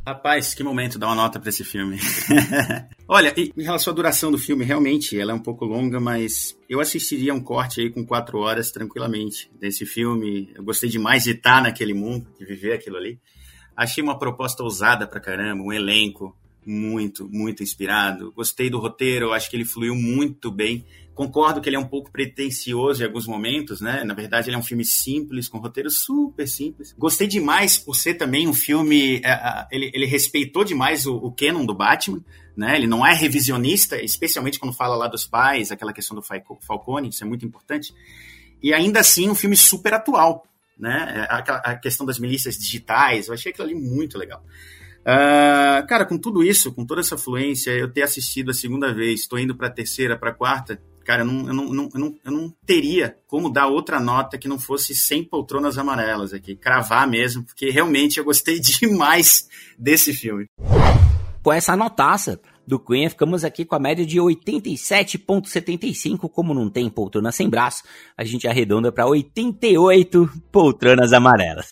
Rapaz, 0.06 0.54
que 0.54 0.64
momento 0.64 1.00
dar 1.00 1.08
uma 1.08 1.16
nota 1.16 1.40
para 1.40 1.50
esse 1.50 1.64
filme. 1.64 1.98
Olha, 3.08 3.34
em 3.36 3.64
relação 3.64 3.92
à 3.92 3.96
duração 3.96 4.32
do 4.32 4.38
filme, 4.38 4.64
realmente 4.64 5.20
ela 5.20 5.32
é 5.32 5.36
um 5.36 5.40
pouco 5.40 5.66
longa, 5.66 6.00
mas 6.00 6.56
eu 6.70 6.80
assistiria 6.80 7.34
um 7.34 7.42
corte 7.42 7.82
aí 7.82 7.90
com 7.90 8.06
quatro 8.06 8.38
horas 8.38 8.72
tranquilamente 8.72 9.50
desse 9.60 9.84
filme. 9.84 10.52
Eu 10.54 10.64
gostei 10.64 10.92
demais 10.92 11.24
de 11.24 11.32
estar 11.32 11.60
naquele 11.60 11.96
mundo, 11.96 12.28
de 12.38 12.46
viver 12.46 12.74
aquilo 12.74 12.98
ali. 12.98 13.20
Achei 13.76 14.04
uma 14.04 14.20
proposta 14.20 14.62
ousada 14.62 15.08
pra 15.08 15.20
caramba, 15.20 15.64
um 15.64 15.74
elenco, 15.74 16.38
muito, 16.64 17.28
muito 17.28 17.64
inspirado. 17.64 18.32
Gostei 18.32 18.70
do 18.70 18.78
roteiro, 18.78 19.34
acho 19.34 19.50
que 19.50 19.58
ele 19.58 19.66
fluiu 19.66 19.96
muito 19.96 20.52
bem. 20.52 20.86
Concordo 21.16 21.62
que 21.62 21.70
ele 21.70 21.78
é 21.78 21.80
um 21.80 21.88
pouco 21.88 22.12
pretencioso 22.12 23.02
em 23.02 23.06
alguns 23.06 23.26
momentos, 23.26 23.80
né? 23.80 24.04
Na 24.04 24.14
verdade, 24.14 24.50
ele 24.50 24.58
é 24.58 24.60
um 24.60 24.64
filme 24.64 24.84
simples, 24.84 25.48
com 25.48 25.58
roteiro 25.60 25.90
super 25.90 26.46
simples. 26.46 26.94
Gostei 26.98 27.26
demais 27.26 27.78
por 27.78 27.96
ser 27.96 28.16
também 28.16 28.50
um 28.50 28.54
filme. 28.54 29.22
É, 29.24 29.66
ele, 29.72 29.90
ele, 29.94 30.06
respeitou 30.06 30.66
demais 30.66 31.08
o, 31.08 31.16
o 31.16 31.32
canon 31.32 31.66
do 31.66 31.74
Batman, 31.74 32.22
né? 32.56 32.76
Ele 32.76 32.86
não 32.86 33.08
é 33.08 33.14
revisionista, 33.14 33.96
especialmente 34.04 34.60
quando 34.60 34.74
fala 34.74 34.98
lá 34.98 35.08
dos 35.08 35.26
pais, 35.26 35.72
aquela 35.72 35.94
questão 35.94 36.18
do 36.18 36.22
Falcone, 36.22 37.08
isso 37.08 37.24
é 37.24 37.28
muito 37.28 37.46
importante. 37.46 37.96
E 38.62 38.74
ainda 38.74 39.00
assim, 39.00 39.30
um 39.30 39.36
filme 39.36 39.56
super 39.56 39.94
atual, 39.94 40.46
né? 40.78 41.26
A, 41.30 41.38
a 41.38 41.76
questão 41.78 42.06
das 42.06 42.20
milícias 42.20 42.58
digitais, 42.58 43.30
eu 43.30 43.34
achei 43.34 43.54
aquilo 43.54 43.68
ali 43.68 43.76
muito 43.76 44.18
legal. 44.18 44.44
Uh, 45.06 45.86
cara, 45.88 46.04
com 46.04 46.18
tudo 46.18 46.44
isso, 46.44 46.74
com 46.74 46.86
toda 46.86 47.00
essa 47.00 47.18
fluência, 47.18 47.72
eu 47.72 47.90
ter 47.90 48.02
assistido 48.02 48.52
a 48.52 48.54
segunda 48.54 48.94
vez, 48.94 49.22
estou 49.22 49.40
indo 49.40 49.56
para 49.56 49.68
a 49.68 49.72
terceira, 49.72 50.18
para 50.18 50.32
a 50.32 50.34
quarta, 50.34 50.82
cara, 51.06 51.22
eu 51.22 51.26
não, 51.26 51.48
eu, 51.48 51.54
não, 51.54 51.90
eu, 51.94 52.00
não, 52.00 52.16
eu 52.26 52.32
não 52.32 52.54
teria 52.66 53.16
como 53.28 53.50
dar 53.50 53.68
outra 53.68 54.00
nota 54.00 54.38
que 54.38 54.48
não 54.48 54.60
fosse 54.60 54.96
100 54.96 55.26
poltronas 55.26 55.78
amarelas 55.78 56.34
aqui, 56.34 56.56
cravar 56.56 57.06
mesmo, 57.08 57.44
porque 57.44 57.70
realmente 57.70 58.18
eu 58.18 58.26
gostei 58.26 58.60
demais 58.82 59.48
desse 59.78 60.14
filme. 60.14 60.48
Com 61.44 61.54
essa 61.54 61.76
notaça 61.76 62.40
do 62.66 62.80
Cunha, 62.80 63.08
ficamos 63.10 63.44
aqui 63.44 63.64
com 63.64 63.76
a 63.76 63.80
média 63.80 64.04
de 64.04 64.18
87,75. 64.18 66.28
Como 66.30 66.56
não 66.56 66.70
tem 66.70 66.90
poltrona 66.90 67.32
sem 67.32 67.48
braço, 67.48 67.84
a 68.18 68.24
gente 68.24 68.48
arredonda 68.48 68.92
para 68.92 69.06
88 69.06 70.28
poltronas 70.52 71.14
amarelas. 71.14 71.72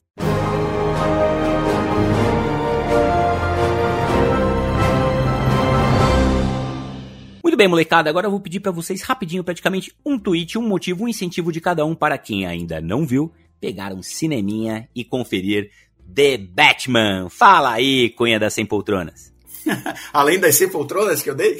Muito 7.53 7.59
bem, 7.59 7.67
molecada, 7.67 8.09
agora 8.09 8.25
eu 8.25 8.31
vou 8.31 8.39
pedir 8.39 8.59
para 8.59 8.71
vocês 8.71 9.03
rapidinho, 9.03 9.43
praticamente 9.43 9.95
um 10.03 10.17
tweet, 10.17 10.57
um 10.57 10.67
motivo, 10.67 11.03
um 11.03 11.07
incentivo 11.07 11.51
de 11.51 11.61
cada 11.61 11.85
um 11.85 11.93
para 11.93 12.17
quem 12.17 12.47
ainda 12.47 12.81
não 12.81 13.05
viu, 13.05 13.31
pegar 13.61 13.93
um 13.93 14.01
cineminha 14.01 14.89
e 14.95 15.05
conferir 15.05 15.69
The 16.15 16.39
Batman. 16.39 17.29
Fala 17.29 17.73
aí, 17.73 18.09
cunha 18.09 18.39
das 18.39 18.55
100 18.55 18.65
poltronas. 18.65 19.31
Além 20.11 20.39
das 20.39 20.55
100 20.55 20.69
poltronas 20.69 21.21
que 21.21 21.29
eu 21.29 21.35
dei? 21.35 21.59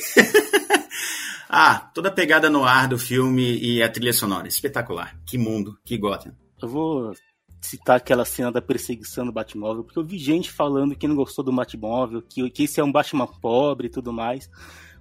ah, 1.48 1.92
toda 1.94 2.10
a 2.10 2.12
pegada 2.12 2.50
no 2.50 2.64
ar 2.66 2.88
do 2.88 2.98
filme 2.98 3.60
e 3.60 3.84
a 3.84 3.88
trilha 3.88 4.14
sonora, 4.14 4.48
espetacular. 4.48 5.16
Que 5.28 5.38
mundo, 5.38 5.78
que 5.86 5.96
Gotham. 5.96 6.34
Eu 6.60 6.70
vou 6.70 7.14
citar 7.62 7.98
aquela 7.98 8.26
cena 8.26 8.52
da 8.52 8.64
perseguição 8.64 9.28
do 9.28 9.32
Batmóvel, 9.32 9.84
porque 9.84 10.00
eu 10.00 10.04
vi 10.04 10.18
gente 10.18 10.52
falando 10.52 10.96
que 10.96 11.08
não 11.08 11.16
gostou 11.16 11.46
do 11.46 11.54
Batmóvel, 11.54 12.24
que, 12.24 12.50
que 12.50 12.64
esse 12.64 12.80
é 12.80 12.84
um 12.84 12.92
Batman 12.92 13.28
pobre 13.28 13.86
e 13.86 13.92
tudo 13.92 14.12
mais. 14.12 14.50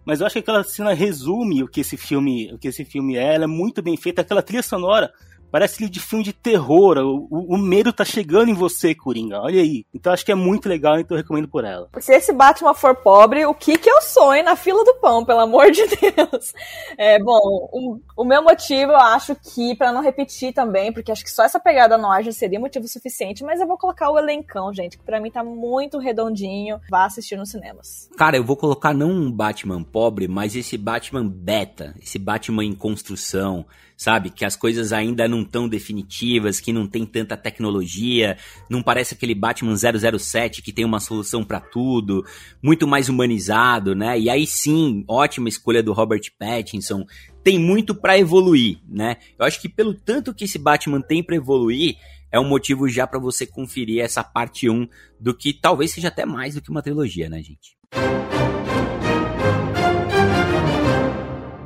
Mas 0.05 0.21
eu 0.21 0.27
acho 0.27 0.35
que 0.35 0.41
aquela 0.41 0.65
cena 0.65 0.93
resume 0.93 1.63
o 1.63 1.69
que 1.69 1.81
esse 1.81 1.97
filme, 1.97 2.53
o 2.53 2.59
que 2.59 2.69
esse 2.69 2.85
filme 2.85 3.17
é. 3.17 3.35
Ela 3.35 3.45
é 3.45 3.49
muito 3.49 3.81
bem 3.83 3.97
feita. 3.97 4.23
Aquela 4.23 4.43
trilha 4.43 4.63
sonora 4.63 5.13
Parece 5.53 5.87
de 5.87 6.01
filme 6.01 6.25
de 6.25 6.33
terror. 6.33 6.97
O, 6.97 7.29
o, 7.31 7.55
o, 7.57 7.59
medo 7.59 7.93
tá 7.93 8.07
chegando 8.07 8.49
em 8.49 8.55
você, 8.55 8.95
Coringa. 8.95 9.39
Olha 9.39 9.61
aí. 9.61 9.85
Então 9.93 10.11
acho 10.11 10.25
que 10.25 10.33
é 10.33 10.35
muito 10.35 10.67
legal, 10.67 10.99
então 10.99 11.15
eu 11.15 11.23
recomendo 11.23 11.47
por 11.47 11.63
ela. 11.63 11.91
Se 12.01 12.15
esse 12.15 12.33
Batman 12.33 12.73
for 12.73 12.97
pobre, 12.97 13.45
o 13.45 13.53
que 13.53 13.77
que 13.77 13.91
eu 13.91 14.01
sonho 14.01 14.43
na 14.43 14.57
fila 14.57 14.83
do 14.83 14.95
pão, 14.95 15.27
pelo 15.27 15.41
amor 15.41 15.71
de 15.71 15.83
Deus? 15.87 16.55
É, 16.97 17.19
bom, 17.19 17.69
o, 17.71 18.01
o 18.17 18.25
meu 18.25 18.43
motivo 18.43 18.93
eu 18.93 18.97
acho 18.97 19.37
que, 19.37 19.77
para 19.77 19.93
não 19.93 20.01
repetir 20.01 20.55
também, 20.55 20.91
porque 20.91 21.13
acho 21.13 21.23
que 21.23 21.31
só 21.31 21.45
essa 21.45 21.61
pegada 21.61 21.99
no 21.99 22.11
ar 22.11 22.25
já 22.25 22.33
seria 22.33 22.59
motivo 22.59 22.89
suficiente, 22.89 23.45
mas 23.45 23.61
eu 23.61 23.67
vou 23.67 23.77
colocar 23.77 24.11
o 24.11 24.19
elencão, 24.19 24.73
gente, 24.73 24.97
que 24.97 25.05
pra 25.05 25.21
mim 25.21 25.31
tá 25.31 25.45
muito 25.45 25.99
redondinho. 25.99 26.81
Vá 26.91 27.05
assistir 27.05 27.37
nos 27.37 27.51
cinemas. 27.51 28.09
Cara, 28.17 28.39
eu 28.39 28.45
vou 28.45 28.57
colocar 28.57 28.95
não 28.95 29.11
um 29.11 29.31
Batman 29.31 29.83
pobre, 29.83 30.27
mas 30.27 30.57
esse 30.57 30.79
Batman 30.79 31.29
beta, 31.29 31.95
esse 32.01 32.19
Batman 32.19 32.65
em 32.65 32.75
construção, 32.75 33.67
sabe? 34.03 34.31
Que 34.31 34.45
as 34.45 34.57
coisas 34.57 34.93
ainda 34.93 35.29
não 35.29 35.45
tão 35.45 35.69
definitivas, 35.69 36.61
que 36.61 36.73
não 36.73 36.87
tem 36.87 37.07
tanta 37.07 37.37
tecnologia, 37.37 38.37
não 38.69 38.83
parece 38.83 39.15
aquele 39.15 39.35
Batman 39.35 39.77
007 39.77 40.61
que 40.61 40.73
tem 40.73 40.85
uma 40.85 41.01
solução 41.01 41.45
para 41.45 41.61
tudo, 41.61 42.25
muito 42.63 42.87
mais 42.87 43.09
humanizado, 43.09 43.95
né? 43.95 44.19
E 44.19 44.29
aí 44.29 44.47
sim, 44.47 45.05
ótima 45.07 45.49
escolha 45.49 45.83
do 45.83 45.93
Robert 45.93 46.23
Pattinson, 46.39 47.07
tem 47.45 47.59
muito 47.59 47.95
para 47.95 48.19
evoluir, 48.19 48.79
né? 48.89 49.17
Eu 49.39 49.47
acho 49.47 49.61
que 49.61 49.69
pelo 49.69 49.95
tanto 49.95 50.35
que 50.35 50.45
esse 50.45 50.59
Batman 50.59 51.01
tem 51.01 51.23
para 51.23 51.37
evoluir, 51.37 51.97
é 52.31 52.41
um 52.41 52.49
motivo 52.49 52.89
já 52.89 53.07
para 53.07 53.21
você 53.21 53.47
conferir 53.47 54.01
essa 54.01 54.25
parte 54.25 54.69
1 54.69 54.89
do 55.21 55.35
que 55.35 55.53
talvez 55.53 55.93
seja 55.93 56.09
até 56.09 56.25
mais 56.25 56.55
do 56.55 56.63
que 56.63 56.71
uma 56.71 56.83
trilogia, 56.83 57.29
né, 57.29 57.43
gente? 57.43 57.77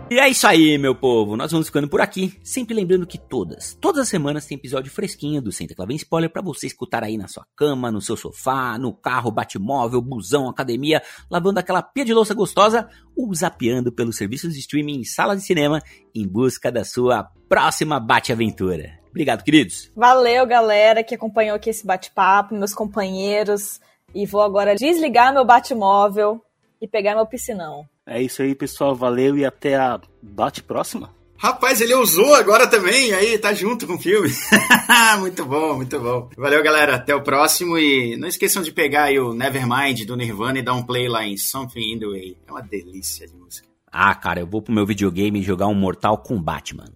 E 0.09 0.21
é 0.21 0.29
isso 0.29 0.47
aí, 0.47 0.79
meu 0.79 0.95
povo. 0.95 1.37
Nós 1.37 1.51
vamos 1.51 1.67
ficando 1.67 1.89
por 1.89 2.01
aqui. 2.01 2.39
Sempre 2.45 2.77
lembrando 2.77 3.05
que 3.05 3.19
todas, 3.19 3.75
todas 3.81 4.03
as 4.03 4.09
semanas 4.09 4.47
tem 4.47 4.57
episódio 4.57 4.91
fresquinho 4.91 5.43
do 5.43 5.51
Senta 5.51 5.75
Clavem 5.75 5.97
Spoiler 5.97 6.31
para 6.31 6.41
você 6.41 6.69
escutar 6.69 7.03
aí 7.03 7.19
na 7.19 7.27
sua 7.27 7.45
cama, 7.57 7.91
no 7.91 8.01
seu 8.01 8.17
sofá, 8.17 8.79
no 8.79 8.93
carro, 8.93 9.33
batmóvel, 9.33 10.01
busão, 10.01 10.49
academia, 10.49 11.03
lavando 11.29 11.59
aquela 11.59 11.83
pia 11.83 12.05
de 12.05 12.15
louça 12.15 12.35
gostosa 12.35 12.89
ou 13.17 13.35
zapeando 13.35 13.91
pelos 13.91 14.17
serviços 14.17 14.55
de 14.55 14.61
streaming 14.61 15.01
em 15.01 15.05
sala 15.05 15.35
de 15.35 15.43
cinema 15.43 15.83
em 16.15 16.27
busca 16.27 16.71
da 16.71 16.85
sua 16.85 17.25
próxima 17.49 17.99
bate-aventura. 17.99 19.01
Obrigado, 19.11 19.43
queridos. 19.43 19.91
Valeu, 19.97 20.47
galera 20.47 21.03
que 21.03 21.17
acompanhou 21.17 21.57
aqui 21.57 21.71
esse 21.71 21.85
bate-papo, 21.85 22.55
meus 22.55 22.73
companheiros. 22.73 23.81
E 24.15 24.25
vou 24.25 24.41
agora 24.41 24.77
desligar 24.77 25.35
meu 25.35 25.45
batmóvel 25.45 26.41
e 26.81 26.87
pegar 26.87 27.17
meu 27.17 27.27
piscinão. 27.27 27.89
É 28.07 28.23
isso 28.23 28.43
aí, 28.43 28.55
pessoal. 28.55 28.95
Valeu 28.95 29.37
e 29.37 29.45
até 29.45 29.77
a 29.77 30.01
bate 30.23 30.63
próxima. 30.63 31.11
Rapaz, 31.39 31.83
ele 31.83 31.95
usou 31.95 32.35
agora 32.35 32.67
também, 32.67 33.13
aí 33.13 33.37
tá 33.37 33.53
junto 33.53 33.87
com 33.87 33.95
o 33.95 33.99
filme. 33.99 34.31
muito 35.21 35.45
bom, 35.45 35.77
muito 35.77 36.01
bom. 36.01 36.31
Valeu, 36.37 36.63
galera. 36.63 36.97
Até 36.97 37.15
o 37.15 37.23
próximo 37.23 37.77
e 37.77 38.17
não 38.17 38.27
esqueçam 38.27 38.63
de 38.63 38.73
pegar 38.73 39.05
aí 39.05 39.19
o 39.19 39.35
Nevermind 39.35 40.07
do 40.07 40.17
Nirvana 40.17 40.59
e 40.59 40.63
dar 40.63 40.73
um 40.73 40.83
play 40.83 41.09
lá 41.09 41.27
em 41.27 41.37
Something 41.37 41.93
in 41.93 41.99
the 41.99 42.07
Way. 42.07 42.37
É 42.47 42.51
uma 42.51 42.63
delícia 42.63 43.27
de 43.27 43.35
música. 43.35 43.69
Ah, 43.93 44.15
cara, 44.15 44.41
eu 44.41 44.47
vou 44.47 44.63
pro 44.63 44.75
meu 44.75 44.87
videogame 44.87 45.43
jogar 45.43 45.67
um 45.67 45.75
Mortal 45.75 46.19
Kombat, 46.19 46.75
mano. 46.75 46.93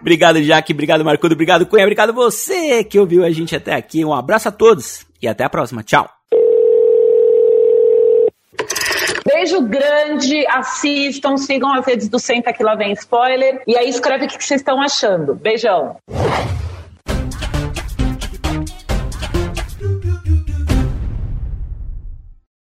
Obrigado, 0.00 0.42
Jaque. 0.42 0.72
Obrigado, 0.72 1.04
Marcudo. 1.04 1.34
Obrigado, 1.34 1.66
Cunha. 1.66 1.84
Obrigado 1.84 2.12
você 2.12 2.84
que 2.84 2.98
ouviu 2.98 3.24
a 3.24 3.30
gente 3.30 3.56
até 3.56 3.74
aqui. 3.74 4.04
Um 4.04 4.14
abraço 4.14 4.48
a 4.48 4.52
todos 4.52 5.06
e 5.20 5.26
até 5.26 5.44
a 5.44 5.50
próxima. 5.50 5.82
Tchau. 5.82 6.17
Beijo 9.30 9.60
grande, 9.60 10.46
assistam, 10.46 11.36
sigam 11.36 11.70
as 11.74 11.84
redes 11.84 12.08
do 12.08 12.18
Senta 12.18 12.50
Que 12.50 12.62
Lá 12.62 12.74
Vem 12.74 12.92
Spoiler. 12.92 13.62
E 13.66 13.76
aí 13.76 13.90
escreve 13.90 14.24
o 14.24 14.28
que 14.28 14.42
vocês 14.42 14.62
estão 14.62 14.80
achando. 14.80 15.34
Beijão. 15.34 15.96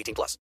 18 0.00 0.14
plus. 0.14 0.38